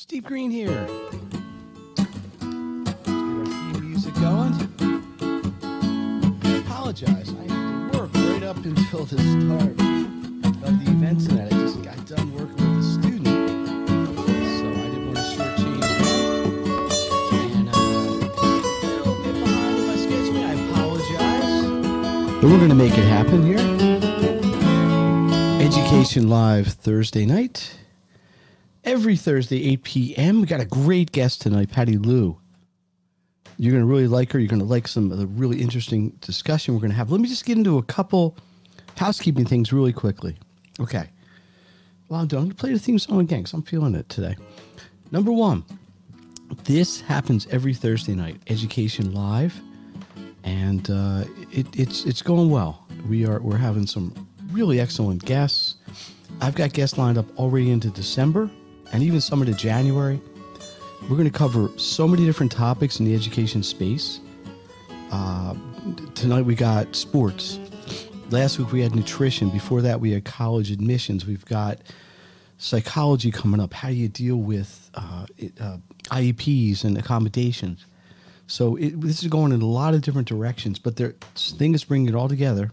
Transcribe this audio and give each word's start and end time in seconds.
Steve 0.00 0.24
Green 0.24 0.50
here. 0.50 0.70
Let's 0.70 2.00
get 2.00 2.48
our 2.48 3.44
theme 3.44 3.90
music 3.90 4.14
going. 4.14 4.54
I 6.42 6.56
apologize. 6.56 7.28
I 7.28 7.42
had 7.42 7.92
to 7.92 7.98
work 7.98 8.14
right 8.14 8.42
up 8.42 8.56
until 8.64 9.04
the 9.04 9.18
start 9.18 9.76
of 10.64 10.72
the 10.82 10.90
event 10.90 11.20
tonight. 11.20 11.52
I 11.52 11.56
just 11.58 11.82
got 11.82 12.06
done 12.06 12.32
working 12.32 12.76
with 12.76 12.78
a 12.78 12.82
student. 12.82 13.26
So 13.26 14.66
I 14.70 14.88
didn't 14.88 15.04
want 15.04 15.18
to 15.18 15.22
shortchange 15.22 15.84
them. 15.98 16.48
And 17.34 17.68
uh, 17.68 17.72
a 17.76 18.96
little 18.96 19.16
bit 19.22 19.34
behind 19.34 19.74
in 19.76 19.84
my 19.86 19.96
scheduling. 19.96 20.44
I 20.46 20.52
apologize. 20.70 21.60
But 22.40 22.48
we're 22.48 22.56
going 22.56 22.70
to 22.70 22.74
make 22.74 22.96
it 22.96 23.04
happen 23.04 23.44
here. 23.44 23.60
Education 25.60 26.30
Live 26.30 26.68
Thursday 26.68 27.26
night 27.26 27.76
every 28.84 29.16
Thursday, 29.16 29.72
8 29.72 29.82
p.m. 29.82 30.40
We 30.40 30.46
got 30.46 30.60
a 30.60 30.64
great 30.64 31.12
guest 31.12 31.42
tonight, 31.42 31.70
Patty 31.70 31.96
Luu. 31.96 32.36
You're 33.56 33.72
going 33.72 33.82
to 33.82 33.90
really 33.90 34.06
like 34.06 34.32
her. 34.32 34.38
You're 34.38 34.48
going 34.48 34.60
to 34.60 34.66
like 34.66 34.88
some 34.88 35.12
of 35.12 35.18
the 35.18 35.26
really 35.26 35.60
interesting 35.60 36.10
discussion 36.20 36.74
we're 36.74 36.80
going 36.80 36.90
to 36.90 36.96
have. 36.96 37.10
Let 37.10 37.20
me 37.20 37.28
just 37.28 37.44
get 37.44 37.58
into 37.58 37.78
a 37.78 37.82
couple 37.82 38.36
housekeeping 38.96 39.44
things 39.44 39.72
really 39.72 39.92
quickly. 39.92 40.36
Okay. 40.78 41.08
Well, 42.08 42.20
I'm 42.20 42.28
going 42.28 42.48
to 42.48 42.54
play 42.54 42.72
the 42.72 42.78
theme 42.78 42.98
song 42.98 43.20
again 43.20 43.40
because 43.40 43.52
I'm 43.52 43.62
feeling 43.62 43.94
it 43.94 44.08
today. 44.08 44.36
Number 45.10 45.30
one, 45.30 45.64
this 46.64 47.00
happens 47.00 47.46
every 47.50 47.74
Thursday 47.74 48.14
night, 48.14 48.40
Education 48.48 49.12
Live, 49.12 49.60
and 50.42 50.88
uh, 50.90 51.24
it, 51.52 51.66
it's 51.78 52.04
it's 52.04 52.22
going 52.22 52.50
well. 52.50 52.86
We 53.08 53.26
are 53.26 53.40
we're 53.40 53.56
having 53.56 53.86
some 53.86 54.14
really 54.50 54.80
excellent 54.80 55.24
guests. 55.24 55.76
I've 56.40 56.54
got 56.54 56.72
guests 56.72 56.96
lined 56.96 57.18
up 57.18 57.26
already 57.38 57.70
into 57.70 57.90
December 57.90 58.50
and 58.92 59.02
even 59.02 59.20
some 59.20 59.42
into 59.42 59.54
January. 59.54 60.20
We're 61.02 61.16
going 61.16 61.30
to 61.30 61.30
cover 61.30 61.70
so 61.76 62.06
many 62.06 62.24
different 62.24 62.52
topics 62.52 63.00
in 63.00 63.06
the 63.06 63.14
education 63.14 63.62
space. 63.62 64.20
Uh, 65.10 65.54
tonight 66.14 66.42
we 66.42 66.54
got 66.54 66.94
sports. 66.94 67.58
Last 68.30 68.58
week 68.58 68.70
we 68.72 68.80
had 68.80 68.94
nutrition. 68.94 69.50
Before 69.50 69.80
that 69.82 70.00
we 70.00 70.12
had 70.12 70.24
college 70.24 70.70
admissions. 70.70 71.26
We've 71.26 71.44
got 71.46 71.78
psychology 72.58 73.30
coming 73.30 73.60
up. 73.60 73.72
How 73.72 73.88
do 73.88 73.94
you 73.94 74.08
deal 74.08 74.36
with 74.36 74.90
uh, 74.94 75.26
uh, 75.60 75.78
IEPs 76.04 76.84
and 76.84 76.98
accommodations? 76.98 77.86
So 78.46 78.76
it, 78.76 79.00
this 79.00 79.22
is 79.22 79.28
going 79.28 79.52
in 79.52 79.62
a 79.62 79.66
lot 79.66 79.94
of 79.94 80.02
different 80.02 80.28
directions. 80.28 80.78
But 80.78 80.96
the 80.96 81.14
thing 81.34 81.72
that's 81.72 81.84
bringing 81.84 82.08
it 82.08 82.14
all 82.14 82.28
together 82.28 82.70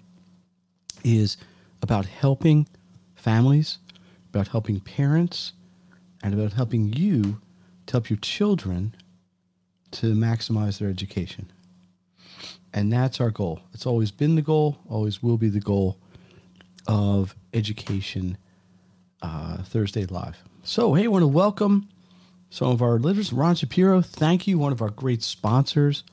is 1.04 1.38
about 1.82 2.06
helping 2.06 2.68
families, 3.16 3.78
about 4.30 4.50
helping 4.50 4.80
parents, 4.80 5.54
and 6.24 6.34
about 6.34 6.54
helping 6.54 6.94
you 6.94 7.40
to 7.88 7.94
help 7.94 8.10
your 8.10 8.18
children 8.18 8.96
to 9.92 10.14
maximize 10.14 10.80
their 10.80 10.90
education. 10.90 11.52
And 12.74 12.92
that's 12.92 13.22
our 13.22 13.32
goal. 13.32 13.62
It's 13.74 13.86
always 13.86 14.12
been 14.12 14.36
the 14.36 14.42
goal, 14.42 14.78
always 14.90 15.24
will 15.24 15.38
be 15.38 15.50
the 15.50 15.60
goal 15.60 15.98
of 16.88 17.36
Education 17.54 18.38
uh, 19.22 19.64
Thursday 19.64 20.06
Live. 20.06 20.38
So, 20.64 20.94
hey, 20.94 21.06
I 21.06 21.08
want 21.08 21.24
to 21.24 21.28
welcome 21.28 21.90
some 22.50 22.70
of 22.70 22.82
our 22.82 23.00
listeners. 23.00 23.34
Ron 23.34 23.56
Shapiro, 23.56 24.02
thank 24.02 24.48
you. 24.48 24.60
One 24.60 24.72
of 24.72 24.82
our 24.82 24.90
great 24.90 25.24
sponsors, 25.24 26.04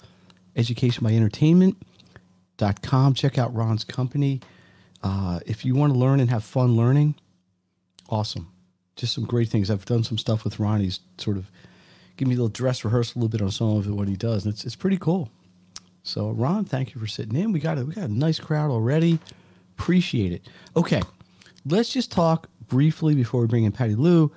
Education 0.57 1.05
by 1.05 1.13
Entertainment.com. 1.13 3.15
Check 3.15 3.37
out 3.37 3.55
Ron's 3.55 3.85
company. 3.85 4.41
Uh, 5.03 5.41
if 5.47 5.65
you 5.65 5.75
want 5.75 5.93
to 5.93 5.99
learn 5.99 6.21
and 6.21 6.31
have 6.31 6.45
fun 6.45 6.77
learning, 6.77 7.17
awesome 8.09 8.54
just 8.97 9.15
some 9.15 9.25
great 9.25 9.49
things. 9.49 9.71
I've 9.71 9.85
done 9.85 10.05
some 10.05 10.19
stuff 10.19 10.45
with 10.45 10.59
Ron. 10.59 10.81
He's 10.81 11.01
sort 11.19 11.37
of 11.37 11.51
give 12.17 12.29
me 12.29 12.35
a 12.35 12.39
little 12.39 12.49
dress 12.49 12.85
rehearsal 12.85 13.19
a 13.19 13.19
little 13.21 13.29
bit 13.39 13.43
on 13.43 13.51
some 13.51 13.77
of 13.77 13.87
what 13.89 14.09
he 14.09 14.17
does, 14.17 14.45
and 14.45 14.55
it's 14.55 14.65
it's 14.65 14.77
pretty 14.77 14.99
cool. 14.99 15.31
So 16.03 16.31
Ron, 16.31 16.65
thank 16.65 16.95
you 16.95 17.01
for 17.01 17.07
sitting 17.07 17.37
in. 17.37 17.53
We 17.53 17.61
got 17.61 17.79
a 17.79 17.85
we 17.85 17.95
got 17.95 18.05
a 18.05 18.13
nice 18.13 18.39
crowd 18.39 18.71
already. 18.71 19.19
Appreciate 19.79 20.33
it. 20.33 20.47
Okay, 20.77 21.03
let's 21.67 21.93
just 21.93 22.13
talk 22.13 22.49
briefly 22.69 23.15
before 23.15 23.41
we 23.41 23.47
bring 23.47 23.65
in 23.65 23.73
Patty 23.73 23.95
Luu 23.95 24.31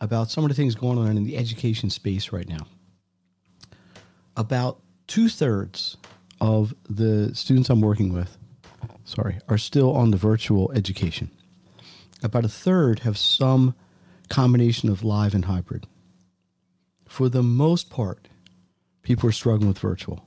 about 0.00 0.30
some 0.30 0.44
of 0.44 0.48
the 0.48 0.54
things 0.54 0.74
going 0.74 0.98
on 0.98 1.16
in 1.16 1.24
the 1.24 1.36
education 1.36 1.88
space 1.88 2.32
right 2.32 2.48
now. 2.48 2.66
About 4.36 4.80
two 5.06 5.28
thirds 5.28 5.96
of 6.40 6.74
the 6.90 7.34
students 7.34 7.70
I'm 7.70 7.80
working 7.80 8.12
with, 8.12 8.36
sorry, 9.04 9.38
are 9.48 9.56
still 9.56 9.94
on 9.94 10.10
the 10.10 10.16
virtual 10.16 10.70
education. 10.72 11.30
About 12.22 12.44
a 12.44 12.48
third 12.48 13.00
have 13.00 13.16
some 13.16 13.74
combination 14.28 14.88
of 14.88 15.04
live 15.04 15.34
and 15.34 15.44
hybrid. 15.44 15.86
For 17.06 17.28
the 17.28 17.42
most 17.42 17.90
part, 17.90 18.28
people 19.02 19.28
are 19.28 19.32
struggling 19.32 19.68
with 19.68 19.78
virtual. 19.78 20.26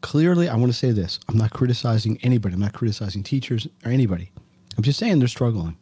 Clearly, 0.00 0.48
I 0.48 0.56
want 0.56 0.72
to 0.72 0.78
say 0.78 0.92
this 0.92 1.20
I'm 1.28 1.38
not 1.38 1.52
criticizing 1.52 2.18
anybody, 2.22 2.54
I'm 2.54 2.60
not 2.60 2.72
criticizing 2.72 3.22
teachers 3.22 3.66
or 3.84 3.90
anybody. 3.90 4.30
I'm 4.76 4.84
just 4.84 4.98
saying 4.98 5.18
they're 5.18 5.28
struggling. 5.28 5.76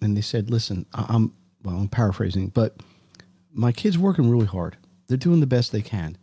and 0.00 0.16
they 0.16 0.20
said, 0.20 0.48
"Listen, 0.48 0.86
I'm 0.94 1.32
well, 1.64 1.74
I'm 1.74 1.88
paraphrasing, 1.88 2.50
but 2.50 2.76
my 3.52 3.72
kid's 3.72 3.98
working 3.98 4.30
really 4.30 4.46
hard. 4.46 4.76
They're 5.08 5.16
doing 5.16 5.40
the 5.40 5.46
best 5.48 5.72
they 5.72 5.82
can. 5.82 6.16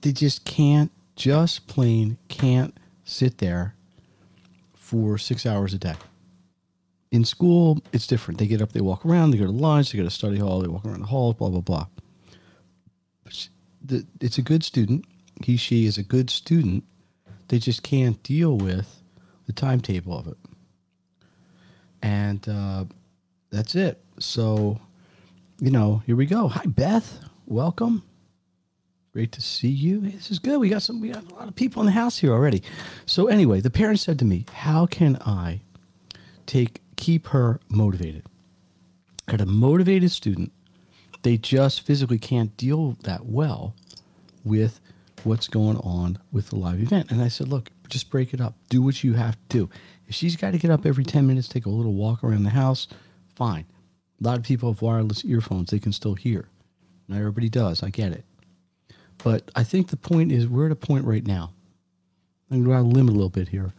They 0.00 0.12
just 0.12 0.46
can't, 0.46 0.90
just 1.14 1.66
plain 1.66 2.16
can't 2.28 2.74
sit 3.04 3.36
there 3.36 3.74
for 4.74 5.18
six 5.18 5.44
hours 5.44 5.74
a 5.74 5.78
day. 5.78 5.96
In 7.10 7.26
school, 7.26 7.82
it's 7.92 8.06
different. 8.06 8.40
They 8.40 8.46
get 8.46 8.62
up, 8.62 8.72
they 8.72 8.80
walk 8.80 9.04
around, 9.04 9.32
they 9.32 9.36
go 9.36 9.44
to 9.44 9.50
lunch, 9.50 9.92
they 9.92 9.98
go 9.98 10.04
to 10.04 10.10
study 10.10 10.38
hall, 10.38 10.60
they 10.60 10.68
walk 10.68 10.86
around 10.86 11.00
the 11.00 11.06
hall, 11.06 11.34
blah 11.34 11.50
blah 11.50 11.60
blah. 11.60 11.86
It's 14.22 14.38
a 14.38 14.42
good 14.42 14.64
student. 14.64 15.04
He, 15.44 15.58
she 15.58 15.84
is 15.84 15.98
a 15.98 16.02
good 16.02 16.30
student. 16.30 16.84
They 17.48 17.58
just 17.58 17.82
can't 17.82 18.22
deal 18.22 18.56
with 18.56 19.01
the 19.54 19.60
timetable 19.60 20.18
of 20.18 20.26
it. 20.28 20.36
And 22.02 22.46
uh, 22.48 22.84
that's 23.50 23.74
it. 23.74 24.02
So, 24.18 24.80
you 25.60 25.70
know, 25.70 26.02
here 26.06 26.16
we 26.16 26.26
go. 26.26 26.48
Hi, 26.48 26.64
Beth. 26.66 27.20
Welcome. 27.46 28.02
Great 29.12 29.32
to 29.32 29.42
see 29.42 29.68
you. 29.68 30.00
Hey, 30.00 30.12
this 30.12 30.30
is 30.30 30.38
good. 30.38 30.58
We 30.58 30.70
got 30.70 30.82
some. 30.82 31.00
We 31.00 31.10
got 31.10 31.30
a 31.30 31.34
lot 31.34 31.46
of 31.48 31.54
people 31.54 31.82
in 31.82 31.86
the 31.86 31.92
house 31.92 32.16
here 32.18 32.32
already. 32.32 32.62
So 33.04 33.26
anyway, 33.26 33.60
the 33.60 33.70
parent 33.70 34.00
said 34.00 34.18
to 34.20 34.24
me, 34.24 34.46
"How 34.54 34.86
can 34.86 35.16
I 35.16 35.60
take 36.46 36.80
keep 36.96 37.26
her 37.28 37.60
motivated?" 37.68 38.24
Got 39.26 39.42
a 39.42 39.46
motivated 39.46 40.10
student. 40.12 40.50
They 41.22 41.36
just 41.36 41.82
physically 41.82 42.18
can't 42.18 42.56
deal 42.56 42.96
that 43.02 43.26
well 43.26 43.74
with 44.44 44.80
what's 45.24 45.46
going 45.46 45.76
on 45.76 46.18
with 46.32 46.48
the 46.48 46.56
live 46.56 46.80
event. 46.80 47.10
And 47.10 47.20
I 47.20 47.28
said, 47.28 47.48
"Look, 47.48 47.70
Just 47.92 48.08
break 48.08 48.32
it 48.32 48.40
up. 48.40 48.54
Do 48.70 48.80
what 48.80 49.04
you 49.04 49.12
have 49.12 49.34
to 49.34 49.40
do. 49.48 49.70
If 50.08 50.14
she's 50.14 50.34
got 50.34 50.52
to 50.52 50.58
get 50.58 50.70
up 50.70 50.86
every 50.86 51.04
10 51.04 51.26
minutes, 51.26 51.46
take 51.46 51.66
a 51.66 51.68
little 51.68 51.92
walk 51.92 52.24
around 52.24 52.44
the 52.44 52.50
house, 52.50 52.88
fine. 53.34 53.66
A 54.18 54.26
lot 54.26 54.38
of 54.38 54.44
people 54.44 54.72
have 54.72 54.80
wireless 54.80 55.26
earphones, 55.26 55.70
they 55.70 55.78
can 55.78 55.92
still 55.92 56.14
hear. 56.14 56.48
Not 57.06 57.18
everybody 57.18 57.50
does. 57.50 57.82
I 57.82 57.90
get 57.90 58.12
it. 58.12 58.24
But 59.22 59.50
I 59.54 59.62
think 59.62 59.88
the 59.88 59.98
point 59.98 60.32
is 60.32 60.48
we're 60.48 60.64
at 60.64 60.72
a 60.72 60.76
point 60.76 61.04
right 61.04 61.26
now. 61.26 61.52
I'm 62.50 62.62
going 62.62 62.64
to 62.64 62.68
go 62.70 62.74
out 62.74 62.86
a 62.86 62.96
limit 62.96 63.12
a 63.12 63.16
little 63.16 63.28
bit 63.28 63.48
here 63.48 63.74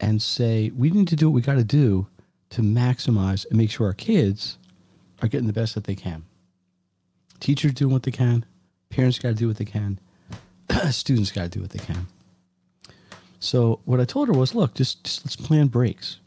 and 0.00 0.20
say 0.20 0.72
we 0.74 0.90
need 0.90 1.06
to 1.08 1.16
do 1.16 1.30
what 1.30 1.34
we 1.36 1.42
got 1.42 1.54
to 1.54 1.64
do 1.64 2.08
to 2.50 2.60
maximize 2.60 3.46
and 3.48 3.56
make 3.56 3.70
sure 3.70 3.86
our 3.86 3.94
kids 3.94 4.58
are 5.22 5.28
getting 5.28 5.46
the 5.46 5.52
best 5.52 5.76
that 5.76 5.84
they 5.84 5.94
can. 5.94 6.24
Teachers 7.38 7.74
doing 7.74 7.92
what 7.92 8.02
they 8.02 8.10
can, 8.10 8.44
parents 8.90 9.20
got 9.20 9.28
to 9.28 9.34
do 9.36 9.46
what 9.46 9.58
they 9.58 9.64
can, 9.64 10.00
students 10.90 11.30
got 11.30 11.44
to 11.44 11.48
do 11.50 11.60
what 11.60 11.70
they 11.70 11.78
can. 11.78 12.08
So 13.44 13.80
what 13.84 14.00
I 14.00 14.06
told 14.06 14.28
her 14.28 14.34
was, 14.34 14.54
look, 14.54 14.72
just, 14.72 15.04
just 15.04 15.22
let's 15.26 15.36
plan 15.36 15.66
breaks. 15.66 16.18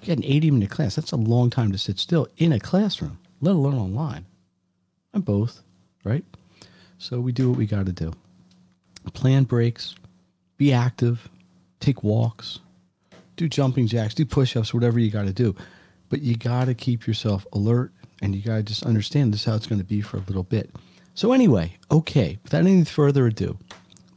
You 0.00 0.08
got 0.08 0.18
an 0.18 0.24
80 0.24 0.52
minute 0.52 0.70
class. 0.70 0.94
That's 0.94 1.10
a 1.10 1.16
long 1.16 1.50
time 1.50 1.72
to 1.72 1.78
sit 1.78 1.98
still 1.98 2.28
in 2.36 2.52
a 2.52 2.60
classroom, 2.60 3.18
let 3.40 3.56
alone 3.56 3.74
online. 3.74 4.26
And 5.12 5.24
both, 5.24 5.60
right? 6.04 6.24
So 6.98 7.18
we 7.18 7.32
do 7.32 7.48
what 7.50 7.58
we 7.58 7.66
got 7.66 7.86
to 7.86 7.92
do. 7.92 8.12
Plan 9.12 9.42
breaks, 9.42 9.96
be 10.56 10.72
active, 10.72 11.28
take 11.80 12.04
walks, 12.04 12.60
do 13.34 13.48
jumping 13.48 13.88
jacks, 13.88 14.14
do 14.14 14.24
push 14.24 14.56
ups, 14.56 14.72
whatever 14.72 15.00
you 15.00 15.10
got 15.10 15.26
to 15.26 15.32
do. 15.32 15.56
But 16.10 16.22
you 16.22 16.36
got 16.36 16.66
to 16.66 16.74
keep 16.74 17.08
yourself 17.08 17.44
alert 17.52 17.92
and 18.22 18.36
you 18.36 18.42
got 18.42 18.56
to 18.58 18.62
just 18.62 18.86
understand 18.86 19.34
this 19.34 19.40
is 19.40 19.46
how 19.46 19.56
it's 19.56 19.66
going 19.66 19.80
to 19.80 19.84
be 19.84 20.00
for 20.00 20.18
a 20.18 20.24
little 20.28 20.44
bit. 20.44 20.70
So, 21.14 21.32
anyway, 21.32 21.76
okay, 21.90 22.38
without 22.44 22.60
any 22.60 22.84
further 22.84 23.26
ado, 23.26 23.58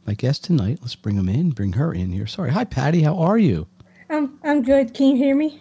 my 0.06 0.14
guest 0.14 0.44
tonight, 0.44 0.78
let's 0.82 0.94
bring 0.94 1.16
him 1.16 1.28
in, 1.28 1.50
bring 1.50 1.72
her 1.72 1.92
in 1.92 2.12
here. 2.12 2.26
Sorry. 2.26 2.50
Hi, 2.50 2.64
Patty. 2.64 3.02
How 3.02 3.18
are 3.18 3.38
you? 3.38 3.66
I'm, 4.08 4.38
I'm 4.44 4.62
good. 4.62 4.94
Can 4.94 5.08
you 5.08 5.16
hear 5.16 5.34
me? 5.34 5.60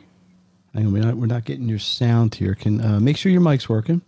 Hang 0.73 0.87
on, 0.87 0.93
we're 0.93 1.03
not, 1.03 1.15
we're 1.15 1.25
not 1.25 1.45
getting 1.45 1.67
your 1.67 1.79
sound 1.79 2.35
here. 2.35 2.53
Can 2.53 2.83
uh, 2.83 2.99
make 2.99 3.17
sure 3.17 3.31
your 3.31 3.41
mic's 3.41 3.67
working. 3.67 4.01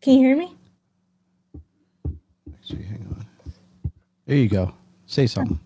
Can 0.00 0.14
you 0.14 0.18
hear 0.18 0.36
me? 0.36 0.54
Actually, 2.54 2.82
hang 2.84 3.06
on. 3.10 3.26
There 4.26 4.36
you 4.36 4.48
go. 4.48 4.74
Say 5.06 5.26
something. 5.26 5.60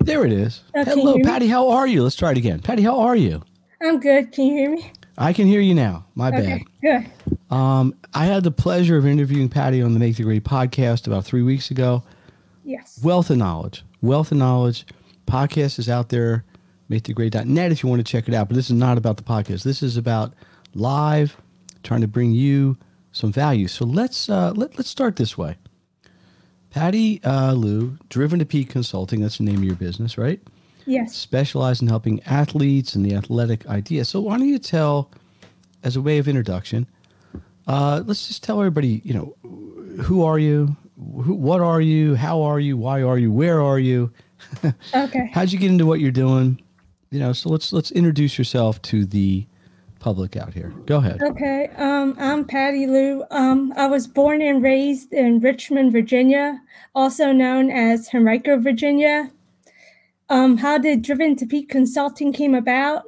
There 0.00 0.24
it 0.24 0.32
is. 0.32 0.62
Oh, 0.74 0.84
Hello, 0.84 1.12
hear 1.14 1.16
me? 1.16 1.22
Patty. 1.24 1.48
How 1.48 1.68
are 1.70 1.86
you? 1.86 2.02
Let's 2.02 2.16
try 2.16 2.30
it 2.30 2.38
again. 2.38 2.60
Patty, 2.60 2.82
how 2.82 3.00
are 3.00 3.16
you? 3.16 3.42
I'm 3.82 3.98
good. 3.98 4.32
Can 4.32 4.46
you 4.46 4.54
hear 4.54 4.70
me? 4.70 4.92
I 5.16 5.32
can 5.32 5.46
hear 5.46 5.60
you 5.60 5.74
now. 5.74 6.06
My 6.14 6.30
bad. 6.30 6.62
Good. 6.80 7.06
Um, 7.50 7.94
I 8.14 8.26
had 8.26 8.44
the 8.44 8.50
pleasure 8.50 8.96
of 8.96 9.06
interviewing 9.06 9.48
Patty 9.48 9.82
on 9.82 9.94
the 9.94 10.00
Make 10.00 10.16
the 10.16 10.22
Grade 10.22 10.44
podcast 10.44 11.06
about 11.06 11.24
three 11.24 11.42
weeks 11.42 11.70
ago. 11.70 12.02
Yes. 12.64 13.00
Wealth 13.02 13.30
of 13.30 13.38
knowledge. 13.38 13.84
Wealth 14.02 14.30
of 14.32 14.38
knowledge. 14.38 14.86
Podcast 15.26 15.78
is 15.78 15.88
out 15.88 16.08
there, 16.10 16.44
make 16.88 17.04
the 17.04 17.14
makethegrade.net 17.14 17.72
if 17.72 17.82
you 17.82 17.88
want 17.88 18.04
to 18.04 18.10
check 18.10 18.28
it 18.28 18.34
out. 18.34 18.48
But 18.48 18.54
this 18.54 18.66
is 18.66 18.76
not 18.76 18.96
about 18.98 19.16
the 19.16 19.22
podcast. 19.22 19.62
This 19.62 19.82
is 19.82 19.96
about 19.96 20.34
live, 20.74 21.36
trying 21.82 22.00
to 22.02 22.08
bring 22.08 22.32
you 22.32 22.76
some 23.12 23.32
value. 23.32 23.68
So 23.68 23.84
let's 23.84 24.28
uh, 24.28 24.52
let, 24.54 24.76
let's 24.78 24.88
start 24.88 25.16
this 25.16 25.36
way. 25.36 25.56
Patty 26.70 27.20
uh, 27.24 27.54
Luu, 27.54 27.98
Driven 28.08 28.38
to 28.38 28.46
Peak 28.46 28.68
Consulting, 28.70 29.20
that's 29.20 29.38
the 29.38 29.44
name 29.44 29.56
of 29.56 29.64
your 29.64 29.74
business, 29.74 30.18
right? 30.18 30.40
Yes. 30.86 31.14
specialize 31.14 31.82
in 31.82 31.88
helping 31.88 32.22
athletes 32.22 32.94
and 32.94 33.04
the 33.04 33.14
athletic 33.14 33.66
idea. 33.66 34.06
So 34.06 34.20
why 34.20 34.38
don't 34.38 34.48
you 34.48 34.58
tell, 34.58 35.10
as 35.82 35.96
a 35.96 36.00
way 36.00 36.18
of 36.18 36.28
introduction, 36.28 36.86
uh, 37.66 38.02
let's 38.06 38.28
just 38.28 38.42
tell 38.42 38.58
everybody, 38.58 39.00
you 39.04 39.14
know, 39.14 39.34
who 40.02 40.24
are 40.24 40.38
you, 40.38 40.76
who, 40.96 41.34
what 41.34 41.60
are 41.60 41.80
you, 41.80 42.14
how 42.14 42.42
are 42.42 42.60
you, 42.60 42.76
why 42.76 43.02
are 43.02 43.18
you, 43.18 43.30
where 43.32 43.60
are 43.62 43.78
you, 43.78 44.12
Okay. 44.94 45.30
how'd 45.32 45.52
you 45.52 45.58
get 45.58 45.70
into 45.70 45.86
what 45.86 46.00
you're 46.00 46.10
doing, 46.10 46.60
you 47.10 47.18
know. 47.18 47.32
So 47.32 47.48
let's 47.50 47.72
let's 47.72 47.90
introduce 47.90 48.38
yourself 48.38 48.80
to 48.82 49.04
the 49.04 49.46
public 49.98 50.36
out 50.36 50.54
here. 50.54 50.72
Go 50.86 50.98
ahead. 50.98 51.20
Okay. 51.22 51.68
Um, 51.76 52.14
I'm 52.18 52.44
Patty 52.44 52.86
Luu. 52.86 53.26
Um, 53.32 53.72
I 53.76 53.86
was 53.86 54.06
born 54.06 54.40
and 54.40 54.62
raised 54.62 55.12
in 55.12 55.40
Richmond, 55.40 55.90
Virginia, 55.92 56.60
also 56.94 57.32
known 57.32 57.70
as 57.70 58.08
Henrico, 58.14 58.58
Virginia. 58.58 59.30
Um, 60.28 60.58
how 60.58 60.78
did 60.78 61.02
Driven 61.02 61.36
to 61.36 61.46
Peak 61.46 61.68
Consulting 61.68 62.32
came 62.32 62.54
about? 62.54 63.04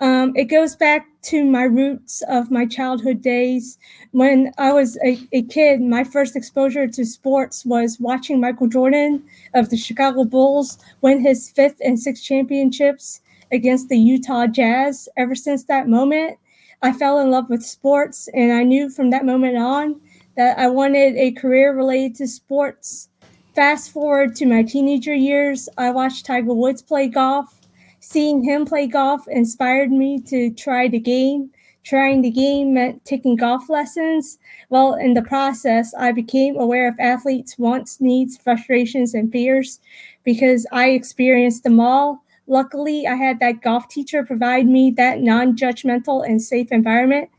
Um, 0.00 0.32
it 0.36 0.44
goes 0.44 0.76
back 0.76 1.08
to 1.22 1.44
my 1.44 1.64
roots 1.64 2.22
of 2.28 2.50
my 2.50 2.66
childhood 2.66 3.20
days. 3.20 3.78
When 4.12 4.52
I 4.56 4.72
was 4.72 4.96
a, 5.04 5.18
a 5.32 5.42
kid, 5.42 5.80
my 5.80 6.04
first 6.04 6.36
exposure 6.36 6.86
to 6.86 7.04
sports 7.04 7.64
was 7.64 7.98
watching 7.98 8.40
Michael 8.40 8.68
Jordan 8.68 9.24
of 9.54 9.70
the 9.70 9.76
Chicago 9.76 10.24
Bulls 10.24 10.78
win 11.00 11.20
his 11.20 11.50
fifth 11.50 11.80
and 11.84 11.98
sixth 11.98 12.22
championships 12.22 13.20
against 13.50 13.88
the 13.88 13.98
Utah 13.98 14.46
Jazz. 14.46 15.08
Ever 15.16 15.34
since 15.34 15.64
that 15.64 15.88
moment, 15.88 16.38
I 16.82 16.92
fell 16.92 17.18
in 17.18 17.32
love 17.32 17.50
with 17.50 17.64
sports, 17.64 18.28
and 18.34 18.52
I 18.52 18.62
knew 18.62 18.88
from 18.90 19.10
that 19.10 19.24
moment 19.24 19.56
on 19.56 20.00
that 20.36 20.58
I 20.58 20.68
wanted 20.68 21.16
a 21.16 21.32
career 21.32 21.74
related 21.74 22.14
to 22.16 22.28
sports. 22.28 23.08
Fast 23.56 23.90
forward 23.90 24.36
to 24.36 24.46
my 24.46 24.62
teenager 24.62 25.14
years, 25.14 25.68
I 25.76 25.90
watched 25.90 26.24
Tiger 26.24 26.54
Woods 26.54 26.82
play 26.82 27.08
golf. 27.08 27.57
Seeing 28.00 28.42
him 28.42 28.64
play 28.64 28.86
golf 28.86 29.26
inspired 29.28 29.90
me 29.90 30.20
to 30.22 30.50
try 30.52 30.88
the 30.88 30.98
game. 30.98 31.50
Trying 31.84 32.22
the 32.22 32.30
game 32.30 32.74
meant 32.74 33.04
taking 33.04 33.34
golf 33.36 33.70
lessons. 33.70 34.38
Well, 34.68 34.94
in 34.94 35.14
the 35.14 35.22
process, 35.22 35.94
I 35.94 36.12
became 36.12 36.58
aware 36.58 36.86
of 36.86 36.94
athletes' 37.00 37.58
wants, 37.58 38.00
needs, 38.00 38.36
frustrations, 38.36 39.14
and 39.14 39.32
fears 39.32 39.80
because 40.22 40.66
I 40.70 40.90
experienced 40.90 41.64
them 41.64 41.80
all. 41.80 42.22
Luckily, 42.46 43.06
I 43.06 43.14
had 43.14 43.40
that 43.40 43.62
golf 43.62 43.88
teacher 43.88 44.24
provide 44.24 44.66
me 44.66 44.90
that 44.92 45.20
non 45.20 45.56
judgmental 45.56 46.26
and 46.26 46.42
safe 46.42 46.70
environment 46.70 47.30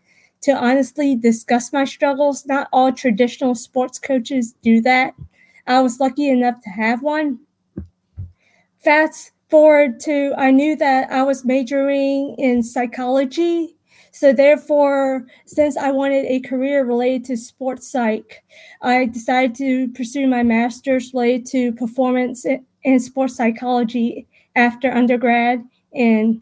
to 0.41 0.51
honestly 0.51 1.15
discuss 1.15 1.71
my 1.71 1.85
struggles. 1.85 2.45
Not 2.45 2.69
all 2.73 2.91
traditional 2.91 3.55
sports 3.55 3.99
coaches 3.99 4.55
do 4.63 4.81
that. 4.81 5.13
I 5.67 5.81
was 5.81 5.99
lucky 5.99 6.29
enough 6.29 6.61
to 6.63 6.69
have 6.69 7.03
one. 7.03 7.39
Fast 8.79 9.31
forward 9.49 9.99
to, 10.01 10.33
I 10.37 10.51
knew 10.51 10.75
that 10.77 11.11
I 11.11 11.23
was 11.23 11.45
majoring 11.45 12.35
in 12.37 12.63
psychology. 12.63 13.75
So, 14.11 14.33
therefore, 14.33 15.25
since 15.45 15.77
I 15.77 15.91
wanted 15.91 16.25
a 16.25 16.39
career 16.39 16.83
related 16.83 17.25
to 17.25 17.37
sports 17.37 17.91
psych, 17.91 18.43
I 18.81 19.05
decided 19.05 19.55
to 19.57 19.87
pursue 19.89 20.27
my 20.27 20.43
master's 20.43 21.13
related 21.13 21.45
to 21.47 21.73
performance 21.73 22.45
and 22.83 23.01
sports 23.01 23.35
psychology 23.35 24.27
after 24.55 24.91
undergrad. 24.91 25.63
And 25.93 26.41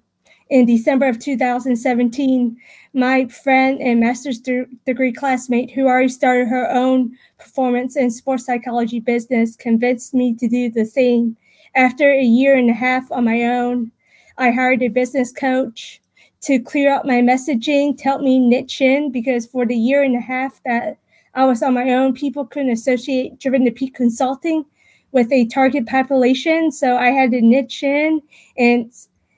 in 0.50 0.66
December 0.66 1.08
of 1.08 1.20
2017, 1.20 2.58
my 2.94 3.28
friend 3.28 3.82
and 3.82 4.00
master's 4.00 4.40
de- 4.40 4.66
degree 4.86 5.12
classmate, 5.12 5.72
who 5.72 5.88
already 5.88 6.10
started 6.10 6.48
her 6.48 6.70
own 6.72 7.16
performance 7.38 7.96
and 7.96 8.14
sports 8.14 8.46
psychology 8.46 9.00
business, 9.00 9.56
convinced 9.56 10.14
me 10.14 10.34
to 10.36 10.48
do 10.48 10.72
the 10.72 10.86
same. 10.86 11.38
After 11.76 12.12
a 12.12 12.24
year 12.24 12.56
and 12.56 12.70
a 12.70 12.74
half 12.74 13.12
on 13.12 13.26
my 13.26 13.44
own, 13.44 13.92
I 14.38 14.52
hired 14.52 14.82
a 14.84 14.88
business 14.88 15.32
coach 15.32 16.02
to 16.42 16.60
clear 16.60 16.94
up 16.94 17.06
my 17.06 17.22
messaging, 17.22 17.98
to 17.98 18.04
help 18.04 18.22
me 18.22 18.40
niche 18.40 18.82
in, 18.82 19.12
because 19.12 19.46
for 19.46 19.66
the 19.66 19.76
year 19.76 20.04
and 20.04 20.16
a 20.16 20.22
half 20.22 20.62
that 20.64 20.98
I 21.34 21.46
was 21.46 21.62
on 21.62 21.74
my 21.74 21.92
own, 21.92 22.14
people 22.14 22.46
couldn't 22.46 22.72
associate 22.72 23.40
Driven 23.40 23.66
to 23.66 23.72
Peak 23.72 23.96
Consulting 23.96 24.66
with 25.12 25.32
a 25.32 25.46
target 25.46 25.88
population. 25.88 26.72
So 26.72 26.98
I 26.98 27.10
had 27.10 27.32
to 27.32 27.42
niche 27.42 27.84
in 27.84 28.22
and 28.58 28.92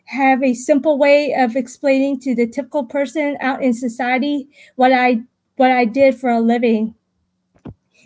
have 0.06 0.44
a 0.44 0.54
simple 0.54 0.98
way 0.98 1.34
of 1.34 1.56
explaining 1.56 2.20
to 2.22 2.34
the 2.36 2.48
typical 2.48 2.84
person 2.84 3.38
out 3.42 3.62
in 3.62 3.74
society 3.74 4.48
what 4.76 4.92
I 4.92 5.22
what 5.58 5.72
I 5.72 5.86
did 5.86 6.16
for 6.16 6.30
a 6.30 6.40
living. 6.40 6.96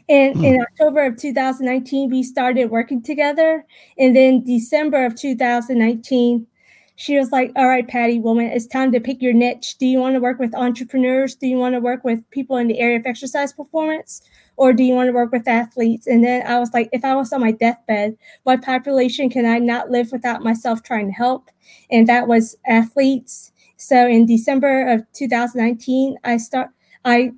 And 0.10 0.36
Hmm. 0.36 0.43
in 0.43 0.62
October 0.62 1.05
of 1.05 1.17
2019, 1.17 2.10
we 2.10 2.24
started 2.24 2.69
working 2.69 3.01
together. 3.01 3.65
And 3.98 4.15
then 4.15 4.43
December 4.43 5.05
of 5.05 5.15
2019, 5.15 6.48
she 6.95 7.17
was 7.17 7.31
like, 7.31 7.51
All 7.55 7.67
right, 7.67 7.88
Patty, 7.88 8.19
woman, 8.19 8.48
it's 8.48 8.67
time 8.67 8.91
to 8.91 9.00
pick 9.00 9.22
your 9.22 9.33
niche. 9.33 9.77
Do 9.79 9.86
you 9.88 10.00
want 10.00 10.15
to 10.15 10.19
work 10.22 10.39
with 10.39 10.53
entrepreneurs? 10.55 11.36
Do 11.36 11.48
you 11.48 11.57
want 11.57 11.74
to 11.75 11.79
work 11.79 12.03
with 12.03 12.29
people 12.31 12.57
in 12.57 12.67
the 12.67 12.79
area 12.79 12.98
of 13.00 13.05
exercise 13.05 13.53
performance? 13.53 14.22
Or 14.57 14.74
do 14.74 14.83
you 14.83 14.93
want 14.93 15.07
to 15.07 15.13
work 15.13 15.31
with 15.31 15.48
athletes? 15.48 16.05
And 16.05 16.24
then 16.24 16.45
I 16.45 16.60
was 16.60 16.72
like, 16.74 16.89
if 16.91 17.03
I 17.03 17.15
was 17.15 17.33
on 17.33 17.41
my 17.41 17.51
deathbed, 17.51 18.15
what 18.43 18.62
population 18.62 19.29
can 19.29 19.45
I 19.45 19.57
not 19.57 19.89
live 19.89 20.12
without 20.12 20.43
myself 20.43 20.83
trying 20.83 21.07
to 21.07 21.13
help? 21.13 21.50
And 21.89 22.07
that 22.07 22.27
was 22.27 22.55
athletes. 22.67 23.51
So 23.77 24.07
in 24.07 24.25
December 24.25 24.88
of 24.88 25.03
2019, 25.13 26.17
I 26.24 26.38
start 26.38 26.69
I 27.05 27.31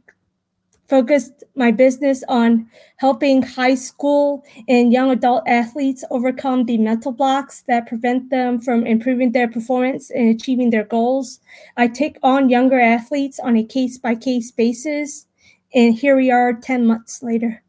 focused 0.87 1.43
my 1.55 1.71
business 1.71 2.23
on 2.27 2.67
helping 2.97 3.41
high 3.41 3.75
school 3.75 4.43
and 4.67 4.91
young 4.91 5.09
adult 5.09 5.43
athletes 5.47 6.03
overcome 6.11 6.65
the 6.65 6.77
mental 6.77 7.11
blocks 7.11 7.63
that 7.67 7.87
prevent 7.87 8.29
them 8.29 8.59
from 8.59 8.85
improving 8.85 9.31
their 9.31 9.47
performance 9.47 10.11
and 10.11 10.29
achieving 10.29 10.69
their 10.69 10.83
goals. 10.83 11.39
I 11.77 11.87
take 11.87 12.17
on 12.23 12.49
younger 12.49 12.79
athletes 12.79 13.39
on 13.39 13.57
a 13.57 13.63
case 13.63 13.97
by 13.97 14.15
case 14.15 14.51
basis. 14.51 15.25
And 15.73 15.95
here 15.95 16.15
we 16.15 16.31
are 16.31 16.53
10 16.53 16.85
months 16.85 17.21
later. 17.21 17.61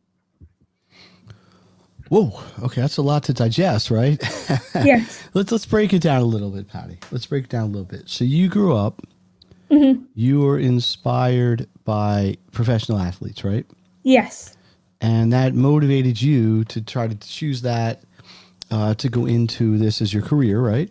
Whoa. 2.09 2.41
Okay, 2.63 2.81
that's 2.81 2.99
a 2.99 3.03
lot 3.03 3.25
to 3.25 3.33
digest, 3.33 3.91
right? 3.91 4.23
Yes. 4.85 5.27
let's 5.33 5.51
let's 5.51 5.65
break 5.65 5.95
it 5.95 6.03
down 6.03 6.21
a 6.21 6.25
little 6.25 6.51
bit, 6.51 6.69
Patty. 6.69 6.99
Let's 7.11 7.27
break 7.27 7.45
it 7.45 7.51
down 7.51 7.65
a 7.65 7.67
little 7.67 7.87
bit. 7.87 8.09
So 8.09 8.25
you 8.25 8.49
grew 8.49 8.77
up. 8.77 9.03
Mm-hmm. 9.71 10.05
You 10.15 10.41
were 10.41 10.59
inspired 10.59 11.67
by 11.87 12.37
professional 12.53 12.99
athletes, 12.99 13.43
right? 13.45 13.65
Yes. 14.03 14.55
And 15.01 15.33
that 15.33 15.55
motivated 15.55 16.21
you 16.21 16.65
to 16.65 16.83
try 16.83 17.09
to 17.09 17.15
choose 17.17 17.63
that 17.63 18.03
uh, 18.71 18.95
to 18.97 19.09
go 19.09 19.25
into 19.27 19.79
this 19.79 20.03
as 20.03 20.13
your 20.13 20.23
career, 20.23 20.61
right? 20.61 20.91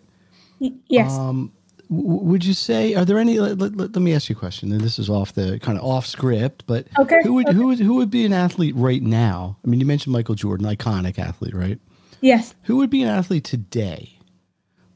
Y- 0.59 0.71
Yes. 0.87 1.11
Um, 1.11 1.51
w- 1.91 2.07
would 2.23 2.45
you 2.45 2.53
say 2.53 2.95
are 2.95 3.05
there 3.05 3.17
any? 3.19 3.39
Let, 3.39 3.59
let, 3.59 3.77
let 3.77 3.95
me 4.01 4.13
ask 4.13 4.29
you 4.29 4.35
a 4.35 4.39
question, 4.39 4.71
and 4.71 4.81
this 4.81 4.97
is 4.97 5.09
off 5.09 5.33
the 5.33 5.59
kind 5.59 5.77
of 5.77 5.83
off 5.83 6.05
script, 6.07 6.63
but 6.65 6.87
Okay, 6.97 7.19
who 7.23 7.33
would 7.33 7.47
okay. 7.49 7.55
who 7.55 7.67
would 7.67 7.79
who 7.79 7.95
would 7.95 8.09
be 8.09 8.25
an 8.25 8.33
athlete 8.33 8.75
right 8.75 9.03
now? 9.03 9.57
I 9.63 9.67
mean, 9.67 9.79
you 9.79 9.85
mentioned 9.85 10.13
Michael 10.13 10.35
Jordan, 10.35 10.65
iconic 10.65 11.19
athlete, 11.19 11.53
right? 11.53 11.79
yes. 12.21 12.55
Who 12.63 12.77
would 12.77 12.89
be 12.89 13.03
an 13.03 13.09
athlete 13.09 13.43
today 13.43 14.17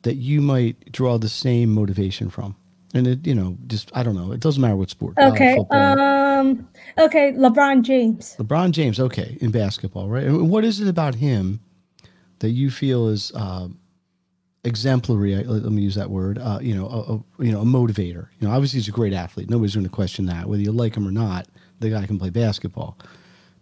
that 0.03 0.15
you 0.15 0.41
might 0.41 0.91
draw 0.91 1.17
the 1.17 1.29
same 1.29 1.73
motivation 1.73 2.29
from? 2.29 2.55
And 2.93 3.05
it, 3.05 3.27
you 3.27 3.35
know, 3.35 3.55
just 3.67 3.91
I 3.95 4.01
don't 4.01 4.15
know. 4.15 4.31
It 4.31 4.39
doesn't 4.39 4.61
matter 4.61 4.75
what 4.75 4.89
sport. 4.89 5.13
Okay. 5.19 5.59
Um. 5.69 6.67
Okay. 6.97 7.33
LeBron 7.33 7.83
James. 7.83 8.35
LeBron 8.39 8.71
James, 8.71 8.99
okay, 8.99 9.37
in 9.41 9.51
basketball, 9.51 10.07
right? 10.07 10.23
And 10.23 10.49
what 10.49 10.65
is 10.65 10.79
it 10.79 10.87
about 10.87 11.15
him 11.15 11.59
that 12.39 12.49
you 12.49 12.71
feel 12.71 13.07
is 13.09 13.31
uh, 13.35 13.67
exemplary? 14.63 15.35
Let 15.35 15.71
me 15.71 15.83
use 15.83 15.95
that 15.95 16.09
word. 16.09 16.39
Uh, 16.39 16.59
you 16.61 16.73
know, 16.73 16.87
a, 16.87 17.13
a, 17.13 17.45
you 17.45 17.51
know, 17.51 17.61
a 17.61 17.65
motivator. 17.65 18.27
You 18.39 18.47
know, 18.47 18.51
obviously 18.51 18.79
he's 18.79 18.87
a 18.87 18.91
great 18.91 19.13
athlete. 19.13 19.49
Nobody's 19.49 19.75
going 19.75 19.83
to 19.83 19.91
question 19.91 20.25
that, 20.25 20.47
whether 20.47 20.63
you 20.63 20.71
like 20.71 20.95
him 20.95 21.07
or 21.07 21.11
not. 21.11 21.47
The 21.79 21.91
guy 21.91 22.05
can 22.07 22.17
play 22.17 22.31
basketball. 22.31 22.97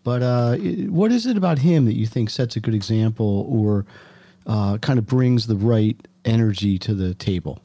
But 0.04 0.24
uh, 0.24 0.56
what 0.88 1.12
is 1.12 1.26
it 1.26 1.36
about 1.36 1.60
him 1.60 1.86
that 1.86 1.96
you 1.96 2.08
think 2.08 2.30
sets 2.30 2.56
a 2.56 2.62
good 2.62 2.74
example, 2.74 3.46
or 3.50 3.86
uh, 4.46 4.78
kind 4.78 4.98
of 4.98 5.06
brings 5.06 5.48
the 5.48 5.58
right 5.58 5.98
energy 6.24 6.80
to 6.80 6.94
the 6.94 7.14
table? 7.14 7.60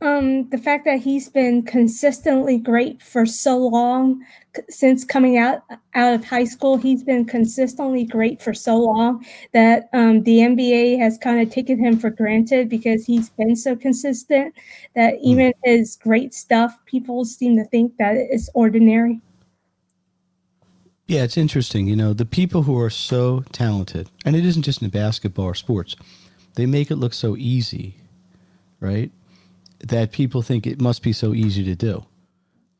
Um, 0.00 0.48
the 0.50 0.58
fact 0.58 0.84
that 0.84 1.00
he's 1.00 1.28
been 1.28 1.64
consistently 1.64 2.56
great 2.56 3.02
for 3.02 3.26
so 3.26 3.58
long 3.58 4.24
since 4.68 5.04
coming 5.04 5.38
out 5.38 5.62
out 5.94 6.14
of 6.14 6.24
high 6.24 6.44
school, 6.44 6.76
he's 6.76 7.02
been 7.02 7.24
consistently 7.24 8.04
great 8.04 8.40
for 8.40 8.54
so 8.54 8.76
long 8.76 9.26
that 9.52 9.88
um, 9.92 10.22
the 10.22 10.38
NBA 10.38 11.00
has 11.00 11.18
kind 11.18 11.40
of 11.40 11.50
taken 11.52 11.78
him 11.78 11.98
for 11.98 12.10
granted 12.10 12.68
because 12.68 13.06
he's 13.06 13.30
been 13.30 13.56
so 13.56 13.74
consistent 13.74 14.54
that 14.94 15.14
even 15.20 15.52
his 15.64 15.96
great 15.96 16.32
stuff, 16.32 16.78
people 16.86 17.24
seem 17.24 17.56
to 17.56 17.64
think 17.64 17.96
that 17.96 18.14
it's 18.16 18.48
ordinary. 18.54 19.20
Yeah, 21.08 21.24
it's 21.24 21.38
interesting. 21.38 21.88
You 21.88 21.96
know, 21.96 22.12
the 22.12 22.26
people 22.26 22.62
who 22.62 22.78
are 22.78 22.90
so 22.90 23.42
talented, 23.50 24.10
and 24.24 24.36
it 24.36 24.44
isn't 24.44 24.62
just 24.62 24.82
in 24.82 24.90
basketball 24.90 25.46
or 25.46 25.54
sports, 25.54 25.96
they 26.54 26.66
make 26.66 26.90
it 26.90 26.96
look 26.96 27.14
so 27.14 27.36
easy, 27.36 27.96
right? 28.78 29.10
That 29.80 30.12
people 30.12 30.42
think 30.42 30.66
it 30.66 30.80
must 30.80 31.02
be 31.02 31.12
so 31.12 31.34
easy 31.34 31.64
to 31.64 31.74
do. 31.74 32.04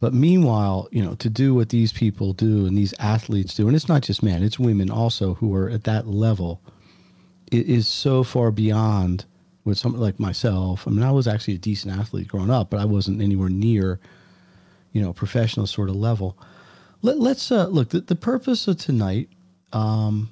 But 0.01 0.15
meanwhile, 0.15 0.89
you 0.93 1.03
know, 1.05 1.15
to 1.17 1.29
do 1.29 1.55
what 1.55 1.71
these 1.71 1.93
people 1.93 2.33
do 2.33 2.67
and 2.67 2.77
these 2.77 2.95
athletes 2.99 3.55
do, 3.55 3.67
and 3.67 3.75
it's 3.75 3.89
not 3.89 4.03
just 4.03 4.23
men, 4.23 4.43
it's 4.43 4.59
women 4.59 4.91
also 4.91 5.35
who 5.35 5.55
are 5.55 5.69
at 5.69 5.85
that 5.85 6.07
level, 6.07 6.63
it 7.51 7.67
is 7.67 7.89
so 7.89 8.23
far 8.23 8.51
beyond 8.51 9.25
what 9.65 9.77
someone 9.77 10.01
like 10.01 10.21
myself. 10.21 10.87
I 10.87 10.91
mean, 10.91 11.03
I 11.03 11.11
was 11.11 11.27
actually 11.27 11.55
a 11.55 11.59
decent 11.59 11.99
athlete 11.99 12.29
growing 12.29 12.51
up, 12.51 12.71
but 12.71 12.81
I 12.81 12.85
wasn't 12.85 13.21
anywhere 13.21 13.49
near, 13.49 13.99
you 14.93 15.03
know, 15.03 15.13
professional 15.13 15.67
sort 15.67 15.89
of 15.89 15.97
level. 15.97 16.39
Let, 17.03 17.19
let's 17.19 17.51
uh, 17.51 17.67
look. 17.67 17.91
The, 17.91 18.01
the 18.01 18.17
purpose 18.17 18.69
of 18.69 18.79
tonight 18.79 19.29
um, 19.73 20.31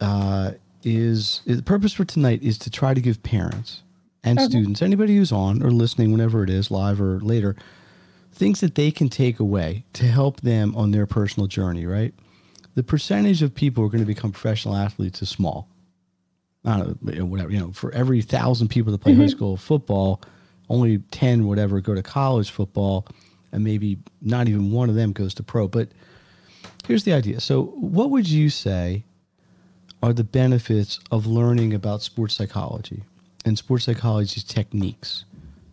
uh, 0.00 0.52
is 0.82 1.42
the 1.46 1.62
purpose 1.62 1.92
for 1.92 2.04
tonight 2.04 2.42
is 2.42 2.58
to 2.58 2.70
try 2.70 2.94
to 2.94 3.00
give 3.00 3.22
parents 3.22 3.82
and 4.24 4.38
uh-huh. 4.38 4.48
students, 4.48 4.82
anybody 4.82 5.16
who's 5.16 5.32
on 5.32 5.62
or 5.62 5.70
listening, 5.70 6.12
whenever 6.12 6.42
it 6.42 6.50
is, 6.50 6.70
live 6.70 7.00
or 7.00 7.20
later, 7.20 7.56
things 8.32 8.60
that 8.60 8.74
they 8.74 8.90
can 8.90 9.08
take 9.08 9.40
away 9.40 9.84
to 9.94 10.04
help 10.06 10.40
them 10.40 10.74
on 10.76 10.90
their 10.90 11.06
personal 11.06 11.46
journey. 11.46 11.86
Right. 11.86 12.14
The 12.74 12.82
percentage 12.82 13.42
of 13.42 13.54
people 13.54 13.82
who 13.82 13.88
are 13.88 13.90
going 13.90 14.02
to 14.02 14.06
become 14.06 14.32
professional 14.32 14.76
athletes 14.76 15.22
is 15.22 15.28
small. 15.28 15.68
I 16.64 16.78
don't 16.78 17.02
know, 17.02 17.24
whatever. 17.24 17.50
You 17.50 17.60
know, 17.60 17.72
for 17.72 17.92
every 17.92 18.22
thousand 18.22 18.68
people 18.68 18.92
that 18.92 18.98
play 18.98 19.14
high 19.14 19.22
mm-hmm. 19.22 19.28
school 19.28 19.56
football, 19.56 20.20
only 20.68 20.98
ten, 21.10 21.46
whatever, 21.46 21.80
go 21.80 21.94
to 21.94 22.02
college 22.02 22.50
football, 22.50 23.06
and 23.52 23.64
maybe 23.64 23.98
not 24.20 24.48
even 24.48 24.70
one 24.72 24.88
of 24.88 24.94
them 24.94 25.12
goes 25.12 25.34
to 25.34 25.42
pro. 25.42 25.68
But 25.68 25.88
here's 26.86 27.04
the 27.04 27.12
idea. 27.12 27.40
So, 27.40 27.66
what 27.76 28.10
would 28.10 28.28
you 28.28 28.50
say 28.50 29.04
are 30.02 30.12
the 30.12 30.24
benefits 30.24 31.00
of 31.10 31.26
learning 31.26 31.74
about 31.74 32.02
sports 32.02 32.34
psychology 32.34 33.02
and 33.48 33.58
sports 33.58 33.84
psychology 33.84 34.40
techniques, 34.40 35.24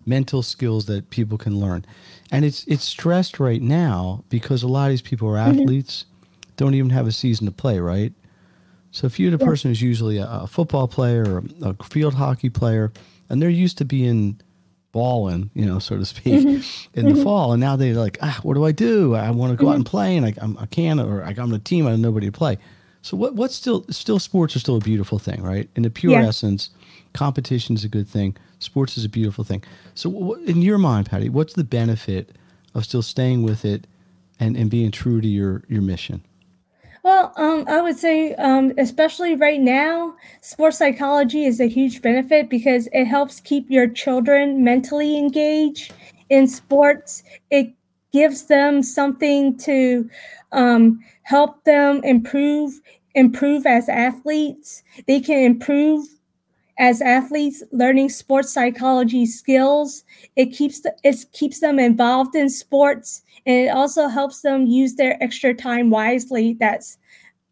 mental 0.05 0.41
skills 0.41 0.85
that 0.85 1.09
people 1.09 1.37
can 1.37 1.59
learn? 1.59 1.85
And 2.31 2.43
it's 2.43 2.65
it's 2.65 2.83
stressed 2.83 3.39
right 3.39 3.61
now 3.61 4.23
because 4.29 4.63
a 4.63 4.67
lot 4.67 4.85
of 4.85 4.91
these 4.91 5.01
people 5.01 5.27
are 5.29 5.37
mm-hmm. 5.37 5.61
athletes, 5.61 6.05
don't 6.57 6.73
even 6.73 6.89
have 6.89 7.07
a 7.07 7.11
season 7.11 7.45
to 7.45 7.51
play, 7.51 7.79
right? 7.79 8.13
So 8.91 9.07
if 9.07 9.19
you're 9.19 9.31
the 9.31 9.37
person 9.37 9.69
who's 9.69 9.81
usually 9.81 10.17
a, 10.17 10.25
a 10.25 10.47
football 10.47 10.87
player 10.87 11.23
or 11.27 11.43
a, 11.61 11.75
a 11.79 11.83
field 11.83 12.13
hockey 12.13 12.49
player, 12.49 12.93
and 13.29 13.41
they're 13.41 13.49
used 13.49 13.77
to 13.79 13.85
being 13.85 14.39
balling, 14.93 15.49
you 15.53 15.65
know, 15.65 15.79
so 15.79 15.97
to 15.97 16.05
speak, 16.05 16.33
mm-hmm. 16.33 16.89
in 16.97 17.05
the 17.05 17.11
mm-hmm. 17.11 17.23
fall, 17.23 17.51
and 17.51 17.59
now 17.59 17.75
they're 17.75 17.93
like, 17.93 18.17
ah, 18.21 18.39
what 18.43 18.53
do 18.53 18.63
I 18.63 18.71
do? 18.71 19.13
I 19.13 19.29
want 19.31 19.51
to 19.51 19.57
go 19.57 19.69
out 19.69 19.75
and 19.75 19.85
play, 19.85 20.15
and 20.15 20.25
I, 20.25 20.33
I'm, 20.41 20.57
I 20.57 20.65
can't, 20.65 21.01
or 21.01 21.23
I, 21.25 21.31
I'm 21.31 21.39
on 21.39 21.53
a 21.53 21.59
team, 21.59 21.85
I 21.85 21.91
have 21.91 21.99
nobody 21.99 22.27
to 22.27 22.31
play. 22.31 22.57
So 23.01 23.17
what? 23.17 23.35
What's 23.35 23.53
still 23.53 23.85
still 23.91 24.17
sports 24.17 24.55
are 24.55 24.59
still 24.59 24.77
a 24.77 24.79
beautiful 24.79 25.19
thing, 25.19 25.43
right? 25.43 25.69
In 25.75 25.83
the 25.83 25.91
pure 25.91 26.13
Yeah. 26.13 26.27
essence, 26.27 26.71
competition 27.15 27.75
is 27.75 27.83
a 27.83 27.89
good 27.89 28.07
thing. 28.07 28.37
Sports 28.59 28.97
is 28.97 29.05
a 29.05 29.09
beautiful 29.09 29.43
thing. 29.43 29.63
So 29.95 30.35
in 30.45 30.61
your 30.61 30.77
mind, 30.77 31.09
Patty, 31.09 31.29
what's 31.29 31.53
the 31.53 31.63
benefit 31.63 32.35
of 32.75 32.85
still 32.85 33.01
staying 33.01 33.43
with 33.43 33.65
it 33.65 33.87
and, 34.39 34.55
and 34.55 34.69
being 34.69 34.91
true 34.91 35.21
to 35.21 35.27
your 35.27 35.63
your 35.67 35.81
mission? 35.81 36.21
Well, 37.03 37.33
um, 37.37 37.65
I 37.67 37.81
would 37.81 37.97
say, 37.97 38.33
um, 38.33 38.73
especially 38.79 39.35
right 39.35 39.61
now, 39.61 40.15
sports 40.41 40.79
psychology 40.79 41.45
is 41.45 41.59
a 41.59 41.67
huge 41.67 42.01
benefit 42.01 42.49
because 42.49 42.89
it 42.93 43.05
helps 43.05 43.39
keep 43.39 43.69
your 43.69 43.87
children 43.87 44.63
mentally 44.63 45.15
engaged 45.15 45.93
in 46.29 46.47
sports. 46.47 47.23
It 47.51 47.73
gives 48.11 48.45
them 48.45 48.81
something 48.81 49.55
to 49.59 50.09
um, 50.51 50.99
help 51.23 51.63
them 51.63 52.03
improve 52.03 52.81
improve 53.13 53.65
as 53.65 53.87
athletes. 53.87 54.83
They 55.07 55.21
can 55.21 55.39
improve 55.39 56.05
as 56.77 57.01
athletes 57.01 57.63
learning 57.71 58.09
sports 58.09 58.51
psychology 58.53 59.25
skills. 59.25 60.03
It 60.35 60.47
keeps 60.47 60.81
the, 60.81 60.93
it 61.03 61.25
keeps 61.33 61.59
them 61.59 61.79
involved 61.79 62.35
in 62.35 62.49
sports 62.49 63.21
and 63.45 63.67
it 63.67 63.69
also 63.69 64.07
helps 64.07 64.41
them 64.41 64.65
use 64.65 64.95
their 64.95 65.21
extra 65.23 65.53
time 65.53 65.89
wisely 65.89 66.57
that's 66.59 66.97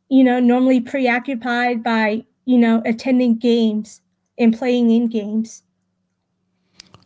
you 0.09 0.23
know 0.23 0.39
normally 0.39 0.81
preoccupied 0.81 1.83
by 1.83 2.23
you 2.45 2.57
know 2.57 2.81
attending 2.85 3.37
games 3.37 4.01
and 4.37 4.57
playing 4.57 4.89
in 4.91 5.07
games 5.07 5.63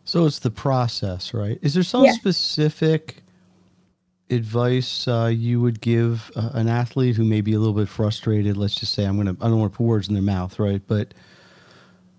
So 0.04 0.24
it's 0.24 0.38
the 0.38 0.50
process, 0.50 1.34
right? 1.34 1.58
Is 1.60 1.74
there 1.74 1.82
some 1.82 2.06
Yeah. 2.06 2.12
specific 2.12 3.22
advice 4.30 5.06
uh, 5.06 5.30
you 5.34 5.60
would 5.60 5.80
give 5.82 6.30
uh, 6.34 6.50
an 6.54 6.66
athlete 6.68 7.16
who 7.16 7.24
may 7.24 7.42
be 7.42 7.52
a 7.52 7.58
little 7.58 7.74
bit 7.74 7.88
frustrated? 7.90 8.56
Let's 8.56 8.74
just 8.74 8.94
say 8.94 9.04
I'm 9.04 9.18
gonna 9.18 9.36
I 9.40 9.48
don't 9.48 9.60
want 9.60 9.72
to 9.72 9.76
put 9.76 9.84
words 9.84 10.08
in 10.08 10.14
their 10.14 10.22
mouth, 10.22 10.58
right? 10.58 10.80
But 10.86 11.12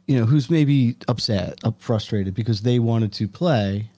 you 0.09 0.19
know, 0.19 0.25
who's 0.25 0.49
maybe 0.49 0.95
upset, 1.07 1.59
up 1.63 1.79
frustrated 1.79 2.33
because 2.33 2.63
they 2.63 2.79
wanted 2.79 3.13
to 3.13 3.27
play, 3.27 3.91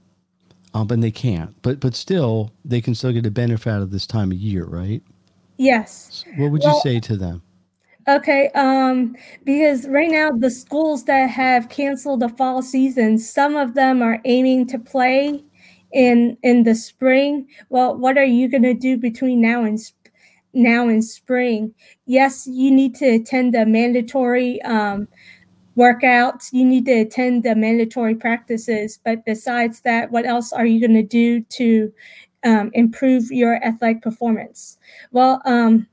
um, 0.74 0.86
but 0.86 1.00
they 1.00 1.10
can't. 1.10 1.56
But 1.62 1.80
but 1.80 1.96
still, 1.96 2.52
they 2.66 2.82
can 2.82 2.96
still 2.96 3.14
get 3.14 3.26
a 3.26 3.32
benefit 3.32 3.72
out 3.72 3.82
of 3.82 3.92
this 3.92 4.06
time 4.06 4.32
of 4.32 4.38
year, 4.38 4.66
right? 4.66 5.02
yes 5.62 6.26
What 6.38 6.52
would 6.52 6.64
you 6.64 6.74
say 6.82 7.00
to 7.00 7.16
them? 7.16 7.42
Okay, 8.10 8.50
um, 8.56 9.16
because 9.46 9.88
right 9.88 10.10
now 10.10 10.32
the 10.32 10.50
schools 10.50 11.06
that 11.06 11.30
have 11.30 11.70
canceled 11.70 12.20
the 12.20 12.30
fall 12.30 12.62
season, 12.62 13.18
some 13.18 13.56
of 13.56 13.76
them 13.76 14.02
are 14.02 14.20
aiming 14.26 14.68
to 14.68 14.80
play 14.80 15.46
in 15.94 16.38
in 16.44 16.64
the 16.64 16.76
spring. 16.76 17.48
Well, 17.70 17.96
what 17.96 18.18
are 18.18 18.26
you 18.26 18.50
going 18.50 18.64
to 18.64 18.74
do 18.74 18.98
between 18.98 19.40
now 19.40 19.64
and 19.64 19.80
sp- 19.80 20.12
now 20.54 20.90
and 20.90 21.06
spring? 21.06 21.74
Yes, 22.06 22.48
you 22.48 22.70
need 22.70 22.96
to 22.96 23.08
attend 23.08 23.54
the 23.54 23.66
mandatory 23.66 24.62
um, 24.64 25.08
workouts. 25.78 26.52
You 26.52 26.66
need 26.66 26.86
to 26.86 27.02
attend 27.02 27.44
the 27.44 27.56
mandatory 27.56 28.16
practices. 28.16 29.00
But 29.04 29.26
besides 29.26 29.82
that, 29.82 30.12
what 30.12 30.26
else 30.26 30.52
are 30.54 30.66
you 30.66 30.80
going 30.80 30.96
to 30.96 31.04
do 31.04 31.42
to 31.42 31.94
um, 32.44 32.72
improve 32.74 33.32
your 33.32 33.64
athletic 33.64 34.02
performance? 34.02 34.78
Well, 35.12 35.42
um, 35.46 35.88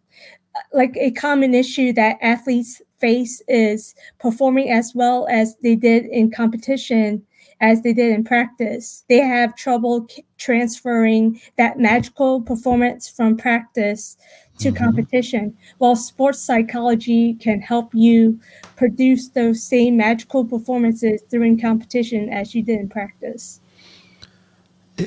like 0.72 0.96
a 0.96 1.10
common 1.12 1.54
issue 1.54 1.92
that 1.92 2.18
athletes 2.20 2.82
face 2.98 3.40
is 3.48 3.94
performing 4.18 4.70
as 4.70 4.92
well 4.94 5.26
as 5.30 5.56
they 5.62 5.76
did 5.76 6.06
in 6.06 6.30
competition 6.30 7.24
as 7.60 7.82
they 7.82 7.92
did 7.92 8.12
in 8.12 8.24
practice. 8.24 9.04
They 9.08 9.18
have 9.18 9.56
trouble 9.56 10.06
transferring 10.36 11.40
that 11.56 11.78
magical 11.78 12.40
performance 12.40 13.08
from 13.08 13.36
practice 13.36 14.16
to 14.58 14.72
competition, 14.72 15.56
while 15.78 15.96
sports 15.96 16.40
psychology 16.40 17.34
can 17.34 17.60
help 17.60 17.94
you 17.94 18.38
produce 18.76 19.28
those 19.28 19.62
same 19.62 19.96
magical 19.96 20.44
performances 20.44 21.22
during 21.30 21.58
competition 21.60 22.28
as 22.28 22.54
you 22.54 22.62
did 22.62 22.80
in 22.80 22.88
practice. 22.88 23.60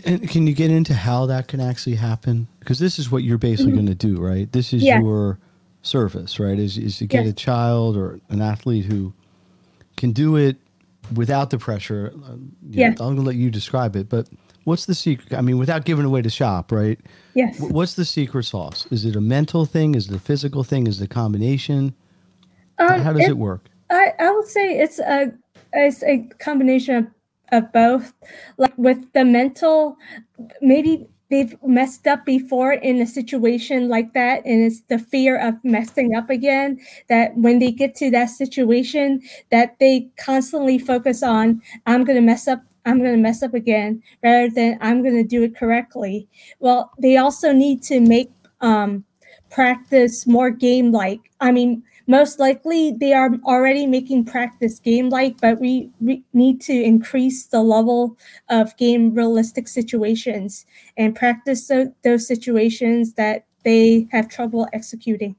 And 0.05 0.27
can 0.29 0.47
you 0.47 0.53
get 0.53 0.71
into 0.71 0.93
how 0.93 1.25
that 1.25 1.47
can 1.47 1.59
actually 1.59 1.97
happen? 1.97 2.47
Because 2.59 2.79
this 2.79 2.97
is 2.97 3.11
what 3.11 3.23
you're 3.23 3.37
basically 3.37 3.73
going 3.73 3.87
to 3.87 3.95
do, 3.95 4.17
right? 4.21 4.49
This 4.51 4.73
is 4.73 4.83
Yeah. 4.83 5.01
your 5.01 5.37
service, 5.81 6.39
right? 6.39 6.57
Is, 6.57 6.77
is 6.77 6.97
to 6.99 7.07
get 7.07 7.25
Yes. 7.25 7.31
a 7.31 7.33
child 7.33 7.97
or 7.97 8.21
an 8.29 8.41
athlete 8.41 8.85
who 8.85 9.13
can 9.97 10.13
do 10.13 10.37
it 10.37 10.55
without 11.13 11.49
the 11.49 11.57
pressure. 11.57 12.13
Uh, 12.15 12.35
know, 12.61 12.85
I'm 12.87 12.95
going 12.95 13.15
to 13.17 13.21
let 13.21 13.35
you 13.35 13.51
describe 13.51 13.97
it, 13.97 14.07
but 14.07 14.27
what's 14.65 14.85
the 14.85 14.95
secret? 14.95 15.33
I 15.33 15.41
mean, 15.41 15.57
without 15.57 15.85
giving 15.85 16.05
away 16.05 16.21
the 16.21 16.29
shop, 16.29 16.71
right? 16.71 16.99
Yes. 17.33 17.59
What's 17.59 17.95
the 17.95 18.05
secret 18.05 18.43
sauce? 18.43 18.87
Is 18.91 19.05
it 19.05 19.15
a 19.15 19.21
mental 19.21 19.65
thing? 19.65 19.95
Is 19.95 20.09
it 20.09 20.15
a 20.15 20.19
physical 20.19 20.63
thing? 20.63 20.87
Is 20.87 21.01
it 21.01 21.05
a 21.05 21.07
combination? 21.07 21.93
Um, 22.77 22.99
how 23.01 23.13
does 23.13 23.23
it- 23.23 23.31
it 23.31 23.37
work? 23.37 23.69
I, 23.89 24.13
I 24.19 24.31
would 24.31 24.47
say 24.47 24.79
it's 24.79 24.99
a 24.99 25.33
it's 25.73 26.01
a 26.03 26.19
combination 26.39 26.95
of, 26.95 27.07
of 27.51 27.71
both. 27.73 28.13
Like 28.57 28.73
with 28.77 29.11
the 29.13 29.25
mental, 29.25 29.97
maybe 30.61 31.07
they've 31.29 31.55
messed 31.65 32.07
up 32.07 32.25
before 32.25 32.73
in 32.73 33.01
a 33.01 33.05
situation 33.05 33.89
like 33.89 34.13
that, 34.13 34.45
and 34.45 34.63
it's 34.63 34.81
the 34.87 34.97
fear 34.97 35.37
of 35.37 35.55
messing 35.65 36.15
up 36.15 36.29
again. 36.29 36.79
That 37.09 37.35
when 37.35 37.59
they 37.59 37.71
get 37.71 37.95
to 37.95 38.09
that 38.11 38.29
situation, 38.29 39.21
that 39.49 39.77
they 39.79 40.09
constantly 40.17 40.77
focus 40.79 41.21
on, 41.21 41.61
I'm 41.85 42.03
gonna 42.05 42.21
mess 42.21 42.47
up. 42.47 42.61
I'm 42.85 42.99
going 42.99 43.11
to 43.11 43.21
mess 43.21 43.43
up 43.43 43.53
again 43.53 44.01
rather 44.23 44.49
than 44.49 44.77
I'm 44.81 45.03
going 45.03 45.15
to 45.15 45.23
do 45.23 45.43
it 45.43 45.55
correctly. 45.55 46.27
Well, 46.59 46.91
they 46.99 47.17
also 47.17 47.51
need 47.51 47.83
to 47.83 47.99
make 47.99 48.31
um, 48.61 49.05
practice 49.49 50.25
more 50.25 50.49
game 50.49 50.91
like. 50.91 51.19
I 51.39 51.51
mean, 51.51 51.83
most 52.07 52.39
likely 52.39 52.91
they 52.91 53.13
are 53.13 53.29
already 53.45 53.85
making 53.85 54.25
practice 54.25 54.79
game 54.79 55.09
like, 55.09 55.39
but 55.39 55.59
we, 55.59 55.89
we 55.99 56.23
need 56.33 56.61
to 56.61 56.73
increase 56.73 57.45
the 57.45 57.61
level 57.61 58.17
of 58.49 58.75
game 58.77 59.13
realistic 59.13 59.67
situations 59.67 60.65
and 60.97 61.15
practice 61.15 61.67
tho- 61.67 61.93
those 62.03 62.27
situations 62.27 63.13
that 63.13 63.45
they 63.63 64.07
have 64.11 64.27
trouble 64.27 64.67
executing. 64.73 65.35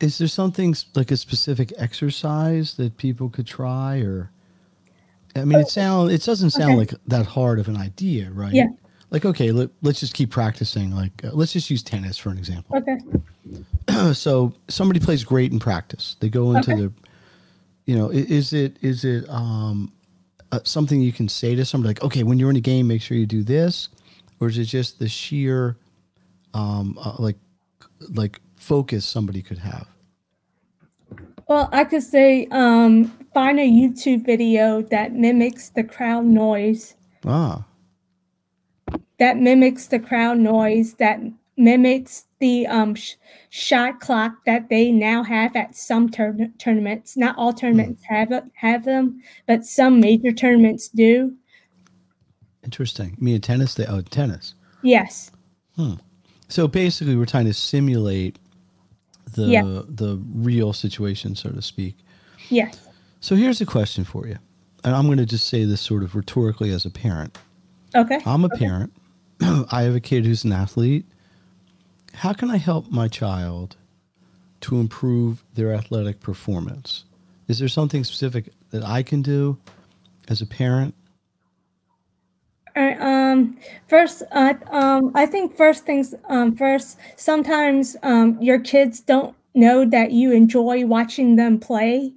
Is 0.00 0.18
there 0.18 0.28
something 0.28 0.76
like 0.94 1.10
a 1.10 1.16
specific 1.16 1.72
exercise 1.76 2.74
that 2.74 2.96
people 2.96 3.28
could 3.28 3.46
try, 3.46 3.98
or 3.98 4.30
I 5.34 5.44
mean, 5.44 5.58
it 5.58 5.68
sound 5.68 6.10
it 6.12 6.22
doesn't 6.24 6.50
sound 6.50 6.72
Okay. 6.72 6.92
like 6.92 6.94
that 7.08 7.26
hard 7.26 7.58
of 7.58 7.68
an 7.68 7.76
idea, 7.76 8.30
right? 8.30 8.52
Yeah. 8.52 8.68
Like, 9.10 9.24
okay, 9.24 9.52
let, 9.52 9.70
let's 9.82 10.00
just 10.00 10.12
keep 10.14 10.30
practicing. 10.30 10.94
Like, 10.94 11.24
uh, 11.24 11.30
let's 11.32 11.52
just 11.54 11.70
use 11.70 11.82
tennis 11.82 12.18
for 12.18 12.28
an 12.30 12.38
example. 12.38 12.76
Okay. 12.76 12.98
so 14.12 14.52
somebody 14.68 15.00
plays 15.00 15.24
great 15.24 15.50
in 15.50 15.58
practice. 15.58 16.16
They 16.20 16.28
go 16.28 16.52
into 16.52 16.72
Okay. 16.72 16.80
the, 16.82 16.92
you 17.86 17.96
know, 17.96 18.10
is 18.10 18.52
it 18.52 18.76
is 18.82 19.04
it 19.04 19.28
um, 19.30 19.92
uh, 20.52 20.60
something 20.64 21.00
you 21.00 21.12
can 21.12 21.28
say 21.28 21.54
to 21.54 21.64
somebody 21.64 21.88
like, 21.94 22.02
okay, 22.04 22.22
when 22.22 22.38
you're 22.38 22.50
in 22.50 22.56
a 22.56 22.60
game, 22.60 22.86
make 22.86 23.00
sure 23.02 23.16
you 23.16 23.26
do 23.26 23.42
this, 23.42 23.88
or 24.40 24.48
is 24.48 24.58
it 24.58 24.64
just 24.64 24.98
the 24.98 25.08
sheer, 25.08 25.76
um, 26.54 26.98
uh, 27.02 27.14
like, 27.18 27.36
like 28.10 28.40
focus 28.68 29.06
somebody 29.06 29.40
could 29.42 29.58
have? 29.58 29.86
Well, 31.48 31.70
I 31.72 31.84
could 31.84 32.02
say 32.02 32.46
um, 32.50 33.06
find 33.32 33.58
a 33.58 33.66
YouTube 33.68 34.26
video 34.26 34.82
that 34.82 35.14
mimics 35.14 35.70
the 35.70 35.82
crowd 35.82 36.26
noise, 36.26 36.94
Ah, 37.24 37.64
that 39.18 39.38
mimics 39.38 39.86
the 39.86 39.98
crowd 39.98 40.38
noise, 40.38 40.94
that 40.94 41.18
mimics 41.56 42.26
the 42.38 42.66
um, 42.66 42.94
sh- 42.94 43.14
shot 43.48 43.98
clock 44.00 44.44
that 44.44 44.68
they 44.68 44.92
now 44.92 45.24
have 45.24 45.56
at 45.56 45.74
some 45.74 46.08
tourna- 46.10 46.56
tournaments. 46.58 47.16
Not 47.16 47.36
all 47.38 47.52
tournaments 47.54 48.02
have 48.04 48.30
it, 48.30 48.44
have 48.54 48.84
them, 48.84 49.20
but 49.46 49.64
some 49.64 49.98
major 50.00 50.30
tournaments 50.32 50.88
do. 50.88 51.34
interesting. 52.62 53.16
Me 53.18 53.32
and 53.34 53.42
tennis, 53.42 53.74
they 53.74 53.86
oh 53.86 54.02
tennis. 54.02 54.54
Yes. 54.82 55.32
Hmm. 55.76 55.94
So 56.48 56.68
basically, 56.68 57.16
we're 57.16 57.24
trying 57.26 57.46
to 57.46 57.54
simulate 57.54 58.38
the 59.38 59.46
Yeah. 59.46 59.62
the 59.88 60.20
real 60.34 60.72
situation, 60.72 61.34
so 61.36 61.50
to 61.50 61.62
speak. 61.62 61.96
Yes. 62.50 62.78
So 63.20 63.34
here's 63.36 63.60
a 63.60 63.66
question 63.66 64.04
for 64.04 64.26
you, 64.26 64.38
and 64.84 64.94
I'm 64.94 65.06
going 65.06 65.18
to 65.18 65.26
just 65.26 65.46
say 65.48 65.64
this 65.64 65.80
sort 65.80 66.02
of 66.02 66.14
rhetorically 66.14 66.70
as 66.70 66.84
a 66.84 66.90
parent. 66.90 67.36
Okay. 67.94 68.20
I'm 68.26 68.44
a 68.44 68.48
parent. 68.50 68.92
I 69.40 69.82
have 69.82 69.94
a 69.94 70.00
kid 70.00 70.24
who's 70.26 70.44
an 70.44 70.52
athlete. 70.52 71.04
How 72.14 72.32
can 72.32 72.50
I 72.50 72.56
help 72.56 72.90
my 72.90 73.08
child 73.08 73.76
to 74.62 74.80
improve 74.80 75.44
their 75.54 75.72
athletic 75.72 76.20
performance? 76.20 77.04
Is 77.46 77.58
there 77.60 77.68
something 77.68 78.02
specific 78.04 78.50
that 78.70 78.82
I 78.84 79.02
can 79.02 79.22
do 79.22 79.56
as 80.28 80.40
a 80.42 80.46
parent? 80.46 80.94
Um, 83.38 83.56
first, 83.88 84.22
uh, 84.32 84.54
um, 84.70 85.12
I 85.14 85.26
think 85.26 85.56
first 85.56 85.86
things 85.86 86.14
um, 86.28 86.56
first. 86.56 86.98
Sometimes 87.16 87.96
um, 88.02 88.36
your 88.40 88.58
kids 88.58 89.00
don't 89.00 89.34
know 89.54 89.84
that 89.84 90.10
you 90.10 90.32
enjoy 90.32 90.84
watching 90.86 91.36
them 91.36 91.58
play, 91.60 92.12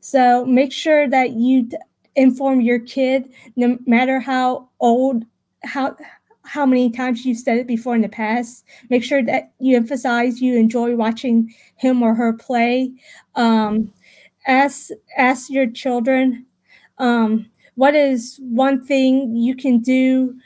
so 0.00 0.46
make 0.46 0.72
sure 0.72 1.08
that 1.08 1.32
you 1.32 1.64
d- 1.64 1.76
inform 2.16 2.60
your 2.60 2.80
kid, 2.80 3.30
no 3.56 3.78
matter 3.86 4.20
how 4.20 4.68
old, 4.80 5.24
how 5.64 5.96
how 6.44 6.66
many 6.66 6.90
times 6.90 7.24
you've 7.26 7.38
said 7.38 7.58
it 7.58 7.66
before 7.68 7.94
in 7.96 8.02
the 8.02 8.08
past. 8.08 8.64
Make 8.90 9.04
sure 9.04 9.22
that 9.24 9.52
you 9.60 9.76
emphasize 9.76 10.40
you 10.42 10.56
enjoy 10.56 10.96
watching 10.96 11.54
him 11.76 12.02
or 12.02 12.14
her 12.14 12.32
play. 12.34 12.92
Um, 13.34 13.92
ask 14.46 14.90
ask 15.18 15.50
your 15.50 15.70
children. 15.70 16.46
Um, 16.98 17.50
what 17.74 17.94
is 17.94 18.38
one 18.42 18.84
thing 18.84 19.34
you 19.36 19.54
can 19.54 19.78
do 19.78 20.36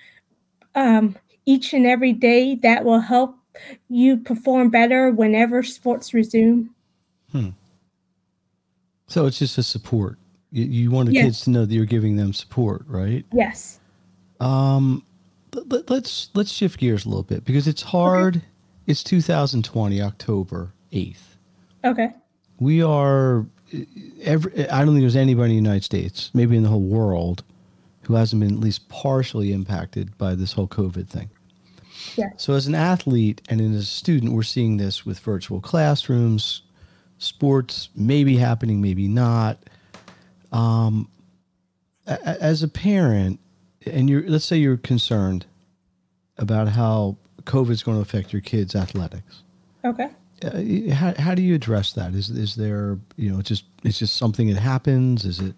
um, 0.75 1.17
each 1.47 1.73
and 1.73 1.87
every 1.87 2.13
day 2.13 2.55
that 2.57 2.85
will 2.85 3.01
help 3.01 3.37
you 3.89 4.17
perform 4.19 4.69
better 4.71 5.11
whenever 5.11 5.63
sports 5.63 6.13
resume? 6.15 6.69
Hmm. 7.33 7.49
So 9.09 9.27
it's 9.27 9.39
just 9.39 9.59
a 9.59 9.63
support. 9.63 10.19
You, 10.51 10.65
you 10.65 10.91
want 10.91 11.07
the 11.09 11.15
Yes. 11.15 11.25
kids 11.25 11.41
to 11.43 11.51
know 11.51 11.65
that 11.65 11.75
you're 11.75 11.85
giving 11.85 12.17
them 12.17 12.33
support, 12.33 12.85
right? 12.87 13.25
Yes. 13.33 13.81
Um, 14.41 15.05
let, 15.55 15.69
let- 15.71 15.91
let's 15.91 16.31
let's 16.35 16.51
shift 16.53 16.79
gears 16.79 17.05
a 17.07 17.09
little 17.09 17.23
bit 17.23 17.45
because 17.45 17.67
it's 17.67 17.83
hard. 17.83 18.43
It's 18.87 19.03
2020, 19.03 20.01
October 20.01 20.73
8th. 20.93 21.17
Okay. 21.85 22.11
We 22.61 22.83
are 22.83 23.47
every. 24.23 24.69
I 24.69 24.85
don't 24.85 24.95
think 24.95 25.01
there's 25.01 25.17
anybody 25.17 25.57
in 25.57 25.63
the 25.63 25.69
United 25.69 25.85
States, 25.85 26.31
maybe 26.35 26.57
in 26.57 26.63
the 26.63 26.69
whole 26.69 26.81
world, 26.81 27.43
who 28.03 28.15
hasn't 28.15 28.41
been 28.41 28.55
at 28.55 28.61
least 28.61 28.89
partially 28.89 29.53
impacted 29.53 30.17
by 30.19 30.35
this 30.35 30.53
whole 30.53 30.69
COVID 30.69 31.09
thing. 31.09 31.31
Yeah. 32.17 32.31
So 32.37 32.55
as 32.55 32.67
an 32.67 32.75
athlete 32.75 33.43
and 33.49 33.61
as 33.61 33.83
a 33.83 33.85
student, 33.85 34.33
we're 34.33 34.43
seeing 34.43 34.77
this 34.77 35.05
with 35.05 35.19
virtual 35.19 35.61
classrooms, 35.61 36.63
sports 37.19 37.89
maybe 37.95 38.37
happening, 38.37 38.81
maybe 38.81 39.09
not. 39.09 39.59
Um, 40.53 41.09
as 42.07 42.63
a 42.63 42.69
parent, 42.69 43.41
and 43.85 44.09
you're 44.09 44.23
let's 44.29 44.45
say 44.45 44.57
you're 44.57 44.77
concerned 44.77 45.47
about 46.39 46.69
how 46.69 47.17
COVID 47.45 47.71
is 47.71 47.83
going 47.83 47.97
to 47.97 48.03
affect 48.03 48.33
your 48.33 48.43
kids' 48.43 48.75
athletics. 48.75 49.43
Okay. 49.85 50.11
Uh, 50.45 50.93
how, 50.95 51.15
how 51.19 51.35
do 51.35 51.43
you 51.43 51.55
address 51.55 51.93
that? 51.93 52.15
Is 52.15 52.29
is 52.31 52.57
there 52.57 52.99
you 53.17 53.31
know 53.31 53.39
it's 53.39 53.49
just 53.49 53.65
it's 53.85 53.99
just 53.99 54.17
something 54.17 54.49
that 54.49 54.61
happens? 54.61 55.25
Is 55.25 55.41
it 55.41 55.55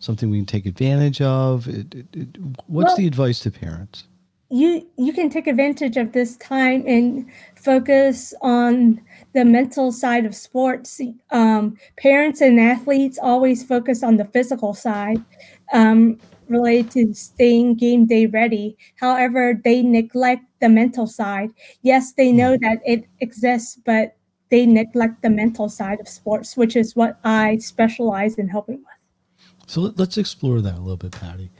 something 0.00 0.30
we 0.30 0.38
can 0.38 0.46
take 0.46 0.66
advantage 0.66 1.20
of? 1.20 1.68
It, 1.68 1.94
it, 1.94 2.06
it, 2.12 2.28
what's 2.66 2.88
Well- 2.88 2.96
the 2.96 3.06
advice 3.06 3.40
to 3.40 3.50
parents? 3.50 4.04
You 4.48 4.86
you 4.96 5.12
can 5.12 5.28
take 5.28 5.48
advantage 5.48 5.96
of 5.96 6.12
this 6.12 6.36
time 6.36 6.84
and 6.86 7.26
focus 7.56 8.32
on 8.42 9.00
the 9.32 9.44
mental 9.44 9.90
side 9.90 10.24
of 10.24 10.36
sports. 10.36 11.00
Um, 11.32 11.76
parents 11.96 12.40
and 12.40 12.60
athletes 12.60 13.18
always 13.20 13.64
focus 13.64 14.04
on 14.04 14.18
the 14.18 14.24
physical 14.24 14.72
side. 14.72 15.20
Um, 15.72 16.20
related 16.48 16.90
to 16.92 17.14
staying 17.14 17.74
game 17.76 18.06
day 18.06 18.26
ready. 18.26 18.76
However, 18.96 19.60
they 19.64 19.82
neglect 19.82 20.44
the 20.60 20.68
mental 20.68 21.06
side. 21.06 21.50
Yes, 21.82 22.12
they 22.12 22.32
know 22.32 22.56
that 22.56 22.78
it 22.84 23.04
exists, 23.20 23.78
but 23.84 24.16
they 24.50 24.66
neglect 24.66 25.22
the 25.22 25.30
mental 25.30 25.68
side 25.68 26.00
of 26.00 26.08
sports, 26.08 26.56
which 26.56 26.76
is 26.76 26.94
what 26.94 27.18
I 27.24 27.58
specialize 27.58 28.36
in 28.36 28.48
helping 28.48 28.76
with. 28.76 29.66
So 29.66 29.80
let, 29.82 29.98
let's 29.98 30.16
explore 30.18 30.60
that 30.60 30.74
a 30.74 30.80
little 30.80 30.96
bit, 30.96 31.12
Patty. 31.12 31.50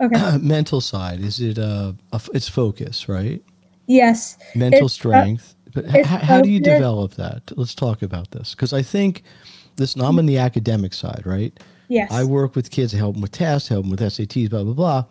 Okay. 0.00 0.38
Mental 0.42 0.80
side 0.80 1.20
is 1.20 1.40
it 1.40 1.58
uh 1.58 1.92
a 2.12 2.20
it's 2.34 2.48
focus, 2.48 3.08
right? 3.08 3.42
yes. 3.86 4.36
Mental 4.54 4.86
It's, 4.86 4.94
uh, 4.94 4.94
strength. 4.94 5.54
but 5.72 5.84
h- 5.86 6.04
how 6.04 6.40
do 6.40 6.48
you 6.50 6.60
develop 6.60 7.14
that? 7.14 7.50
Let's 7.56 7.74
talk 7.74 8.02
about 8.02 8.30
this 8.32 8.54
because 8.54 8.72
I 8.72 8.82
think 8.82 9.22
listen, 9.78 10.00
I'm 10.02 10.18
on 10.18 10.26
the 10.26 10.38
academic 10.38 10.92
side, 10.94 11.22
right? 11.24 11.58
Yes. 11.88 12.10
I 12.12 12.24
work 12.24 12.54
with 12.56 12.70
kids, 12.70 12.94
I 12.94 12.98
help 12.98 13.14
them 13.14 13.22
with 13.22 13.32
tests, 13.32 13.68
help 13.68 13.82
them 13.84 13.90
with 13.90 14.00
SATs, 14.00 14.50
blah 14.50 14.64
blah 14.64 14.72
blah, 14.74 15.04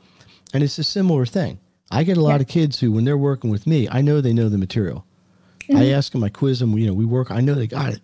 and 0.54 0.64
it's 0.64 0.78
a 0.80 0.84
similar 0.84 1.26
thing. 1.26 1.60
I 1.92 2.04
get 2.04 2.18
a 2.18 2.22
lot 2.22 2.36
Yeah. 2.36 2.42
of 2.42 2.48
kids 2.48 2.80
who, 2.80 2.92
when 2.92 3.06
they're 3.06 3.18
working 3.18 3.50
with 3.52 3.68
me, 3.68 3.88
I 3.90 4.02
know 4.02 4.20
they 4.22 4.34
know 4.34 4.50
the 4.50 4.58
material. 4.58 5.06
I 5.74 5.90
ask 5.92 6.12
them, 6.12 6.24
I 6.24 6.30
quiz 6.30 6.60
them. 6.60 6.78
You 6.78 6.88
know, 6.88 6.94
we 6.94 7.06
work. 7.06 7.32
I 7.32 7.40
know 7.40 7.54
they 7.54 7.68
got 7.68 7.94
it. 7.94 8.02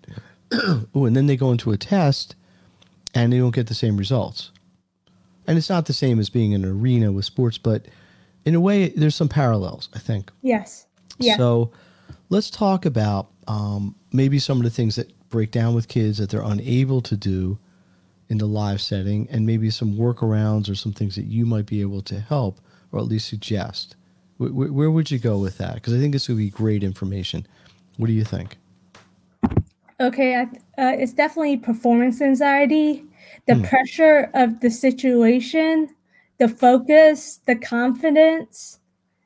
oh, 0.95 1.05
and 1.05 1.15
then 1.15 1.25
they 1.25 1.35
go 1.35 1.51
into 1.51 1.71
a 1.71 1.77
test, 1.77 2.35
and 3.13 3.33
they 3.33 3.37
don't 3.37 3.53
get 3.53 3.67
the 3.67 3.73
same 3.73 3.97
results. 3.97 4.51
And 5.47 5.57
it's 5.57 5.69
not 5.69 5.85
the 5.85 5.93
same 5.93 6.19
as 6.19 6.29
being 6.29 6.51
in 6.53 6.63
an 6.63 6.71
arena 6.71 7.11
with 7.11 7.25
sports, 7.25 7.57
but 7.57 7.87
in 8.45 8.55
a 8.55 8.59
way, 8.61 8.89
there's 8.89 9.15
some 9.15 9.27
parallels. 9.27 9.89
I 9.93 9.99
think. 9.99 10.31
Yes. 10.41 10.85
Yeah. 11.17 11.35
So 11.37 11.71
let's 12.29 12.49
talk 12.49 12.85
about 12.85 13.29
um, 13.47 13.95
maybe 14.13 14.39
some 14.39 14.57
of 14.57 14.63
the 14.63 14.69
things 14.69 14.95
that 14.95 15.11
break 15.29 15.51
down 15.51 15.73
with 15.73 15.87
kids 15.87 16.17
that 16.19 16.29
they're 16.29 16.41
unable 16.43 17.01
to 17.01 17.17
do 17.17 17.57
in 18.29 18.37
the 18.37 18.45
live 18.45 18.79
setting, 18.79 19.27
and 19.29 19.45
maybe 19.45 19.69
some 19.69 19.95
workarounds 19.95 20.69
or 20.69 20.75
some 20.75 20.93
things 20.93 21.15
that 21.15 21.25
you 21.25 21.45
might 21.45 21.65
be 21.65 21.81
able 21.81 22.01
to 22.03 22.19
help 22.19 22.59
or 22.91 22.99
at 22.99 23.05
least 23.05 23.27
suggest. 23.27 23.95
Where, 24.37 24.51
where, 24.51 24.71
where 24.71 24.91
would 24.91 25.11
you 25.11 25.19
go 25.19 25.37
with 25.37 25.57
that? 25.57 25.75
Because 25.75 25.93
I 25.93 25.97
think 25.97 26.13
this 26.13 26.27
would 26.27 26.37
be 26.37 26.49
great 26.49 26.83
information. 26.83 27.45
What 27.97 28.07
do 28.07 28.13
you 28.13 28.23
think? 28.23 28.57
Okay, 29.99 30.35
I, 30.35 30.43
uh, 30.81 30.95
it's 30.97 31.11
definitely 31.11 31.57
performance 31.57 32.21
anxiety, 32.21 33.03
the 33.47 33.67
pressure 33.67 34.29
of 34.33 34.61
the 34.61 34.69
situation, 34.69 35.89
the 36.37 36.47
focus, 36.47 37.41
the 37.45 37.55
confidence, 37.55 38.79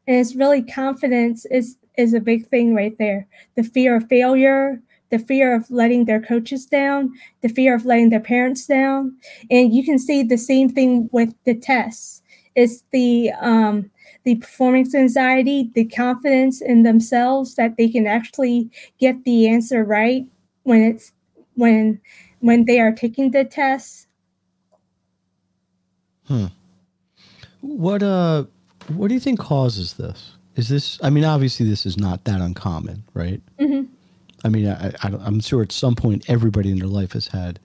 and 0.07 0.17
it's 0.17 0.35
really 0.35 0.63
confidence 0.63 1.45
is 1.45 1.77
is 1.95 2.15
a 2.15 2.19
big 2.19 2.47
thing 2.47 2.73
right 2.73 2.97
there. 2.97 3.27
The 3.55 3.63
fear 3.63 3.95
of 3.95 4.07
failure, 4.09 4.81
the 5.13 5.19
fear 5.19 5.53
of 5.53 5.69
letting 5.69 6.05
their 6.05 6.19
coaches 6.19 6.65
down, 6.65 7.13
the 7.41 7.47
fear 7.47 7.75
of 7.75 7.85
letting 7.85 8.09
their 8.09 8.19
parents 8.19 8.65
down, 8.65 9.15
and 9.51 9.71
you 9.71 9.85
can 9.85 9.99
see 9.99 10.23
the 10.23 10.39
same 10.39 10.69
thing 10.69 11.07
with 11.11 11.35
the 11.45 11.53
tests. 11.53 12.23
It's 12.55 12.83
the 12.91 13.31
um, 13.39 13.91
the 14.23 14.35
performance 14.35 14.95
anxiety, 14.95 15.69
the 15.75 15.85
confidence 15.85 16.61
in 16.61 16.81
themselves 16.81 17.53
that 17.55 17.77
they 17.77 17.89
can 17.89 18.07
actually 18.07 18.71
get 18.99 19.23
the 19.23 19.47
answer 19.47 19.83
right 19.83 20.25
when 20.63 20.81
it's 20.81 21.11
when 21.53 22.01
when 22.39 22.65
they 22.65 22.79
are 22.79 22.91
taking 22.91 23.29
the 23.29 23.43
test. 23.43 24.07
Hmm. 26.25 26.47
What 27.61 28.01
uh, 28.01 28.45
what 28.87 29.09
do 29.09 29.13
you 29.13 29.19
think 29.19 29.39
causes 29.39 29.93
this? 29.93 30.31
Is 30.55 30.69
this? 30.69 30.99
I 31.03 31.11
mean, 31.11 31.23
obviously, 31.23 31.69
this 31.69 31.85
is 31.85 31.97
not 31.97 32.23
that 32.23 32.41
uncommon, 32.41 33.03
right? 33.13 33.41
Mhm. 33.59 33.89
I 34.43 34.49
mean, 34.49 34.67
I, 34.67 34.89
I, 35.01 35.07
I'm 35.21 35.39
sure 35.39 35.61
at 35.63 35.71
some 35.71 35.95
point 35.95 36.29
everybody 36.29 36.69
in 36.71 36.79
their 36.79 36.87
life 36.87 37.13
has 37.13 37.27
had 37.27 37.59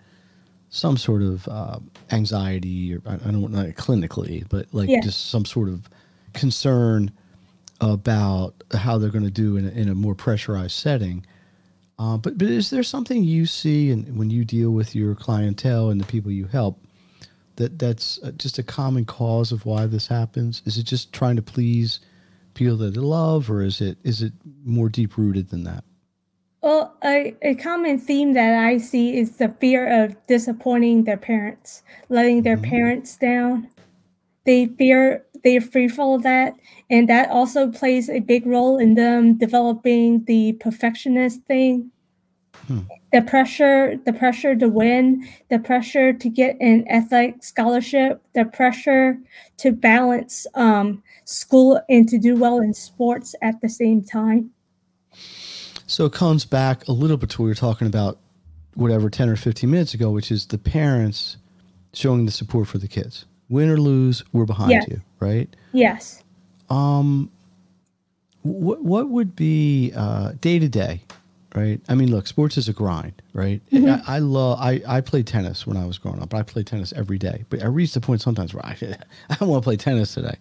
some 0.71 0.97
sort 0.97 1.23
of 1.23 1.49
uh, 1.49 1.79
anxiety, 2.11 2.95
or 2.95 3.01
I, 3.07 3.15
I 3.15 3.31
don't 3.31 3.51
know 3.51 3.73
clinically, 3.73 4.47
but 4.49 4.67
like 4.73 4.89
Yeah. 4.89 5.01
just 5.01 5.31
some 5.31 5.45
sort 5.45 5.69
of 5.69 5.89
concern 6.35 7.11
about 7.81 8.55
how 8.75 8.99
they're 8.99 9.11
going 9.11 9.25
to 9.25 9.31
do 9.31 9.57
in 9.57 9.67
a, 9.67 9.71
in 9.71 9.89
a 9.89 9.95
more 9.95 10.15
pressurized 10.15 10.73
setting. 10.73 11.25
Uh, 11.99 12.17
but 12.17 12.39
but 12.39 12.49
is 12.49 12.71
there 12.71 12.83
something 12.85 13.25
you 13.25 13.45
see 13.47 13.91
and 13.91 14.17
when 14.17 14.31
you 14.31 14.45
deal 14.45 14.71
with 14.71 14.95
your 14.95 15.15
clientele 15.17 15.91
and 15.91 16.01
the 16.01 16.07
people 16.07 16.31
you 16.31 16.47
help 16.47 16.81
that 17.57 17.77
that's 17.79 18.21
uh, 18.23 18.31
just 18.33 18.59
a 18.59 18.63
common 18.63 19.05
cause 19.05 19.51
of 19.51 19.65
why 19.67 19.87
this 19.87 20.07
happens? 20.07 20.63
Is 20.65 20.79
it 20.79 20.85
just 20.85 21.13
trying 21.13 21.35
to 21.37 21.43
please 21.43 21.99
people 22.55 22.77
that 22.77 22.95
they 22.95 23.01
love, 23.01 23.51
or 23.51 23.63
is 23.63 23.81
it 23.81 23.99
is 24.05 24.23
it 24.23 24.33
more 24.65 24.89
deep 24.89 25.17
rooted 25.17 25.49
than 25.51 25.65
that? 25.65 25.83
Well, 26.69 26.95
a, 27.03 27.35
a 27.41 27.55
common 27.55 27.99
theme 27.99 28.35
that 28.35 28.63
I 28.63 28.77
see 28.77 29.17
is 29.17 29.39
the 29.39 29.49
fear 29.59 30.05
of 30.05 30.15
disappointing 30.27 31.05
their 31.05 31.17
parents, 31.17 31.83
letting 32.11 32.43
their 32.43 32.59
parents 32.59 33.17
down. 33.17 33.71
They 34.45 34.67
fear 34.67 35.25
they're 35.43 35.63
fearful 35.63 36.17
of 36.17 36.25
that, 36.25 36.53
and 36.91 37.09
that 37.09 37.31
also 37.31 37.73
plays 37.73 38.11
a 38.11 38.21
big 38.21 38.45
role 38.45 38.77
in 38.77 38.97
them 38.97 39.39
developing 39.39 40.27
the 40.27 40.53
perfectionist 40.61 41.41
thing. 41.45 41.91
The 43.15 43.23
pressure, 43.23 43.97
the 44.05 44.13
pressure 44.13 44.55
to 44.55 44.69
win, 44.69 45.27
the 45.49 45.61
pressure 45.61 46.13
to 46.13 46.29
get 46.29 46.59
an 46.61 46.87
athletic 46.91 47.45
scholarship, 47.45 48.21
the 48.35 48.45
pressure 48.45 49.17
to 49.57 49.73
balance 49.73 50.47
um, 50.55 51.03
school 51.25 51.81
and 51.89 52.07
to 52.11 52.19
do 52.19 52.37
well 52.37 52.59
in 52.59 52.75
sports 52.75 53.35
at 53.41 53.59
the 53.63 53.71
same 53.71 54.05
time. 54.05 54.51
So 55.89 56.05
it 56.05 56.13
comes 56.13 56.45
back 56.45 56.87
a 56.87 56.93
little 56.93 57.17
bit 57.17 57.31
to 57.31 57.39
what 57.43 57.45
we 57.47 57.51
were 57.51 57.55
talking 57.57 57.87
about, 57.87 58.19
whatever, 58.75 59.09
10 59.11 59.29
or 59.31 59.37
15 59.37 59.69
minutes 59.71 59.95
ago, 59.95 60.11
which 60.11 60.31
is 60.31 60.47
the 60.47 60.59
parents 60.59 61.39
showing 61.95 62.27
the 62.27 62.31
support 62.33 62.69
for 62.69 62.79
the 62.79 62.87
kids. 62.87 63.25
Win 63.49 63.71
or 63.71 63.79
lose, 63.79 64.23
we're 64.33 64.45
behind 64.45 64.71
Yes. 64.73 64.87
you, 64.89 65.01
right? 65.19 65.49
Yes. 65.73 66.23
Um, 66.71 67.31
What, 68.43 68.85
what 68.85 69.09
would 69.09 69.35
be 69.35 69.91
day 70.41 70.59
to 70.59 70.69
day, 70.69 71.01
right? 71.55 71.81
I 71.89 71.95
mean, 71.95 72.11
look, 72.11 72.27
sports 72.27 72.57
is 72.59 72.69
a 72.69 72.73
grind, 72.75 73.21
right? 73.33 73.61
I, 73.73 74.03
I 74.07 74.19
love, 74.19 74.59
I, 74.61 74.83
I 74.87 75.01
played 75.01 75.27
tennis 75.27 75.67
when 75.67 75.77
I 75.79 75.87
was 75.87 75.97
growing 75.99 76.21
up. 76.23 76.35
I 76.35 76.43
played 76.43 76.67
tennis 76.67 76.93
every 76.93 77.19
day, 77.19 77.45
but 77.49 77.63
I 77.63 77.67
reached 77.67 77.95
the 77.95 78.01
point 78.03 78.21
sometimes 78.21 78.53
where 78.55 78.65
I, 78.65 78.77
I 79.31 79.35
don't 79.37 79.49
want 79.49 79.63
to 79.63 79.65
play 79.65 79.77
tennis 79.77 80.13
today. 80.15 80.37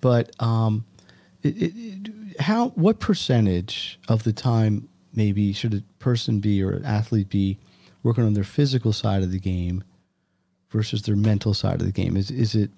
But 0.00 0.30
um, 0.42 0.84
it, 1.42 1.56
it, 1.56 1.72
it, 1.76 2.12
how, 2.40 2.68
what 2.70 3.00
percentage 3.00 3.98
of 4.08 4.24
the 4.24 4.32
time 4.32 4.88
maybe 5.14 5.52
should 5.52 5.74
a 5.74 5.82
person 5.98 6.40
be 6.40 6.62
or 6.62 6.70
an 6.70 6.84
athlete 6.84 7.28
be 7.28 7.58
working 8.02 8.24
on 8.24 8.34
their 8.34 8.44
physical 8.44 8.92
side 8.92 9.22
of 9.22 9.30
the 9.30 9.38
game 9.38 9.84
versus 10.70 11.02
their 11.02 11.16
mental 11.16 11.54
side 11.54 11.80
of 11.80 11.86
the 11.86 11.92
game? 11.92 12.16
Is, 12.16 12.30
is 12.30 12.54
it, 12.54 12.70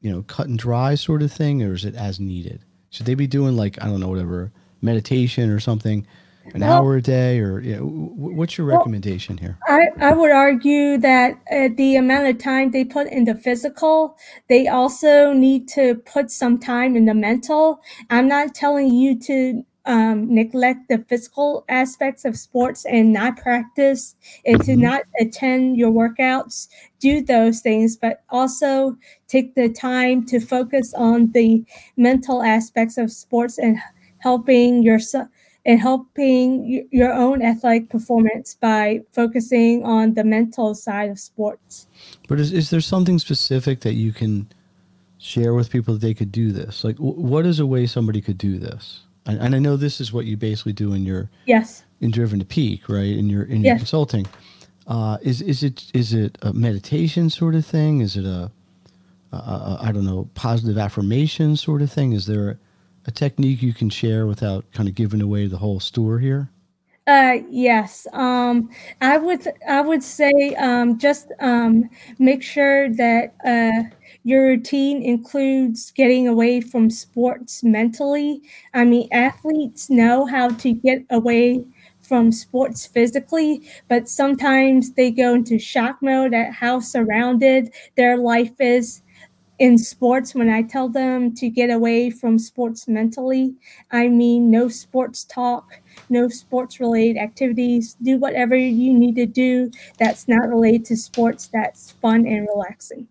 you 0.00 0.10
know, 0.10 0.22
cut 0.22 0.48
and 0.48 0.58
dry 0.58 0.94
sort 0.94 1.22
of 1.22 1.32
thing, 1.32 1.62
or 1.62 1.74
is 1.74 1.84
it 1.84 1.94
as 1.94 2.20
needed? 2.20 2.64
Should 2.90 3.06
they 3.06 3.14
be 3.14 3.26
doing 3.26 3.56
like 3.56 3.82
I 3.82 3.86
don't 3.86 4.00
know, 4.00 4.08
whatever 4.08 4.52
meditation 4.80 5.50
or 5.50 5.60
something, 5.60 6.06
an 6.54 6.60
Well- 6.60 6.72
hour 6.72 6.96
a 6.96 7.02
day, 7.02 7.38
or 7.40 7.60
you 7.60 7.76
know, 7.76 7.84
what's 7.84 8.58
your 8.58 8.66
recommendation 8.66 9.38
here? 9.38 9.58
I, 9.66 9.88
I 10.00 10.12
would 10.12 10.30
argue 10.30 10.98
that 10.98 11.38
uh, 11.50 11.68
the 11.76 11.96
amount 11.96 12.26
of 12.28 12.38
time 12.38 12.70
they 12.70 12.84
put 12.84 13.08
in 13.08 13.24
the 13.24 13.34
physical, 13.34 14.16
they 14.48 14.68
also 14.68 15.32
need 15.32 15.68
to 15.68 15.96
put 15.96 16.30
some 16.30 16.58
time 16.58 16.96
in 16.96 17.04
the 17.06 17.14
mental. 17.14 17.80
I'm 18.10 18.28
not 18.28 18.54
telling 18.54 18.92
you 18.92 19.18
to 19.20 19.64
um, 19.84 20.32
neglect 20.32 20.88
the 20.88 21.04
physical 21.08 21.64
aspects 21.68 22.24
of 22.24 22.36
sports 22.36 22.84
and 22.84 23.12
not 23.12 23.36
practice 23.36 24.14
and 24.46 24.62
to 24.64 24.76
not 24.76 25.02
attend 25.20 25.76
your 25.76 25.90
workouts. 25.90 26.68
Do 27.00 27.22
those 27.22 27.60
things, 27.60 27.96
but 27.96 28.22
also 28.30 28.96
take 29.26 29.54
the 29.54 29.68
time 29.68 30.24
to 30.26 30.38
focus 30.38 30.94
on 30.94 31.32
the 31.32 31.64
mental 31.96 32.42
aspects 32.42 32.96
of 32.96 33.10
sports 33.10 33.58
and 33.58 33.78
helping 34.18 34.82
yourself 34.84 35.28
and 35.64 35.80
helping 35.80 36.86
your 36.90 37.12
own 37.12 37.42
athletic 37.42 37.88
performance 37.88 38.54
by 38.60 39.00
focusing 39.12 39.84
on 39.84 40.14
the 40.14 40.24
mental 40.24 40.74
side 40.74 41.10
of 41.10 41.18
sports. 41.18 41.86
But 42.28 42.40
is, 42.40 42.52
is 42.52 42.70
there 42.70 42.80
something 42.80 43.18
specific 43.18 43.80
that 43.82 43.94
you 43.94 44.12
can 44.12 44.50
share 45.18 45.54
with 45.54 45.70
people 45.70 45.94
that 45.94 46.00
they 46.00 46.14
could 46.14 46.32
do 46.32 46.50
this? 46.50 46.82
Like, 46.82 46.96
wh- 46.96 47.16
what 47.18 47.46
is 47.46 47.60
a 47.60 47.66
way 47.66 47.86
somebody 47.86 48.20
could 48.20 48.38
do 48.38 48.58
this? 48.58 49.02
And, 49.26 49.38
and 49.38 49.54
I 49.54 49.60
know 49.60 49.76
this 49.76 50.00
is 50.00 50.12
what 50.12 50.24
you 50.24 50.36
basically 50.36 50.72
do 50.72 50.92
in 50.94 51.04
your 51.06 51.30
Yes. 51.46 51.84
in 52.00 52.10
Driven 52.10 52.40
to 52.40 52.44
Peak, 52.44 52.88
right? 52.88 53.16
In 53.16 53.30
your 53.30 53.44
in 53.44 53.58
your 53.62 53.74
Yes. 53.74 53.78
consulting, 53.78 54.26
uh, 54.88 55.18
is 55.22 55.40
is 55.42 55.62
it 55.62 55.84
is 55.94 56.12
it 56.12 56.38
a 56.42 56.52
meditation 56.52 57.30
sort 57.30 57.54
of 57.54 57.64
thing? 57.64 58.00
Is 58.00 58.16
it 58.16 58.24
a, 58.24 58.50
a, 59.30 59.36
a 59.36 59.78
I 59.80 59.92
don't 59.92 60.04
know 60.04 60.28
positive 60.34 60.76
affirmation 60.76 61.56
sort 61.56 61.82
of 61.82 61.92
thing? 61.92 62.12
Is 62.14 62.26
there 62.26 62.50
a, 62.50 62.58
a 63.06 63.10
technique 63.10 63.62
you 63.62 63.74
can 63.74 63.90
share 63.90 64.26
without 64.26 64.64
kind 64.72 64.88
of 64.88 64.94
giving 64.94 65.20
away 65.20 65.46
the 65.46 65.58
whole 65.58 65.80
store 65.80 66.18
here? 66.18 66.50
Uh, 67.06 67.38
yes. 67.50 68.06
Um, 68.12 68.70
I 69.00 69.18
would 69.18 69.48
I 69.68 69.80
would 69.80 70.04
say 70.04 70.54
um, 70.56 70.98
just 70.98 71.32
um, 71.40 71.90
make 72.20 72.44
sure 72.44 72.90
that 72.90 73.34
uh, 73.44 73.90
your 74.22 74.46
routine 74.46 75.02
includes 75.02 75.90
getting 75.90 76.28
away 76.28 76.60
from 76.60 76.90
sports 76.90 77.64
mentally. 77.64 78.40
I 78.72 78.84
mean, 78.84 79.08
athletes 79.10 79.90
know 79.90 80.26
how 80.26 80.50
to 80.50 80.72
get 80.72 81.04
away 81.10 81.64
from 82.02 82.30
sports 82.30 82.86
physically, 82.86 83.68
but 83.88 84.08
sometimes 84.08 84.92
they 84.92 85.10
go 85.10 85.34
into 85.34 85.58
shock 85.58 85.98
mode 86.02 86.34
at 86.34 86.52
how 86.52 86.78
surrounded 86.78 87.72
their 87.96 88.16
life 88.16 88.60
is 88.60 89.02
in 89.62 89.78
sports 89.78 90.34
when 90.34 90.50
I 90.50 90.62
tell 90.62 90.88
them 90.88 91.32
to 91.36 91.48
get 91.48 91.70
away 91.70 92.10
from 92.10 92.36
sports 92.36 92.88
mentally, 92.88 93.54
I 93.92 94.08
mean 94.08 94.50
no 94.50 94.66
sports 94.66 95.22
talk, 95.22 95.80
no 96.10 96.28
sports 96.28 96.80
related 96.80 97.16
activities. 97.16 97.96
Do 98.02 98.18
whatever 98.18 98.56
you 98.56 98.92
need 98.92 99.14
to 99.14 99.26
do 99.26 99.70
that's 99.98 100.26
not 100.26 100.48
related 100.48 100.84
to 100.86 100.96
sports 100.96 101.48
that's 101.52 101.92
fun 102.02 102.26
and 102.26 102.48
relaxing. 102.52 103.06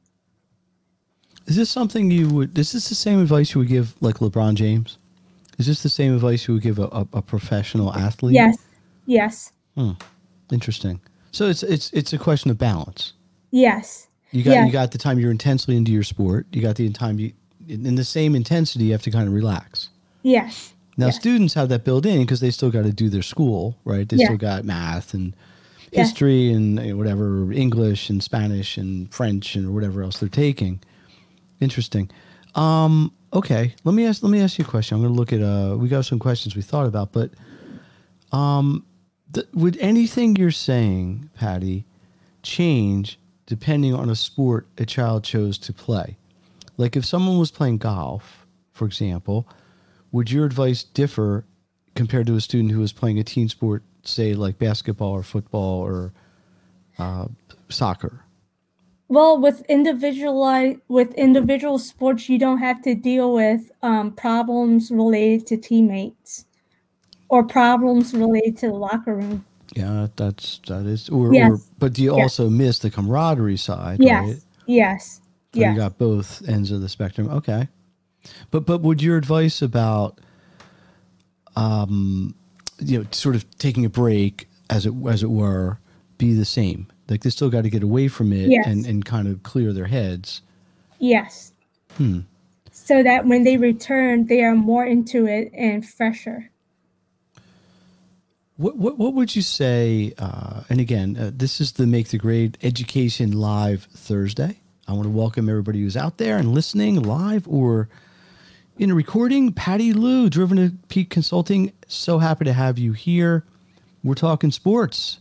Is 1.48 1.56
this 1.56 1.70
something 1.70 2.12
you 2.12 2.28
would? 2.28 2.58
Is 2.58 2.74
this 2.74 2.90
the 2.90 2.96
same 2.96 3.22
advice 3.22 3.56
you 3.56 3.60
would 3.60 3.70
give 3.70 3.96
like 4.02 4.18
LeBron 4.18 4.56
James? 4.56 4.98
Is 5.58 5.68
this 5.68 5.84
the 5.84 5.90
same 5.90 6.14
advice 6.14 6.50
you 6.50 6.56
would 6.56 6.64
give 6.64 6.80
a, 6.80 6.88
a, 6.88 7.08
a 7.14 7.22
professional 7.22 7.94
athlete? 7.94 8.36
Yes. 8.36 8.58
Yes. 9.06 9.54
Hmm. 9.76 9.92
Interesting. 10.52 11.00
So 11.32 11.46
it's 11.46 11.64
it's 11.64 11.94
it's 11.94 12.12
a 12.12 12.18
question 12.18 12.52
of 12.52 12.58
balance. 12.58 13.14
Yes. 13.52 14.10
You 14.32 14.44
got 14.44 14.52
Yeah. 14.52 14.65
you 14.65 14.72
got 14.72 14.91
the 14.91 14.98
time 14.98 15.20
you're 15.20 15.32
intensely 15.32 15.76
into 15.76 15.91
your 15.91 16.04
sport. 16.04 16.48
You 16.52 16.62
got 16.62 16.76
the 16.76 16.89
time 16.91 17.20
you 17.20 17.34
in 17.67 17.96
the 17.96 18.04
same 18.04 18.36
intensity, 18.36 18.86
you 18.86 18.91
have 18.91 19.04
to 19.04 19.12
kind 19.12 19.28
of 19.28 19.34
relax. 19.34 19.89
Yes. 20.24 20.74
Now, 20.98 21.06
yes. 21.08 21.15
students 21.15 21.54
have 21.54 21.70
that 21.70 21.86
built 21.86 22.06
in 22.06 22.20
because 22.22 22.39
they 22.41 22.52
still 22.52 22.70
got 22.70 22.84
to 22.84 22.91
do 22.91 23.08
their 23.10 23.22
school, 23.22 23.78
right? 23.86 24.08
They 24.08 24.17
Yeah. 24.17 24.26
still 24.28 24.38
got 24.38 24.65
math 24.65 25.13
and 25.13 25.34
Yeah. 25.91 26.02
history 26.04 26.52
and 26.52 26.80
uh, 26.80 26.98
whatever, 26.98 27.52
English 27.52 28.10
and 28.10 28.22
Spanish 28.22 28.78
and 28.78 29.12
French 29.13 29.56
and 29.56 29.74
whatever 29.74 30.02
else 30.04 30.20
they're 30.20 30.28
taking. 30.30 30.80
Interesting. 31.62 32.10
Um, 32.56 33.12
okay, 33.34 33.74
let 33.86 33.94
me 33.96 34.06
ask. 34.06 34.22
Let 34.24 34.32
me 34.32 34.41
ask 34.41 34.58
you 34.58 34.65
a 34.65 34.67
question. 34.67 34.96
I'm 34.96 35.02
going 35.02 35.13
to 35.13 35.17
look 35.20 35.32
at. 35.32 35.41
Uh, 35.41 35.78
we 35.78 35.88
got 35.88 36.06
some 36.06 36.20
questions 36.20 36.56
we 36.56 36.62
thought 36.62 36.88
about, 36.88 37.12
but 37.13 37.32
um, 38.32 38.84
th- 39.34 39.48
would 39.54 39.78
anything 39.78 40.36
you're 40.36 40.52
saying, 40.52 41.30
Patty, 41.36 41.86
change 42.44 43.17
depending 43.52 43.94
on 43.94 44.10
a 44.10 44.16
sport 44.16 44.66
a 44.78 44.86
child 44.86 45.26
chose 45.26 45.58
to 45.58 45.74
play? 45.74 46.16
Like 46.78 46.96
if 46.96 47.04
someone 47.04 47.38
was 47.38 47.52
playing 47.52 47.80
golf, 47.80 48.48
for 48.72 48.86
example, 48.86 49.46
would 50.14 50.32
your 50.32 50.46
advice 50.46 50.84
differ 50.84 51.44
compared 51.94 52.28
to 52.28 52.36
a 52.38 52.40
student 52.40 52.72
who 52.72 52.80
was 52.80 52.94
playing 52.94 53.20
a 53.20 53.26
team 53.26 53.50
sport, 53.50 53.84
say 54.04 54.36
like 54.36 54.58
basketball 54.58 55.12
or 55.12 55.22
football 55.22 55.82
or 55.82 56.14
uh, 56.98 57.26
soccer? 57.68 58.24
Well, 59.10 59.38
with 59.38 59.64
individual 59.68 60.78
with 60.88 61.14
individual 61.16 61.78
sports, 61.78 62.30
you 62.30 62.40
don't 62.40 62.60
have 62.60 62.82
to 62.84 62.96
deal 62.96 63.34
with 63.34 63.70
um, 63.82 64.14
problems 64.14 64.92
related 64.92 65.46
to 65.48 65.58
teammates 65.58 66.46
or 67.28 67.44
problems 67.44 68.14
related 68.14 68.56
to 68.60 68.68
the 68.68 68.76
locker 68.76 69.14
room. 69.14 69.46
Yeah, 69.75 70.07
that's 70.15 70.60
that 70.67 70.86
is. 70.86 71.10
Or, 71.10 71.34
Yes. 71.34 71.51
or 71.51 71.60
but 71.79 71.93
do 71.93 72.03
you 72.03 72.15
Yes. 72.15 72.23
also 72.39 72.49
miss 72.49 72.79
the 72.79 72.89
camaraderie 72.89 73.57
side? 73.57 73.99
Yes. 74.01 74.27
Right? 74.27 74.39
Yes. 74.67 75.21
So 75.53 75.60
Yeah. 75.62 75.71
you 75.71 75.77
got 75.79 75.97
both 75.97 76.47
ends 76.47 76.71
of 76.71 76.81
the 76.81 76.89
spectrum. 76.89 77.29
Okay. 77.29 77.67
But 78.51 78.65
but 78.65 78.81
would 78.81 79.01
your 79.01 79.17
advice 79.17 79.62
about 79.62 80.19
um 81.55 82.36
you 82.79 82.99
know 82.99 83.05
sort 83.12 83.36
of 83.36 83.45
taking 83.57 83.86
a 83.86 83.89
break 83.89 84.47
as 84.69 84.86
it 84.86 84.93
as 85.07 85.23
it 85.23 85.29
were 85.29 85.79
be 86.17 86.34
the 86.34 86.45
same? 86.45 86.88
Like 87.10 87.21
they 87.23 87.29
still 87.29 87.49
got 87.49 87.63
to 87.63 87.69
get 87.69 87.84
away 87.84 88.07
from 88.07 88.31
it 88.34 88.49
Yes. 88.49 88.67
and 88.67 88.86
and 88.86 89.03
kind 89.05 89.27
of 89.27 89.43
clear 89.43 89.73
their 89.73 89.88
heads. 89.88 90.41
Yes. 90.99 91.53
Hmm. 91.97 92.19
So 92.71 93.03
that 93.03 93.25
when 93.25 93.43
they 93.43 93.57
return, 93.57 94.27
they 94.27 94.43
are 94.43 94.55
more 94.55 94.86
into 94.86 95.25
it 95.27 95.51
and 95.53 95.86
fresher. 95.88 96.49
What 98.62 98.78
what 98.78 99.00
what 99.00 99.15
would 99.15 99.36
you 99.36 99.41
say? 99.41 100.13
Uh, 100.19 100.62
and 100.69 100.80
again, 100.80 101.17
uh, 101.17 101.32
this 101.34 101.60
is 101.60 101.71
the 101.71 101.88
Make 101.88 102.10
the 102.10 102.19
Grade 102.19 102.60
Education 102.62 103.32
Live 103.32 103.86
Thursday. 103.86 104.60
I 104.88 104.93
want 104.93 105.06
to 105.06 105.10
welcome 105.10 105.50
everybody 105.50 105.82
who's 105.82 105.97
out 105.97 106.19
there 106.19 106.38
and 106.38 106.54
listening 106.54 107.02
live 107.02 107.47
or 107.47 107.89
in 108.78 108.91
a 108.91 108.93
recording. 108.93 109.52
Patty 109.52 109.93
Luu, 109.93 110.30
Driven 110.30 110.58
to 110.58 110.76
Peak 110.89 111.10
Consulting. 111.10 111.74
So 111.88 112.19
happy 112.19 112.45
to 112.45 112.54
have 112.54 112.78
you 112.78 112.93
here. 112.93 113.45
We're 114.04 114.13
talking 114.13 114.52
sports. 114.52 115.17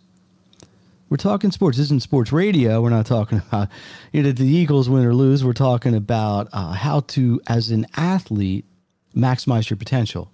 We're 1.09 1.17
talking 1.17 1.51
sports. 1.51 1.79
This 1.79 1.87
isn't 1.87 2.03
sports 2.03 2.33
radio. 2.33 2.83
We're 2.83 2.91
not 2.91 3.07
talking 3.07 3.39
about 3.49 3.71
you 4.13 4.23
know 4.23 4.33
the 4.33 4.45
Eagles 4.47 4.91
win 4.91 5.07
or 5.07 5.15
lose. 5.15 5.47
We're 5.47 5.55
talking 5.55 5.95
about 5.95 6.49
uh, 6.53 6.73
how 6.73 7.01
to, 7.01 7.41
as 7.47 7.71
an 7.71 7.87
athlete, 7.97 8.67
maximize 9.17 9.71
your 9.71 9.79
potential 9.79 10.31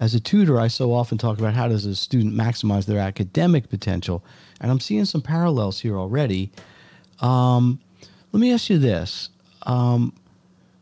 as 0.00 0.14
a 0.14 0.20
tutor, 0.20 0.58
I 0.58 0.68
so 0.68 0.94
often 0.94 1.18
talk 1.18 1.38
about 1.38 1.52
how 1.52 1.68
does 1.68 1.84
a 1.84 1.94
student 1.94 2.34
maximize 2.34 2.86
their 2.86 2.98
academic 2.98 3.68
potential, 3.68 4.24
and 4.60 4.70
I'm 4.70 4.80
seeing 4.80 5.04
some 5.04 5.20
parallels 5.20 5.80
here 5.80 5.98
already. 5.98 6.50
Um, 7.20 7.78
let 8.32 8.40
me 8.40 8.52
ask 8.52 8.70
you 8.70 8.78
this: 8.78 9.28
um, 9.64 10.14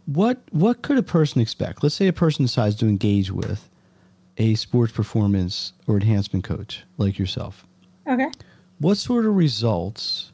what 0.06 0.38
what 0.52 0.82
could 0.82 0.98
a 0.98 1.02
person 1.02 1.40
expect? 1.40 1.82
Let's 1.82 1.96
say 1.96 2.06
a 2.06 2.12
person 2.12 2.44
decides 2.44 2.76
to 2.76 2.86
engage 2.86 3.32
with 3.32 3.68
a 4.38 4.54
sports 4.54 4.92
performance 4.92 5.72
or 5.88 5.96
enhancement 5.96 6.44
coach 6.44 6.84
like 6.96 7.18
yourself. 7.18 7.66
Okay. 8.06 8.30
What 8.78 8.96
sort 8.96 9.26
of 9.26 9.34
results 9.34 10.30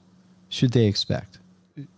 should 0.51 0.73
they 0.73 0.87
expect? 0.87 1.39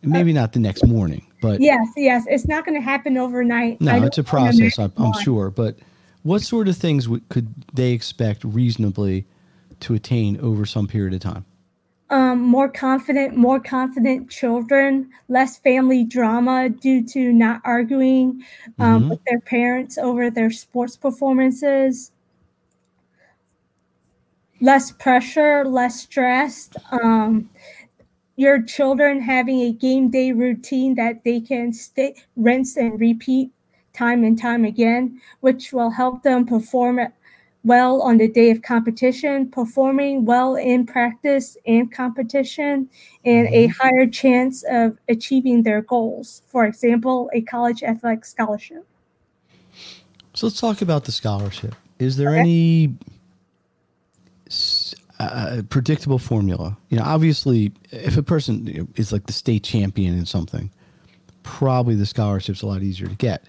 Maybe 0.02 0.32
not 0.32 0.52
the 0.52 0.60
next 0.60 0.86
morning, 0.86 1.26
but 1.42 1.60
Yes. 1.60 1.88
Yes. 1.96 2.24
It's 2.28 2.46
not 2.46 2.64
going 2.64 2.80
to 2.80 2.80
happen 2.80 3.18
overnight. 3.18 3.80
no, 3.80 4.04
it's 4.04 4.18
a 4.18 4.24
process. 4.24 4.78
I'm, 4.78 4.92
I'm 4.96 5.12
sure. 5.20 5.50
But 5.50 5.76
what 6.26 6.42
sort 6.42 6.66
of 6.66 6.76
things 6.76 7.08
would, 7.08 7.28
could 7.28 7.54
they 7.72 7.92
expect 7.92 8.42
reasonably 8.42 9.26
to 9.80 9.94
attain 9.94 10.38
over 10.40 10.66
some 10.66 10.86
period 10.88 11.14
of 11.14 11.20
time? 11.20 11.44
um, 12.08 12.40
more 12.40 12.68
confident, 12.68 13.36
more 13.36 13.58
confident 13.58 14.30
children, 14.30 15.10
less 15.28 15.58
family 15.58 16.04
drama 16.04 16.68
due 16.68 17.04
to 17.04 17.32
not 17.32 17.60
arguing 17.64 18.44
um, 18.78 19.04
Mhm. 19.04 19.10
with 19.10 19.20
their 19.28 19.40
parents 19.40 19.98
over 19.98 20.30
their 20.30 20.50
sports 20.50 20.96
performances, 20.96 22.12
less 24.60 24.92
pressure, 24.92 25.64
less 25.64 26.00
stress. 26.00 26.70
Um, 26.92 27.50
your 28.36 28.62
children 28.62 29.20
having 29.20 29.60
a 29.62 29.72
game 29.72 30.08
day 30.10 30.30
routine 30.30 30.94
that 30.94 31.24
they 31.24 31.40
can 31.40 31.72
stay, 31.72 32.14
rinse 32.36 32.76
and 32.76 33.00
repeat 33.00 33.50
time 33.96 34.24
and 34.24 34.38
time 34.38 34.64
again, 34.64 35.20
which 35.40 35.72
will 35.72 35.90
help 35.90 36.22
them 36.22 36.44
perform 36.46 37.00
well 37.64 38.00
on 38.02 38.18
the 38.18 38.28
day 38.28 38.50
of 38.50 38.62
competition, 38.62 39.50
performing 39.50 40.24
well 40.24 40.54
in 40.54 40.86
practice 40.86 41.56
and 41.66 41.90
competition, 41.90 42.88
and 43.24 43.48
a 43.48 43.66
higher 43.66 44.06
chance 44.06 44.62
of 44.70 44.96
achieving 45.08 45.64
their 45.64 45.82
goals. 45.82 46.42
For 46.46 46.64
example, 46.64 47.28
a 47.32 47.40
college 47.40 47.82
athletic 47.82 48.24
scholarship. 48.24 48.86
So 50.34 50.46
let's 50.46 50.60
talk 50.60 50.82
about 50.82 51.04
the 51.04 51.12
scholarship. 51.12 51.74
Is 51.98 52.16
there 52.16 52.28
Okay. 52.30 52.40
any 52.40 52.94
uh, 55.18 55.62
predictable 55.68 56.18
formula? 56.18 56.76
You 56.90 56.98
know, 56.98 57.04
obviously, 57.04 57.72
if 57.90 58.16
a 58.16 58.22
person 58.22 58.88
is 58.96 59.12
like 59.12 59.26
the 59.26 59.32
state 59.32 59.64
champion 59.64 60.16
in 60.16 60.26
something, 60.26 60.70
probably 61.42 61.94
the 61.94 62.06
scholarship's 62.06 62.62
a 62.62 62.66
lot 62.66 62.82
easier 62.82 63.08
to 63.08 63.14
get. 63.16 63.44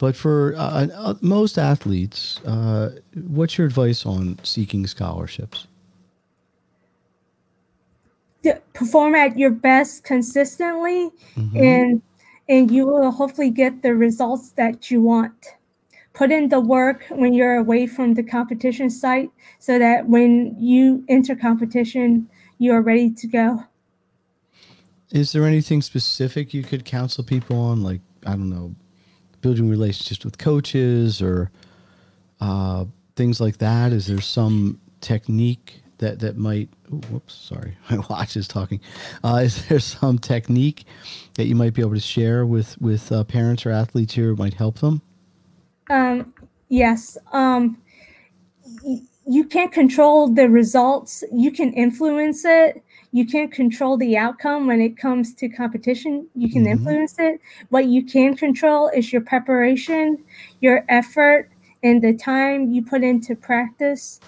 But 0.00 0.16
for 0.16 0.54
uh, 0.56 0.86
uh, 0.94 1.14
most 1.20 1.58
athletes, 1.58 2.40
uh, 2.46 2.96
what's 3.14 3.58
your 3.58 3.66
advice 3.66 4.06
on 4.06 4.38
seeking 4.42 4.86
scholarships? 4.86 5.66
to 8.42 8.58
perform 8.72 9.14
at 9.14 9.36
your 9.38 9.50
best 9.50 10.02
consistently 10.02 11.10
Mhm. 11.36 11.60
and 11.60 12.02
and 12.48 12.70
you 12.70 12.86
will 12.86 13.10
hopefully 13.10 13.50
get 13.50 13.82
the 13.82 13.94
results 13.94 14.52
that 14.52 14.90
you 14.90 15.02
want 15.02 15.34
put 16.14 16.30
in 16.30 16.48
the 16.48 16.58
work 16.58 17.04
when 17.10 17.34
you're 17.34 17.56
away 17.56 17.86
from 17.86 18.14
the 18.14 18.22
competition 18.22 18.88
site 18.88 19.30
so 19.58 19.78
that 19.78 20.08
when 20.08 20.56
you 20.58 21.04
enter 21.10 21.36
competition 21.36 22.26
you 22.56 22.72
are 22.72 22.80
ready 22.80 23.10
to 23.10 23.26
go 23.26 23.62
Is 25.10 25.32
there 25.32 25.44
anything 25.44 25.82
specific 25.82 26.54
you 26.54 26.62
could 26.62 26.86
counsel 26.86 27.22
people 27.22 27.58
on, 27.58 27.82
like 27.82 28.00
I 28.24 28.30
don't 28.30 28.48
know, 28.48 28.74
building 29.40 29.68
relationships 29.68 30.24
with 30.24 30.38
coaches 30.38 31.22
or 31.22 31.50
uh, 32.40 32.84
things 33.16 33.40
like 33.40 33.58
that? 33.58 33.92
Is 33.92 34.06
there 34.06 34.20
some 34.20 34.80
technique 35.00 35.82
that 35.98 36.20
that 36.20 36.36
might? 36.38 36.68
ooh, 36.92 36.98
whoops, 37.10 37.34
sorry, 37.34 37.76
my 37.90 37.98
watch 38.10 38.36
is 38.36 38.48
talking. 38.48 38.80
Uh, 39.24 39.42
is 39.44 39.66
there 39.68 39.80
some 39.80 40.18
technique 40.18 40.84
that 41.34 41.46
you 41.46 41.54
might 41.54 41.74
be 41.74 41.82
able 41.82 41.94
to 41.94 42.00
share 42.00 42.46
with 42.46 42.80
with 42.80 43.12
uh, 43.12 43.24
parents 43.24 43.66
or 43.66 43.70
athletes 43.70 44.14
here 44.14 44.34
might 44.36 44.54
help 44.54 44.80
them? 44.80 45.02
um, 45.90 46.34
yes 46.68 47.18
um, 47.32 47.78
y- 48.82 49.02
you 49.26 49.44
can't 49.44 49.72
control 49.72 50.28
the 50.28 50.48
results 50.48 51.24
you 51.32 51.50
can 51.50 51.72
influence 51.74 52.44
it 52.44 52.82
you 53.12 53.26
can't 53.26 53.52
control 53.52 53.96
the 53.96 54.16
outcome 54.16 54.66
when 54.66 54.80
it 54.80 54.96
comes 54.96 55.34
to 55.34 55.48
competition 55.48 56.26
you 56.34 56.48
can 56.50 56.64
Mhm. 56.64 56.70
influence 56.72 57.16
it 57.18 57.40
what 57.70 57.86
you 57.86 58.02
can 58.02 58.36
control 58.36 58.88
is 58.88 59.12
your 59.12 59.22
preparation 59.22 60.18
your 60.60 60.84
effort 60.88 61.50
and 61.82 62.02
the 62.02 62.14
time 62.14 62.70
you 62.70 62.82
put 62.82 63.02
into 63.02 63.34
practice 63.34 64.20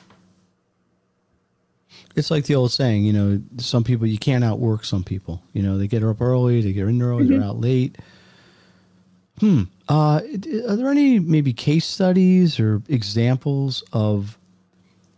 It's 2.14 2.30
like 2.30 2.44
the 2.44 2.54
old 2.54 2.72
saying, 2.72 3.04
you 3.04 3.12
know, 3.12 3.40
some 3.58 3.84
people 3.84 4.06
you 4.06 4.18
can't 4.18 4.44
outwork 4.44 4.84
some 4.84 5.02
people. 5.02 5.42
You 5.54 5.62
know, 5.62 5.78
they 5.78 5.86
get 5.86 6.04
up 6.04 6.20
early, 6.20 6.60
they 6.60 6.72
get 6.72 6.86
in 6.88 7.00
early, 7.00 7.26
they're 7.26 7.42
out 7.42 7.58
late. 7.60 7.96
Hmm. 9.40 9.62
Uh, 9.88 10.20
are 10.68 10.76
there 10.76 10.90
any 10.90 11.18
maybe 11.18 11.52
case 11.52 11.86
studies 11.86 12.60
or 12.60 12.82
examples 12.88 13.82
of 13.92 14.38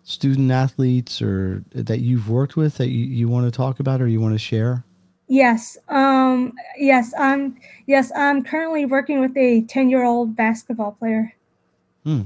student 0.04 0.50
athletes 0.50 1.20
or 1.20 1.64
that 1.72 2.00
you've 2.00 2.28
worked 2.28 2.56
with 2.56 2.76
that 2.76 2.88
you, 2.88 3.04
you 3.04 3.26
want 3.28 3.46
to 3.46 3.50
talk 3.50 3.80
about 3.80 4.00
or 4.00 4.06
you 4.06 4.20
want 4.20 4.34
to 4.34 4.38
share? 4.38 4.84
yes 5.26 5.78
um 5.88 6.52
yes 6.76 7.14
i'm 7.18 7.56
yes 7.86 8.12
i'm 8.14 8.42
currently 8.44 8.84
working 8.84 9.20
with 9.20 9.34
a 9.38 9.62
10 9.62 9.88
year 9.88 10.04
old 10.04 10.36
basketball 10.36 10.92
player 10.92 11.32
Hmm. 12.04 12.22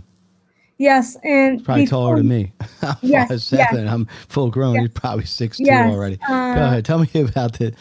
yes 0.79 1.17
and 1.23 1.65
Probably 1.65 1.87
taller 1.87 2.17
than 2.17 2.27
me. 2.27 2.53
I'm 2.83 2.97
Yes, 3.03 3.29
five 3.29 3.41
seven. 3.43 3.87
I'm 3.87 4.07
full 4.27 4.51
grown. 4.51 4.75
Yes. 4.75 4.83
He's 4.83 4.93
probably 4.95 5.25
six 5.27 5.59
two 5.59 5.65
Yes, 5.67 5.89
already. 5.93 6.17
Go 6.17 6.35
uh, 6.35 6.55
ahead. 6.67 6.85
Tell 6.85 6.99
me 6.99 7.09
about 7.15 7.53
the 7.59 7.73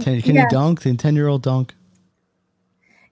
ten. 0.00 0.22
Can 0.22 0.34
yes. 0.36 0.50
he 0.50 0.56
dunk? 0.56 0.80
The 0.80 0.94
ten 0.94 1.14
year 1.14 1.28
old 1.28 1.42
dunk? 1.42 1.74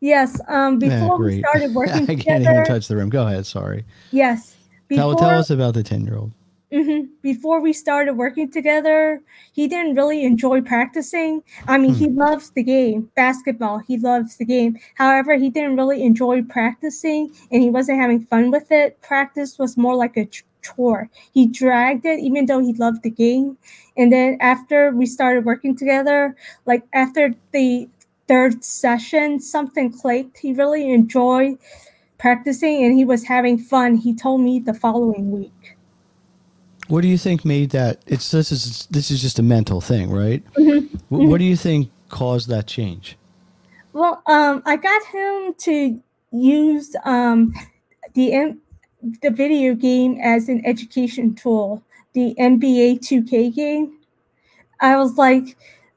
Yes. 0.00 0.40
Um, 0.48 0.80
Yeah, 0.80 1.00
before 1.00 1.18
we 1.18 1.40
started 1.40 1.74
working 1.74 1.92
I 2.10 2.14
can't 2.14 2.42
even 2.42 2.64
touch 2.64 2.88
the 2.88 2.96
rim. 2.96 3.10
Go 3.10 3.26
ahead. 3.26 3.44
Sorry. 3.44 3.84
Yes. 4.10 4.49
Tell, 4.94 5.10
Before, 5.10 5.28
tell 5.28 5.38
us 5.38 5.50
about 5.50 5.74
the 5.74 5.82
10 5.82 6.04
year 6.04 6.16
old. 6.16 6.32
mhm, 6.72 7.08
before 7.22 7.60
we 7.60 7.72
started 7.72 8.14
working 8.14 8.50
together, 8.50 9.22
he 9.52 9.68
didn't 9.68 9.94
really 9.94 10.24
enjoy 10.24 10.60
practicing. 10.60 11.42
I 11.68 11.78
mean, 11.78 11.94
he 11.94 12.08
loves 12.08 12.50
the 12.50 12.62
game, 12.62 13.10
basketball. 13.14 13.78
He 13.78 13.98
loves 13.98 14.36
the 14.36 14.44
game. 14.44 14.78
However, 14.96 15.36
he 15.36 15.48
didn't 15.50 15.76
really 15.76 16.02
enjoy 16.02 16.42
practicing 16.42 17.32
and 17.52 17.62
he 17.62 17.70
wasn't 17.70 18.00
having 18.00 18.24
fun 18.26 18.50
with 18.50 18.70
it. 18.72 19.00
Practice 19.00 19.58
was 19.58 19.76
more 19.76 19.94
like 19.94 20.16
a 20.16 20.28
chore. 20.62 21.08
He 21.32 21.46
dragged 21.46 22.04
it 22.04 22.20
even 22.20 22.46
though 22.46 22.60
he 22.60 22.72
loved 22.74 23.02
the 23.02 23.10
game. 23.10 23.58
And 23.96 24.12
then 24.12 24.38
after 24.40 24.90
we 24.90 25.06
started 25.06 25.44
working 25.44 25.76
together, 25.76 26.36
like 26.66 26.82
after 26.92 27.34
the 27.52 27.88
third 28.28 28.64
session, 28.64 29.40
something 29.40 29.90
clicked. 29.90 30.38
He 30.38 30.52
really 30.52 30.92
enjoyed 30.92 31.58
practicing 32.20 32.84
and 32.84 32.94
he 32.94 33.04
was 33.04 33.24
having 33.24 33.58
fun. 33.58 33.96
He 33.96 34.14
told 34.14 34.42
me 34.42 34.60
the 34.60 34.74
following 34.74 35.30
week. 35.32 35.76
What 36.88 37.00
do 37.00 37.08
you 37.08 37.18
think 37.18 37.44
made 37.44 37.70
that? 37.70 38.02
It's 38.06 38.30
this 38.30 38.52
is 38.52 38.86
this 38.90 39.10
is 39.10 39.20
just 39.22 39.38
a 39.38 39.42
mental 39.42 39.80
thing, 39.80 40.10
right? 40.10 40.42
Mm-hmm. 40.54 40.96
Wh- 41.08 41.28
What 41.30 41.38
do 41.38 41.44
you 41.44 41.56
think 41.56 41.90
caused 42.08 42.48
that 42.48 42.66
change? 42.66 43.16
Well, 43.92 44.22
um, 44.26 44.62
I 44.66 44.76
got 44.76 45.02
him 45.06 45.54
to 45.58 46.00
use 46.32 46.94
um, 47.04 47.52
the 48.14 48.56
the 49.22 49.30
video 49.30 49.74
game 49.74 50.18
as 50.22 50.48
an 50.48 50.64
education 50.66 51.34
tool, 51.34 51.82
the 52.12 52.34
NBA 52.38 53.00
2K 53.00 53.54
game. 53.54 53.98
I 54.80 54.96
was 54.96 55.16
like, 55.16 55.56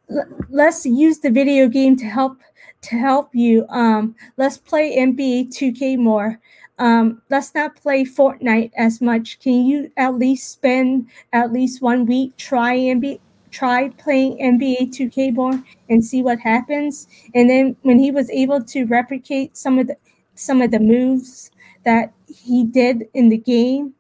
"L- 0.10 0.28
let's 0.50 0.86
use 0.86 1.20
the 1.20 1.32
video 1.32 1.68
game 1.68 1.96
to 1.98 2.06
help 2.06 2.38
to 2.84 2.96
help 2.96 3.34
you. 3.34 3.66
Um, 3.70 4.16
let's 4.38 4.58
play 4.58 4.96
NBA 4.96 5.50
2K 5.50 5.98
more. 5.98 6.40
Um, 6.80 7.22
let's 7.30 7.54
not 7.54 7.76
play 7.76 8.04
Fortnite 8.04 8.72
as 8.76 9.02
much. 9.02 9.40
Can 9.40 9.66
you 9.66 9.92
at 9.98 10.16
least 10.16 10.52
spend 10.52 11.10
at 11.32 11.52
least 11.52 11.82
one 11.82 12.06
week 12.06 12.36
try 12.38 12.78
NBA 12.78 13.20
try 13.52 13.88
playing 13.90 14.40
NBA 14.40 14.90
2K 14.90 15.34
more 15.34 15.64
and 15.88 16.04
see 16.04 16.24
what 16.24 16.40
happens? 16.40 17.08
And 17.36 17.50
then 17.50 17.76
when 17.84 18.00
he 18.00 18.10
was 18.10 18.30
able 18.32 18.64
to 18.64 18.86
replicate 18.86 19.56
some 19.56 19.78
of 19.78 19.88
the 19.88 19.98
some 20.36 20.62
of 20.62 20.72
the 20.72 20.80
moves 20.80 21.52
that 21.86 22.12
he 22.28 22.64
did 22.64 23.04
in 23.14 23.30
the 23.30 23.38
game 23.38 23.94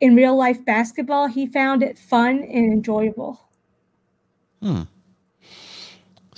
in 0.00 0.14
real 0.14 0.36
life 0.36 0.64
basketball, 0.64 1.26
he 1.26 1.46
found 1.46 1.82
it 1.82 1.98
fun 1.98 2.38
and 2.38 2.72
enjoyable. 2.72 3.40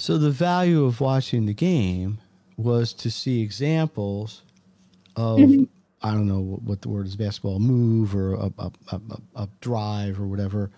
So 0.05 0.19
the 0.19 0.31
value 0.31 0.85
of 0.85 1.01
watching 1.01 1.47
the 1.47 1.55
game 1.55 2.19
was 2.59 2.93
to 2.93 3.11
see 3.11 3.40
examples 3.40 4.43
of 5.17 5.40
I 6.03 6.11
don't 6.11 6.27
know 6.27 6.61
what, 6.62 6.83
the 6.83 6.90
word 6.90 7.07
is 7.07 7.17
basketball 7.17 7.59
move 7.59 8.14
or 8.14 8.35
a, 8.35 8.53
a, 8.59 9.01
a, 9.35 9.49
drive 9.62 10.21
or 10.21 10.27
whatever 10.27 10.71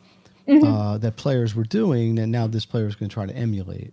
uh, 0.48 0.98
that 0.98 1.16
players 1.16 1.56
were 1.56 1.64
doing, 1.64 2.20
and 2.20 2.30
now 2.30 2.46
this 2.46 2.64
player 2.64 2.86
is 2.86 2.94
going 2.94 3.08
to 3.08 3.12
try 3.12 3.26
to 3.26 3.34
emulate. 3.34 3.92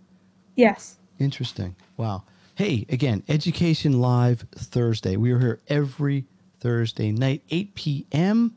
Yes. 0.54 0.98
Interesting. 1.18 1.74
Wow. 1.96 2.22
Hey, 2.54 2.86
again, 2.88 3.24
Education 3.28 4.00
Live 4.00 4.46
Thursday. 4.54 5.16
We 5.16 5.32
are 5.32 5.40
here 5.40 5.60
every 5.66 6.26
Thursday 6.60 7.10
night, 7.10 7.42
8 7.50 7.74
p.m. 7.74 8.54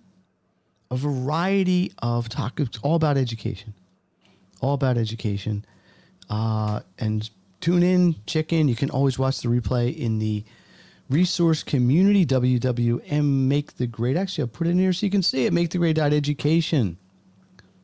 A 0.92 0.96
variety 0.96 1.92
of 2.04 2.30
topics, 2.30 2.78
all 2.84 2.94
about 2.94 3.18
education. 3.18 3.74
All 4.62 4.76
about 4.76 5.00
education. 5.00 5.66
Uh, 6.30 6.82
and 7.00 7.30
tune 7.62 7.84
in, 7.84 8.16
check 8.26 8.52
in. 8.54 8.68
You 8.68 8.76
can 8.76 8.90
always 8.90 9.18
watch 9.18 9.42
the 9.42 9.48
replay 9.48 9.96
in 9.96 10.20
the 10.20 10.44
resource 11.10 11.64
community, 11.64 12.26
WWM 12.26 13.24
Make 13.48 13.78
the 13.78 13.88
Grade. 13.88 14.18
Actually, 14.18 14.44
I'll 14.44 14.48
put 14.50 14.68
it 14.68 14.72
in 14.72 14.80
here 14.80 14.94
so 14.94 15.06
you 15.06 15.12
can 15.12 15.24
see 15.24 15.46
it, 15.46 15.54
Make 15.54 15.70
the 15.70 15.78
Grade 15.78 16.00
Education. 16.00 16.98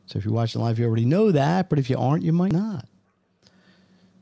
So 0.06 0.18
if 0.18 0.24
you're 0.24 0.34
watching 0.34 0.60
live, 0.60 0.78
you 0.78 0.86
already 0.86 1.06
know 1.06 1.32
that, 1.32 1.70
but 1.70 1.78
if 1.78 1.88
you 1.88 1.96
aren't, 1.98 2.22
you 2.22 2.32
might 2.32 2.52
not. 2.52 2.86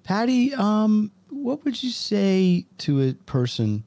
Patty, 0.04 0.54
um, 0.54 1.10
what 1.28 1.64
would 1.64 1.82
you 1.82 1.90
say 1.90 2.66
to 2.78 3.02
a 3.02 3.12
person? 3.14 3.84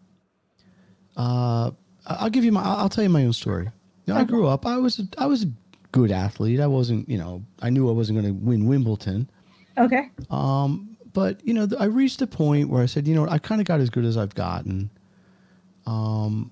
Uh, 1.15 1.71
I'll 2.05 2.29
give 2.29 2.43
you 2.43 2.51
my. 2.51 2.61
I'll 2.61 2.77
I'll 2.77 2.89
tell 2.89 3.03
you 3.03 3.09
my 3.09 3.25
own 3.25 3.33
story. 3.33 3.69
You 4.05 4.13
know, 4.13 4.19
I 4.19 4.23
grew 4.23 4.47
up. 4.47 4.65
I 4.65 4.77
was. 4.77 4.99
A, 4.99 5.03
I 5.17 5.25
was 5.25 5.43
a 5.43 5.51
good 5.91 6.11
athlete. 6.11 6.59
I 6.59 6.67
wasn't. 6.67 7.07
You 7.09 7.17
know, 7.17 7.43
I 7.61 7.69
knew 7.69 7.89
I 7.89 7.93
wasn't 7.93 8.21
going 8.21 8.33
to 8.33 8.45
win 8.45 8.65
Wimbledon. 8.65 9.29
Okay. 9.77 10.09
But 11.15 11.45
you 11.47 11.53
know, 11.53 11.67
I 11.79 11.85
reached 11.85 12.21
a 12.21 12.27
point 12.27 12.69
where 12.69 12.83
I 12.83 12.85
said, 12.87 13.07
you 13.07 13.15
know, 13.15 13.27
I 13.27 13.37
kind 13.37 13.61
of 13.61 13.65
got 13.67 13.79
as 13.79 13.89
good 13.89 14.03
as 14.03 14.17
I've 14.17 14.35
gotten. 14.35 14.89
Um, 15.85 16.51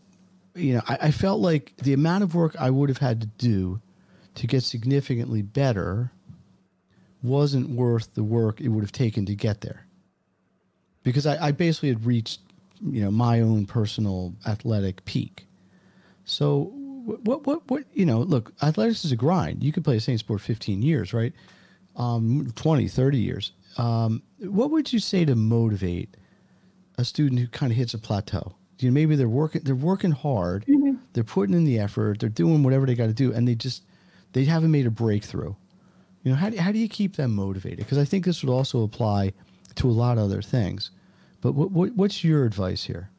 you 0.56 0.76
know, 0.76 0.82
I, 0.88 0.98
I 1.02 1.12
felt 1.12 1.42
like 1.42 1.76
the 1.78 1.94
amount 1.94 2.24
of 2.24 2.34
work 2.34 2.56
I 2.58 2.70
would 2.70 2.90
have 2.90 3.00
had 3.00 3.22
to 3.22 3.28
do 3.28 3.82
to 4.36 4.48
get 4.48 4.64
significantly 4.64 5.42
better 5.42 6.12
wasn't 7.22 7.70
worth 7.70 8.14
the 8.14 8.24
work 8.24 8.62
it 8.62 8.70
would 8.70 8.84
have 8.84 8.92
taken 8.92 9.26
to 9.26 9.36
get 9.36 9.62
there. 9.62 9.86
Because 11.04 11.26
I, 11.26 11.48
I 11.48 11.52
basically 11.52 11.90
had 11.90 12.06
reached, 12.06 12.40
you 12.82 13.02
know, 13.02 13.12
my 13.12 13.42
own 13.42 13.66
personal 13.66 14.34
athletic 14.46 15.04
peak. 15.04 15.46
So 16.24 16.72
what, 17.24 17.46
what, 17.46 17.70
what, 17.70 17.84
you 17.94 18.06
know, 18.06 18.20
look, 18.20 18.54
athletics 18.62 19.04
is 19.04 19.12
a 19.12 19.18
grind. 19.18 19.62
You 19.62 19.74
could 19.74 19.84
play 19.84 19.96
the 19.96 20.02
same 20.02 20.18
sport 20.18 20.40
15 20.40 20.82
years, 20.82 21.14
right? 21.14 21.34
Um, 21.96 22.52
20, 22.56 22.88
30 22.88 23.18
years. 23.20 23.52
Um, 23.78 24.24
what 24.40 24.72
would 24.72 24.92
you 24.92 25.00
say 25.00 25.26
to 25.26 25.36
motivate 25.36 26.16
a 26.98 27.06
student 27.06 27.40
who 27.40 27.48
kind 27.48 27.72
of 27.72 27.78
hits 27.78 27.94
a 27.94 28.00
plateau? 28.00 28.56
You 28.80 28.90
know, 28.90 28.94
maybe 28.94 29.16
they're 29.16 29.30
working, 29.30 29.62
they're 29.64 29.76
working 29.76 30.12
hard, 30.12 30.66
they're 31.14 31.24
putting 31.24 31.56
in 31.56 31.64
the 31.64 31.80
effort, 31.80 32.20
they're 32.20 32.30
doing 32.30 32.64
whatever 32.64 32.86
they 32.86 32.96
got 32.96 33.08
to 33.08 33.14
do, 33.14 33.32
and 33.32 33.48
they 33.48 33.56
just, 33.56 33.84
they 34.34 34.46
haven't 34.46 34.72
made 34.72 34.88
a 34.88 34.92
breakthrough. 34.92 35.54
You 36.24 36.32
know, 36.32 36.36
how 36.36 36.50
do, 36.50 36.58
how 36.58 36.72
do 36.72 36.80
you 36.80 36.90
keep 36.90 37.16
them 37.16 37.36
motivated? 37.36 37.80
Because 37.80 37.98
I 37.98 38.06
think 38.06 38.26
this 38.26 38.44
would 38.44 38.52
also 38.52 38.84
apply 38.84 39.34
to 39.76 39.90
a 39.90 39.92
lot 39.92 40.18
of 40.18 40.24
other 40.26 40.42
things. 40.42 40.92
But 41.42 41.54
what, 41.54 41.72
what 41.72 41.94
what's 41.96 42.24
your 42.24 42.46
advice 42.46 42.84
here? 42.84 43.10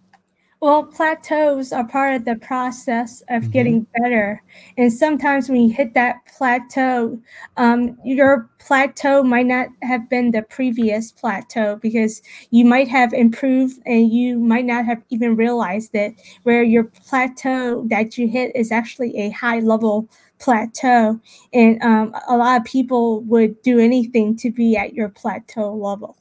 Well, 0.64 0.85
plateaus 0.85 1.74
are 1.74 1.87
part 1.87 2.14
of 2.14 2.24
the 2.24 2.37
process 2.37 3.22
of 3.29 3.50
getting 3.50 3.87
better. 4.00 4.42
And 4.79 4.90
sometimes 4.90 5.50
when 5.50 5.61
you 5.61 5.74
hit 5.74 5.92
that 5.92 6.24
plateau, 6.24 7.20
um, 7.59 7.98
your 8.03 8.48
plateau 8.61 9.22
might 9.22 9.44
not 9.44 9.68
have 9.83 10.09
been 10.09 10.31
the 10.31 10.40
previous 10.40 11.12
plateau 11.12 11.77
because 11.83 12.22
you 12.50 12.64
might 12.64 12.88
have 12.88 13.12
improved 13.12 13.79
and 13.85 14.11
you 14.11 14.38
might 14.38 14.64
not 14.64 14.87
have 14.87 15.03
even 15.11 15.37
realized 15.37 15.94
it, 15.94 16.14
where 16.44 16.62
your 16.62 16.85
plateau 16.85 17.87
that 17.88 18.16
you 18.16 18.27
hit 18.27 18.57
is 18.57 18.72
actually 18.72 19.14
a 19.18 19.29
high 19.33 19.59
level 19.59 20.09
plateau. 20.38 21.20
And 21.53 21.83
um, 21.83 22.14
a 22.27 22.38
lot 22.38 22.59
of 22.59 22.64
people 22.64 23.20
would 23.24 23.61
do 23.61 23.79
anything 23.79 24.35
to 24.38 24.50
be 24.50 24.79
at 24.79 24.94
your 24.94 25.11
plateau 25.11 25.74
level. 25.74 26.16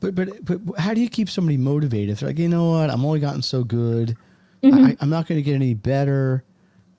But 0.00 0.14
but 0.14 0.44
but 0.44 0.60
how 0.78 0.94
do 0.94 1.00
you 1.00 1.08
keep 1.08 1.28
somebody 1.28 1.56
motivated? 1.56 2.10
If 2.10 2.20
they're 2.20 2.28
like, 2.30 2.38
you 2.38 2.48
know 2.48 2.70
what, 2.70 2.90
I'm 2.90 3.04
only 3.04 3.20
gotten 3.20 3.42
so 3.42 3.64
good, 3.64 4.16
I, 4.62 4.96
I'm 5.00 5.10
not 5.10 5.26
going 5.26 5.38
to 5.38 5.42
get 5.42 5.54
any 5.54 5.74
better. 5.74 6.44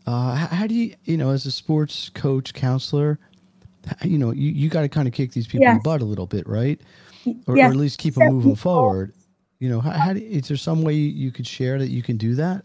Uh, 0.06 0.36
how, 0.36 0.48
how 0.48 0.68
do 0.68 0.74
you, 0.74 0.96
you 1.04 1.18
know, 1.18 1.32
as 1.32 1.46
a 1.46 1.52
sports 1.52 2.10
coach, 2.10 2.54
counselor, 2.54 3.20
you 4.04 4.18
know, 4.18 4.32
you, 4.32 4.52
you 4.52 4.70
got 4.70 4.82
to 4.82 4.90
kind 4.90 5.08
of 5.08 5.14
kick 5.14 5.32
these 5.34 5.48
people 5.48 5.68
in 5.68 5.76
the 5.76 5.82
butt 5.82 6.02
a 6.02 6.06
little 6.06 6.28
bit, 6.28 6.48
right? 6.48 6.80
Or, 7.46 7.58
Yes, 7.58 7.68
or 7.68 7.72
at 7.72 7.76
least 7.76 8.00
keep 8.00 8.16
them 8.16 8.28
moving 8.28 8.52
people- 8.52 8.56
forward. 8.56 9.14
You 9.60 9.70
know, 9.70 9.82
how, 9.82 9.92
how 9.92 10.14
do, 10.14 10.20
is 10.22 10.48
there 10.48 10.56
some 10.56 10.82
way 10.84 10.94
you, 10.94 11.32
could 11.32 11.48
share 11.48 11.78
that 11.80 11.90
you 11.90 12.02
can 12.02 12.16
do 12.16 12.36
that? 12.36 12.64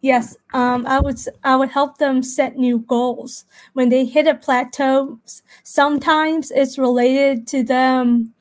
Yes, 0.00 0.36
um, 0.54 0.86
I 0.86 1.00
would. 1.00 1.18
I 1.42 1.56
would 1.56 1.70
help 1.70 1.98
them 1.98 2.22
set 2.22 2.56
new 2.56 2.78
goals 2.78 3.44
when 3.72 3.88
they 3.88 4.04
hit 4.04 4.26
a 4.26 4.34
plateau. 4.34 5.18
Sometimes 5.64 6.50
it's 6.52 6.78
related 6.78 7.46
to 7.48 7.64
them, 7.64 8.32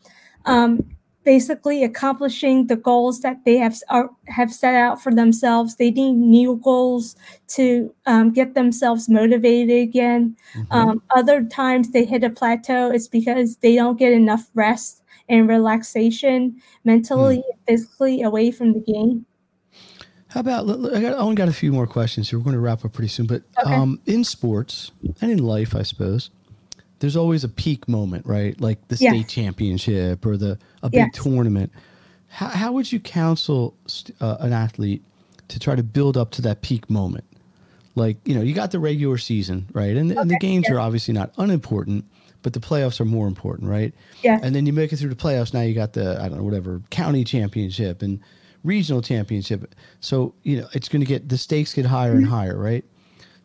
um, 0.45 0.83
basically 1.23 1.83
accomplishing 1.83 2.67
the 2.67 2.75
goals 2.75 3.21
that 3.21 3.43
they 3.45 3.57
have 3.57 3.75
are, 3.89 4.09
have 4.27 4.53
set 4.53 4.75
out 4.75 5.01
for 5.01 5.11
themselves. 5.11 5.75
They 5.75 5.91
need 5.91 6.13
new 6.13 6.61
goals 6.63 7.15
to 7.49 7.93
um, 8.05 8.31
get 8.31 8.53
themselves 8.53 9.09
motivated 9.09 9.81
again. 9.81 10.37
Um, 10.71 11.01
other 11.15 11.43
times 11.43 11.91
they 11.91 12.05
hit 12.05 12.23
a 12.23 12.29
plateau. 12.29 12.91
It's 12.91 13.07
because 13.07 13.57
they 13.57 13.75
don't 13.75 13.97
get 13.97 14.13
enough 14.13 14.49
rest 14.53 15.01
and 15.27 15.49
relaxation 15.49 16.61
mentally, 16.83 17.37
and 17.37 17.59
physically 17.67 18.21
away 18.21 18.51
from 18.51 18.73
the 18.73 18.79
game. 18.79 19.25
How 20.27 20.41
about 20.41 20.69
I, 20.93 21.01
got, 21.01 21.13
I 21.13 21.17
only 21.17 21.35
got 21.35 21.47
a 21.47 21.53
few 21.53 21.71
more 21.71 21.87
questions 21.87 22.29
here. 22.29 22.37
We're 22.37 22.43
going 22.43 22.55
to 22.55 22.59
wrap 22.59 22.85
up 22.85 22.93
pretty 22.93 23.07
soon. 23.07 23.25
But 23.25 23.41
Okay. 23.65 23.73
um, 23.73 23.99
in 24.05 24.23
sports 24.23 24.91
and 25.21 25.31
in 25.31 25.39
life, 25.39 25.75
I 25.75 25.81
suppose, 25.81 26.29
there's 26.99 27.15
always 27.15 27.43
a 27.43 27.49
peak 27.49 27.87
moment, 27.87 28.25
right? 28.25 28.59
Like 28.59 28.87
the 28.87 28.95
Yes. 28.95 29.13
state 29.13 29.27
championship 29.27 30.25
or 30.25 30.37
the 30.37 30.57
a 30.81 30.89
big 30.89 31.09
Yes. 31.13 31.23
tournament. 31.23 31.71
How, 32.27 32.47
how 32.47 32.71
would 32.71 32.91
you 32.91 32.99
counsel 32.99 33.75
uh, 34.19 34.37
an 34.39 34.53
athlete 34.53 35.03
to 35.47 35.59
try 35.59 35.75
to 35.75 35.83
build 35.83 36.17
up 36.17 36.31
to 36.31 36.41
that 36.43 36.61
peak 36.61 36.89
moment? 36.89 37.25
Like 37.95 38.17
you 38.25 38.35
know, 38.35 38.41
you 38.41 38.53
got 38.53 38.71
the 38.71 38.79
regular 38.79 39.17
season, 39.17 39.67
right? 39.73 39.95
And, 39.95 40.11
the 40.11 40.19
and 40.19 40.29
the 40.29 40.37
games 40.39 40.65
yes. 40.67 40.75
are 40.75 40.79
obviously 40.79 41.13
not 41.13 41.31
unimportant, 41.37 42.05
but 42.41 42.53
the 42.53 42.59
playoffs 42.59 42.99
are 42.99 43.05
more 43.05 43.27
important, 43.27 43.69
right? 43.69 43.93
Yeah. 44.21 44.39
And 44.41 44.53
then 44.53 44.65
you 44.65 44.73
make 44.73 44.91
it 44.91 44.97
through 44.97 45.09
the 45.09 45.15
playoffs. 45.15 45.53
Now 45.53 45.61
you 45.61 45.73
got 45.73 45.93
the 45.93 46.19
I 46.21 46.27
don't 46.27 46.37
know 46.39 46.43
whatever 46.43 46.81
county 46.89 47.23
championship 47.23 48.01
and 48.01 48.19
regional 48.63 49.01
championship. 49.01 49.73
So 50.01 50.33
you 50.43 50.59
know 50.59 50.67
it's 50.73 50.89
going 50.89 51.01
to 51.01 51.05
get 51.05 51.29
the 51.29 51.37
stakes 51.37 51.73
get 51.73 51.85
higher 51.85 52.13
and 52.13 52.27
higher, 52.27 52.57
right? 52.57 52.83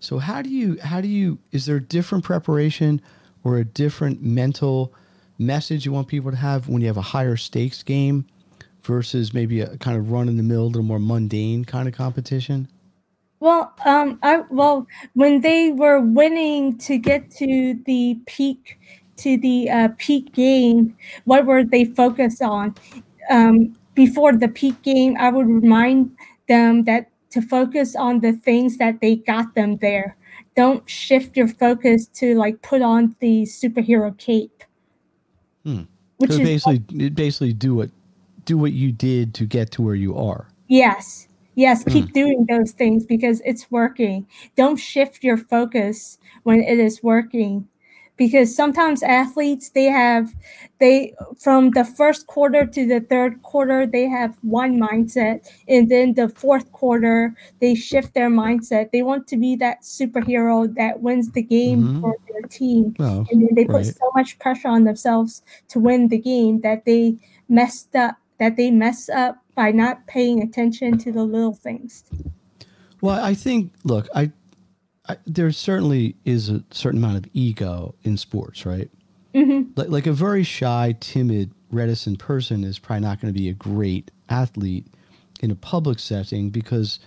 So 0.00 0.18
how 0.18 0.42
do 0.42 0.48
you 0.48 0.78
how 0.82 1.00
do 1.00 1.08
you 1.08 1.38
is 1.52 1.66
there 1.66 1.76
a 1.76 1.82
different 1.82 2.24
preparation 2.24 3.00
or 3.44 3.58
a 3.58 3.64
different 3.64 4.22
mental 4.22 4.92
message 5.38 5.86
you 5.86 5.92
want 5.92 6.08
people 6.08 6.30
to 6.30 6.36
have 6.36 6.68
when 6.68 6.82
you 6.82 6.86
have 6.86 6.96
a 6.96 7.02
higher 7.02 7.36
stakes 7.36 7.82
game 7.82 8.26
versus 8.82 9.32
maybe 9.32 9.60
a 9.60 9.76
kind 9.78 9.96
of 9.96 10.10
run 10.10 10.28
in 10.28 10.36
the 10.36 10.42
mill, 10.42 10.64
a 10.64 10.66
little 10.66 10.82
more 10.82 10.98
mundane 10.98 11.64
kind 11.64 11.88
of 11.88 11.94
competition? 11.94 12.68
Well, 13.40 13.72
um, 13.86 14.18
I 14.22 14.42
well 14.50 14.86
when 15.14 15.40
they 15.40 15.72
were 15.72 15.98
winning 16.00 16.76
to 16.78 16.98
get 16.98 17.30
to 17.32 17.74
the 17.86 18.18
peak 18.26 18.78
to 19.16 19.38
the 19.38 19.70
uh, 19.70 19.88
peak 19.98 20.32
game, 20.32 20.96
what 21.24 21.46
were 21.46 21.64
they 21.64 21.86
focused 21.86 22.42
on? 22.42 22.74
Um, 23.30 23.74
before 23.94 24.32
the 24.34 24.48
peak 24.48 24.82
game, 24.82 25.16
I 25.18 25.30
would 25.30 25.46
remind 25.46 26.16
them 26.48 26.84
that 26.84 27.10
to 27.30 27.40
focus 27.40 27.94
on 27.94 28.20
the 28.20 28.32
things 28.32 28.76
that 28.78 29.00
they 29.00 29.16
got 29.16 29.54
them 29.54 29.76
there. 29.78 30.16
Don't 30.60 30.86
shift 30.90 31.38
your 31.38 31.48
focus 31.48 32.06
to 32.08 32.34
like 32.34 32.60
put 32.60 32.82
on 32.82 33.16
the 33.20 33.44
superhero 33.44 34.14
cape. 34.18 34.62
Hmm. 35.64 35.84
Which 36.18 36.32
so 36.32 36.36
is 36.36 36.42
basically, 36.42 37.08
basically 37.08 37.54
do 37.54 37.74
what 37.74 37.90
do 38.44 38.58
what 38.58 38.72
you 38.72 38.92
did 38.92 39.32
to 39.36 39.46
get 39.46 39.70
to 39.70 39.82
where 39.82 39.94
you 39.94 40.14
are. 40.18 40.48
yes, 40.68 41.28
yes, 41.54 41.82
keep 41.84 42.08
Hmm. 42.08 42.12
doing 42.12 42.46
those 42.46 42.72
things 42.72 43.06
because 43.06 43.40
it's 43.46 43.70
working. 43.70 44.26
Don't 44.54 44.76
shift 44.76 45.24
your 45.24 45.38
focus 45.38 46.18
when 46.42 46.60
it 46.60 46.78
is 46.78 47.02
working. 47.02 47.66
Because 48.20 48.54
sometimes 48.54 49.02
athletes 49.02 49.70
they 49.70 49.88
have 49.88 50.28
they 50.78 51.14
from 51.40 51.70
the 51.70 51.84
first 51.84 52.26
quarter 52.26 52.66
to 52.66 52.86
the 52.86 53.00
third 53.00 53.42
quarter 53.42 53.86
they 53.86 54.04
have 54.04 54.36
one 54.42 54.78
mindset 54.78 55.48
and 55.72 55.90
then 55.90 56.12
the 56.12 56.28
fourth 56.28 56.70
quarter 56.70 57.34
they 57.62 57.74
shift 57.74 58.12
their 58.12 58.28
mindset. 58.28 58.92
They 58.92 59.00
want 59.02 59.26
to 59.28 59.36
be 59.38 59.56
that 59.64 59.80
superhero 59.80 60.68
that 60.76 61.00
wins 61.00 61.30
the 61.32 61.42
game 61.42 61.80
Mhm. 61.80 62.00
for 62.02 62.14
their 62.28 62.42
team. 62.42 62.94
Well, 62.98 63.24
and 63.30 63.40
then 63.40 63.54
they 63.56 63.64
put 63.64 63.86
so 63.86 64.10
much 64.14 64.38
pressure 64.38 64.68
on 64.68 64.84
themselves 64.84 65.40
to 65.72 65.80
win 65.80 66.08
the 66.08 66.18
game 66.18 66.60
that 66.60 66.84
they 66.84 67.16
messed 67.48 67.96
up 67.96 68.16
that 68.36 68.56
they 68.56 68.70
mess 68.70 69.08
up 69.08 69.36
by 69.54 69.72
not 69.72 70.06
paying 70.06 70.42
attention 70.42 70.98
to 70.98 71.08
the 71.12 71.24
little 71.24 71.54
things 71.54 72.04
Well, 73.02 73.18
I 73.24 73.32
think, 73.32 73.72
look, 73.84 74.08
I, 74.14 74.30
I 75.10 75.16
there 75.26 75.50
certainly 75.52 76.16
is 76.24 76.48
a 76.48 76.62
certain 76.70 77.02
amount 77.02 77.18
of 77.24 77.30
ego 77.32 77.94
in 78.02 78.16
sports, 78.16 78.64
right? 78.66 78.90
hmm 79.34 79.62
Like, 79.76 79.88
like 79.88 80.06
a 80.06 80.12
very 80.12 80.42
shy, 80.42 80.96
timid, 81.00 81.52
reticent 81.70 82.18
person 82.18 82.64
is 82.64 82.78
probably 82.78 83.02
not 83.02 83.20
going 83.20 83.32
to 83.32 83.38
be 83.38 83.48
a 83.48 83.52
great 83.54 84.10
athlete 84.28 84.86
in 85.40 85.50
a 85.50 85.54
public 85.54 85.98
setting 85.98 86.50
because 86.50 86.98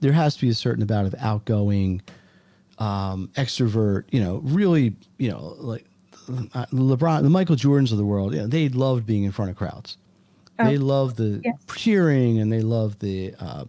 there 0.00 0.12
has 0.12 0.34
to 0.36 0.40
be 0.42 0.48
a 0.50 0.54
certain 0.54 0.82
amount 0.82 1.06
of 1.06 1.14
outgoing, 1.18 2.02
um, 2.78 3.30
extrovert. 3.34 4.04
You 4.10 4.20
know, 4.20 4.40
really, 4.44 4.94
you 5.18 5.30
know, 5.30 5.54
like 5.58 5.84
uh, 6.54 6.66
LeBron, 6.72 7.22
the 7.22 7.30
Michael 7.30 7.56
Jordans 7.56 7.90
of 7.92 7.98
the 7.98 8.04
world. 8.04 8.34
You 8.34 8.40
know, 8.42 8.46
they 8.46 8.68
loved 8.68 9.06
being 9.06 9.24
in 9.24 9.32
front 9.32 9.50
of 9.50 9.56
crowds. 9.56 9.96
They 10.58 10.76
Oh, 10.76 10.84
love 10.84 11.14
the 11.16 11.40
yes. 11.44 11.54
cheering 11.76 12.40
and 12.40 12.52
they 12.52 12.62
love 12.62 12.98
the 12.98 13.34
uh, 13.38 13.64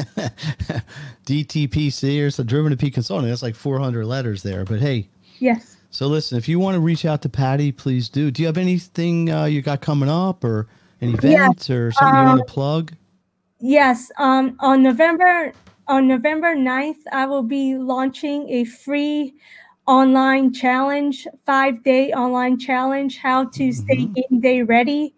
DTPC 1.26 2.26
or 2.26 2.32
so 2.32 2.44
driven 2.44 2.72
to 2.72 2.78
Peak 2.78 2.94
Consulting. 2.94 3.30
That's 3.30 3.44
like 3.44 3.56
400 3.56 4.06
letters 4.06 4.44
there. 4.44 4.66
But 4.66 4.82
hey, 4.82 5.10
yes 5.40 5.78
so 5.94 6.08
listen, 6.08 6.40
if 6.40 6.48
you 6.48 6.60
want 6.60 6.74
to 6.74 6.80
reach 6.82 7.06
out 7.06 7.22
to 7.22 7.30
Patty, 7.30 7.72
please 7.72 8.10
do. 8.10 8.32
Do 8.32 8.42
you 8.42 8.48
have 8.48 8.58
anything 8.58 9.32
uh, 9.32 9.46
you 9.46 9.62
got 9.62 9.82
coming 9.82 10.10
up 10.10 10.44
or 10.44 10.68
any 11.00 11.14
Yeah, 11.22 11.50
events 11.50 11.70
or 11.70 11.92
something 11.92 12.16
you 12.18 12.26
um, 12.26 12.30
want 12.30 12.40
to 12.48 12.52
plug? 12.52 12.94
Yes, 13.60 14.12
um, 14.18 14.58
on 14.60 14.82
November 14.82 15.54
on 15.88 16.08
November 16.08 16.56
9th, 16.56 16.98
I 17.12 17.28
will 17.28 17.44
be 17.44 17.76
launching 17.76 18.50
a 18.50 18.64
free 18.64 19.36
online 19.88 20.54
challenge, 20.54 21.28
five 21.46 21.84
day 21.84 22.12
online 22.14 22.58
challenge, 22.58 23.18
how 23.18 23.46
to 23.46 23.72
stay 23.72 23.98
Mhm. 24.08 24.14
game 24.16 24.40
day 24.40 24.62
ready. 24.64 25.14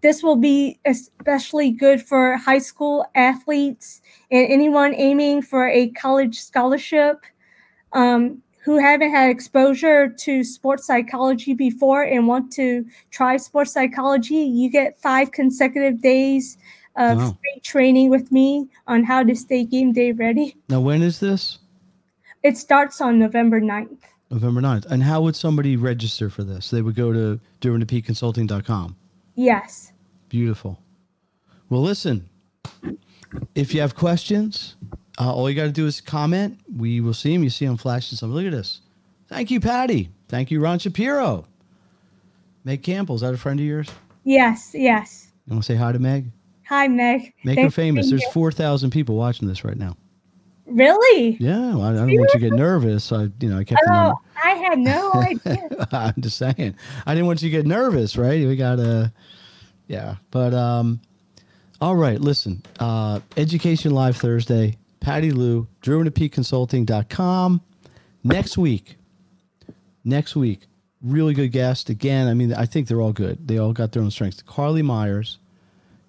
This 0.00 0.22
will 0.22 0.36
be 0.36 0.78
especially 0.84 1.70
good 1.70 2.02
for 2.02 2.36
high 2.36 2.58
school 2.58 3.04
athletes 3.14 4.00
and 4.30 4.46
anyone 4.50 4.94
aiming 4.94 5.42
for 5.42 5.68
a 5.68 5.88
college 5.90 6.40
scholarship 6.40 7.24
um, 7.92 8.42
who 8.64 8.78
haven't 8.78 9.10
had 9.10 9.28
exposure 9.30 10.08
to 10.08 10.42
sports 10.44 10.86
psychology 10.86 11.52
before 11.54 12.02
and 12.02 12.26
want 12.26 12.52
to 12.52 12.84
try 13.10 13.36
sports 13.36 13.72
psychology. 13.72 14.36
You 14.36 14.70
get 14.70 14.98
five 15.00 15.30
consecutive 15.32 16.00
days 16.00 16.58
of 16.96 17.18
Wow. 17.18 17.38
free 17.40 17.60
training 17.62 18.10
with 18.10 18.30
me 18.32 18.68
on 18.86 19.04
how 19.04 19.22
to 19.24 19.34
stay 19.34 19.64
game 19.64 19.92
day 19.92 20.12
ready. 20.12 20.56
Now, 20.68 20.80
when 20.80 21.02
is 21.02 21.20
this? 21.20 21.58
It 22.42 22.56
starts 22.56 23.00
on 23.00 23.18
November 23.18 23.60
9th. 23.60 23.98
November 24.30 24.60
9th. 24.60 24.86
And 24.86 25.02
how 25.02 25.20
would 25.22 25.36
somebody 25.36 25.76
register 25.76 26.30
for 26.30 26.42
this? 26.42 26.70
They 26.70 26.82
would 26.82 26.94
go 26.94 27.12
to 27.12 27.38
driven2peakconsulting.com. 27.60 28.96
Yes. 29.34 29.92
Beautiful. 30.28 30.78
Well, 31.68 31.82
listen, 31.82 32.28
if 33.54 33.74
you 33.74 33.80
have 33.80 33.94
questions, 33.94 34.76
uh, 35.20 35.32
all 35.32 35.48
you 35.48 35.56
got 35.56 35.64
to 35.64 35.72
do 35.72 35.86
is 35.86 36.00
comment. 36.00 36.58
We 36.76 37.00
will 37.00 37.14
see 37.14 37.32
them. 37.32 37.44
You 37.44 37.50
see 37.50 37.66
them 37.66 37.76
flashing 37.76 38.16
something. 38.16 38.34
Look 38.34 38.46
at 38.46 38.52
this. 38.52 38.80
Thank 39.28 39.50
you, 39.50 39.60
Patty. 39.60 40.10
Thank 40.28 40.50
you, 40.50 40.60
Ron 40.60 40.78
Shapiro. 40.78 41.46
Meg 42.64 42.82
Campbell, 42.82 43.16
is 43.16 43.20
that 43.20 43.34
a 43.34 43.38
friend 43.38 43.60
of 43.60 43.66
yours? 43.66 43.88
Yes. 44.24 44.70
Yes. 44.74 45.32
You 45.46 45.54
want 45.54 45.64
to 45.64 45.72
say 45.72 45.76
hi 45.76 45.92
to 45.92 45.98
Meg? 45.98 46.30
Hi, 46.68 46.88
Meg. 46.88 47.34
Make 47.44 47.58
her 47.58 47.62
Thanks 47.62 47.74
for 47.74 47.80
famous. 47.80 48.10
There's 48.10 48.26
4,000 48.28 48.90
people 48.90 49.16
watching 49.16 49.48
this 49.48 49.64
right 49.64 49.76
now. 49.76 49.96
Really? 50.66 51.36
Yeah, 51.40 51.74
well, 51.74 51.82
I, 51.82 51.90
I 51.90 51.94
don't 51.94 52.16
want 52.18 52.30
you 52.34 52.40
to 52.40 52.50
get 52.50 52.52
nervous. 52.52 53.10
I, 53.12 53.28
you 53.40 53.48
know, 53.48 53.58
I 53.58 53.64
kept 53.64 53.80
Oh. 53.88 54.14
I 54.44 54.50
had 54.50 54.78
no 54.78 55.12
idea. 55.14 55.86
I'm 55.92 56.14
just 56.20 56.38
saying. 56.38 56.74
I 57.06 57.14
didn't 57.14 57.26
want 57.26 57.42
you 57.42 57.50
to 57.50 57.56
get 57.56 57.66
nervous, 57.66 58.16
right? 58.16 58.46
We 58.46 58.56
got 58.56 58.76
to, 58.76 59.12
yeah. 59.88 60.16
But 60.30 60.54
um, 60.54 61.00
all 61.80 61.96
right. 61.96 62.20
Listen, 62.20 62.62
uh, 62.80 63.20
Education 63.36 63.92
Live 63.92 64.16
Thursday. 64.16 64.76
Patty 65.00 65.32
Luu, 65.32 65.66
DrivenToPeakConsulting.com. 65.82 67.60
Next 68.24 68.56
week, 68.56 68.96
next 70.04 70.36
week, 70.36 70.66
really 71.02 71.34
good 71.34 71.50
guest 71.50 71.90
again. 71.90 72.28
I 72.28 72.34
mean, 72.34 72.54
I 72.54 72.66
think 72.66 72.86
they're 72.86 73.00
all 73.00 73.12
good. 73.12 73.48
They 73.48 73.58
all 73.58 73.72
got 73.72 73.90
their 73.90 74.02
own 74.02 74.12
strengths. 74.12 74.42
Carly 74.42 74.82
Myers. 74.82 75.38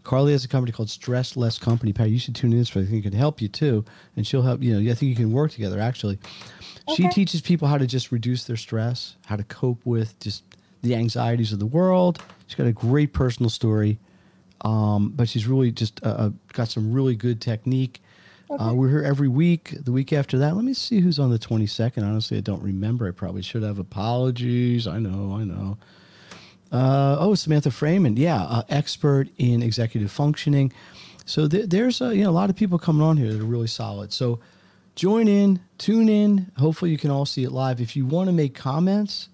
Carly 0.03 0.33
has 0.33 0.43
a 0.43 0.47
company 0.47 0.71
called 0.71 0.89
Stress 0.89 1.37
Less 1.37 1.57
Company. 1.57 1.93
Patty, 1.93 2.11
you 2.11 2.19
should 2.19 2.35
tune 2.35 2.53
in 2.53 2.65
for. 2.65 2.79
I 2.79 2.85
think 2.85 3.05
it 3.05 3.09
can 3.09 3.17
help 3.17 3.41
you 3.41 3.47
too, 3.47 3.85
and 4.15 4.27
she'll 4.27 4.41
help. 4.41 4.61
You 4.61 4.79
know, 4.79 4.91
I 4.91 4.95
think 4.95 5.09
you 5.09 5.15
can 5.15 5.31
work 5.31 5.51
together. 5.51 5.79
Actually, 5.79 6.19
she 6.95 7.07
teaches 7.09 7.41
people 7.41 7.67
how 7.67 7.77
to 7.77 7.87
just 7.87 8.11
reduce 8.11 8.45
their 8.45 8.57
stress, 8.57 9.15
how 9.25 9.35
to 9.35 9.43
cope 9.43 9.85
with 9.85 10.19
just 10.19 10.43
the 10.81 10.95
anxieties 10.95 11.53
of 11.53 11.59
the 11.59 11.65
world. 11.65 12.21
She's 12.47 12.55
got 12.55 12.67
a 12.67 12.73
great 12.73 13.13
personal 13.13 13.49
story, 13.49 13.97
um, 14.61 15.13
but 15.15 15.29
she's 15.29 15.47
really 15.47 15.71
just 15.71 16.03
uh, 16.03 16.09
uh, 16.09 16.29
got 16.51 16.67
some 16.67 16.91
really 16.91 17.15
good 17.15 17.39
technique. 17.39 18.01
Okay. 18.51 18.61
Uh, 18.61 18.73
we're 18.73 18.89
here 18.89 19.03
every 19.03 19.29
week. 19.29 19.73
The 19.85 19.93
week 19.93 20.11
after 20.11 20.37
that, 20.39 20.55
let 20.55 20.65
me 20.65 20.73
see 20.73 20.99
who's 20.99 21.17
on 21.17 21.31
the 21.31 21.39
22nd. 21.39 22.03
Honestly, 22.03 22.37
I 22.37 22.41
don't 22.41 22.61
remember. 22.61 23.07
I 23.07 23.11
probably 23.11 23.41
should 23.41 23.63
have 23.63 23.79
apologies. 23.79 24.85
I 24.85 24.99
know, 24.99 25.37
I 25.39 25.45
know. 25.45 25.77
Uh, 26.73 27.15
oh, 27.19 27.35
Samantha 27.35 27.69
Freeman. 27.69 28.17
Yeah, 28.17 28.41
uh, 28.41 28.63
expert 28.67 29.29
in 29.37 29.61
executive 29.61 30.11
functioning. 30.11 30.73
So 31.25 31.47
th- 31.47 31.69
there's 31.69 32.01
a, 32.01 32.15
you 32.15 32.23
know, 32.23 32.31
a 32.31 32.31
lot 32.31 32.49
of 32.49 32.55
people 32.55 32.79
coming 32.79 33.03
on 33.03 33.15
here 33.15 33.31
that 33.31 33.39
are 33.39 33.45
really 33.45 33.67
solid. 33.67 34.11
So 34.11 34.39
join 34.95 35.27
in, 35.27 35.59
tune 35.77 36.09
in. 36.09 36.51
Hopefully, 36.57 36.91
you 36.91 36.97
can 36.97 37.11
all 37.11 37.25
see 37.25 37.43
it 37.43 37.51
live. 37.51 37.79
If 37.79 37.95
you 37.95 38.05
want 38.05 38.27
to 38.27 38.33
make 38.33 38.55
comments, 38.55 39.29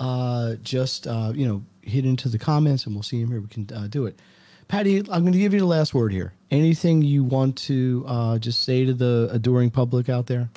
uh, 0.00 0.54
just, 0.62 1.06
uh, 1.06 1.32
you 1.34 1.46
know, 1.46 1.62
hit 1.82 2.06
into 2.06 2.30
the 2.30 2.38
comments 2.38 2.86
and 2.86 2.94
we'll 2.94 3.02
see 3.02 3.20
them 3.20 3.30
here. 3.30 3.40
We 3.40 3.48
can 3.48 3.68
uh, 3.74 3.86
do 3.86 4.06
it. 4.06 4.18
Patty, 4.66 4.98
I'm 4.98 5.20
going 5.20 5.32
to 5.32 5.38
give 5.38 5.52
you 5.52 5.60
the 5.60 5.66
last 5.66 5.92
word 5.92 6.12
here. 6.12 6.32
Anything 6.50 7.02
you 7.02 7.22
want 7.22 7.56
to 7.58 8.04
uh, 8.08 8.38
just 8.38 8.62
say 8.62 8.86
to 8.86 8.94
the 8.94 9.28
adoring 9.30 9.70
public 9.70 10.08
out 10.08 10.26
there? 10.26 10.48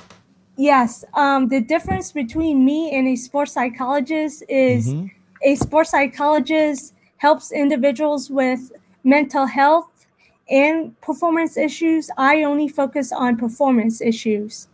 Yes. 0.56 1.04
Um, 1.14 1.48
the 1.48 1.60
difference 1.60 2.10
between 2.10 2.64
me 2.64 2.90
and 2.96 3.06
a 3.06 3.16
sports 3.16 3.52
psychologist 3.52 4.42
is 4.48 4.88
mm-hmm. 4.88 5.06
A 5.42 5.54
sports 5.56 5.90
psychologist 5.90 6.94
helps 7.18 7.52
individuals 7.52 8.30
with 8.30 8.72
mental 9.04 9.46
health 9.46 10.06
and 10.48 10.98
performance 11.00 11.56
issues. 11.56 12.10
I 12.16 12.42
only 12.42 12.68
focus 12.68 13.12
on 13.12 13.36
performance 13.36 14.00
issues. 14.00 14.68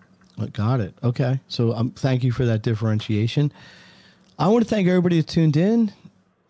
Got 0.52 0.80
it. 0.80 0.94
Okay. 1.02 1.40
So 1.48 1.72
um, 1.74 1.90
thank 1.92 2.24
you 2.24 2.32
for 2.32 2.44
that 2.44 2.62
differentiation. 2.62 3.52
I 4.38 4.48
want 4.48 4.64
to 4.64 4.68
thank 4.70 4.88
everybody 4.88 5.20
that 5.20 5.28
tuned 5.28 5.56
in. 5.56 5.92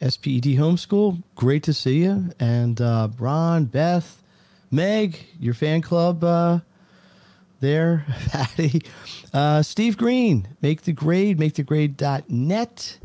SPED 0.00 0.56
Homeschool. 0.56 1.22
Great 1.34 1.62
to 1.64 1.72
see 1.72 2.02
you. 2.04 2.30
And 2.40 2.80
uh, 2.80 3.08
Ron, 3.18 3.66
Beth, 3.66 4.22
Meg, 4.70 5.18
your 5.38 5.54
fan 5.54 5.82
club 5.82 6.24
uh, 6.24 6.60
there, 7.60 8.06
Patty, 8.28 8.82
uh, 9.32 9.62
Steve 9.62 9.96
Green, 9.96 10.48
make 10.60 10.82
the 10.82 10.92
grade, 10.92 11.38
make 11.38 11.54
the 11.54 11.62
grade.net. 11.62 12.98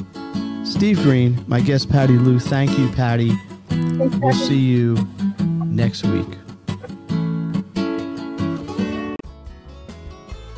Steve 0.63 1.01
Green, 1.01 1.43
my 1.47 1.59
guest 1.59 1.89
Patty 1.89 2.13
Luu. 2.13 2.39
Thank 2.39 2.77
you, 2.77 2.89
Patty. 2.89 3.31
We'll 3.71 4.33
see 4.33 4.59
you 4.59 4.95
next 5.65 6.05
week. 6.05 6.38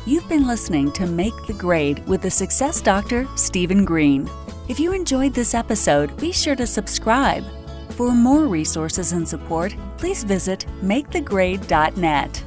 You've 0.04 0.28
been 0.28 0.48
listening 0.48 0.90
to 0.92 1.06
Make 1.06 1.46
the 1.46 1.52
Grade 1.52 2.04
with 2.08 2.22
the 2.22 2.30
Success 2.30 2.80
Doctor, 2.80 3.24
Stephen 3.36 3.84
Green. 3.84 4.28
If 4.68 4.80
you 4.80 4.92
enjoyed 4.92 5.32
this 5.32 5.54
episode, 5.54 6.16
be 6.16 6.32
sure 6.32 6.56
to 6.56 6.66
subscribe. 6.66 7.44
For 7.90 8.10
more 8.10 8.46
resources 8.46 9.12
and 9.12 9.28
support, 9.28 9.76
please 9.98 10.24
visit 10.24 10.66
makethegrade.net. 10.82 12.44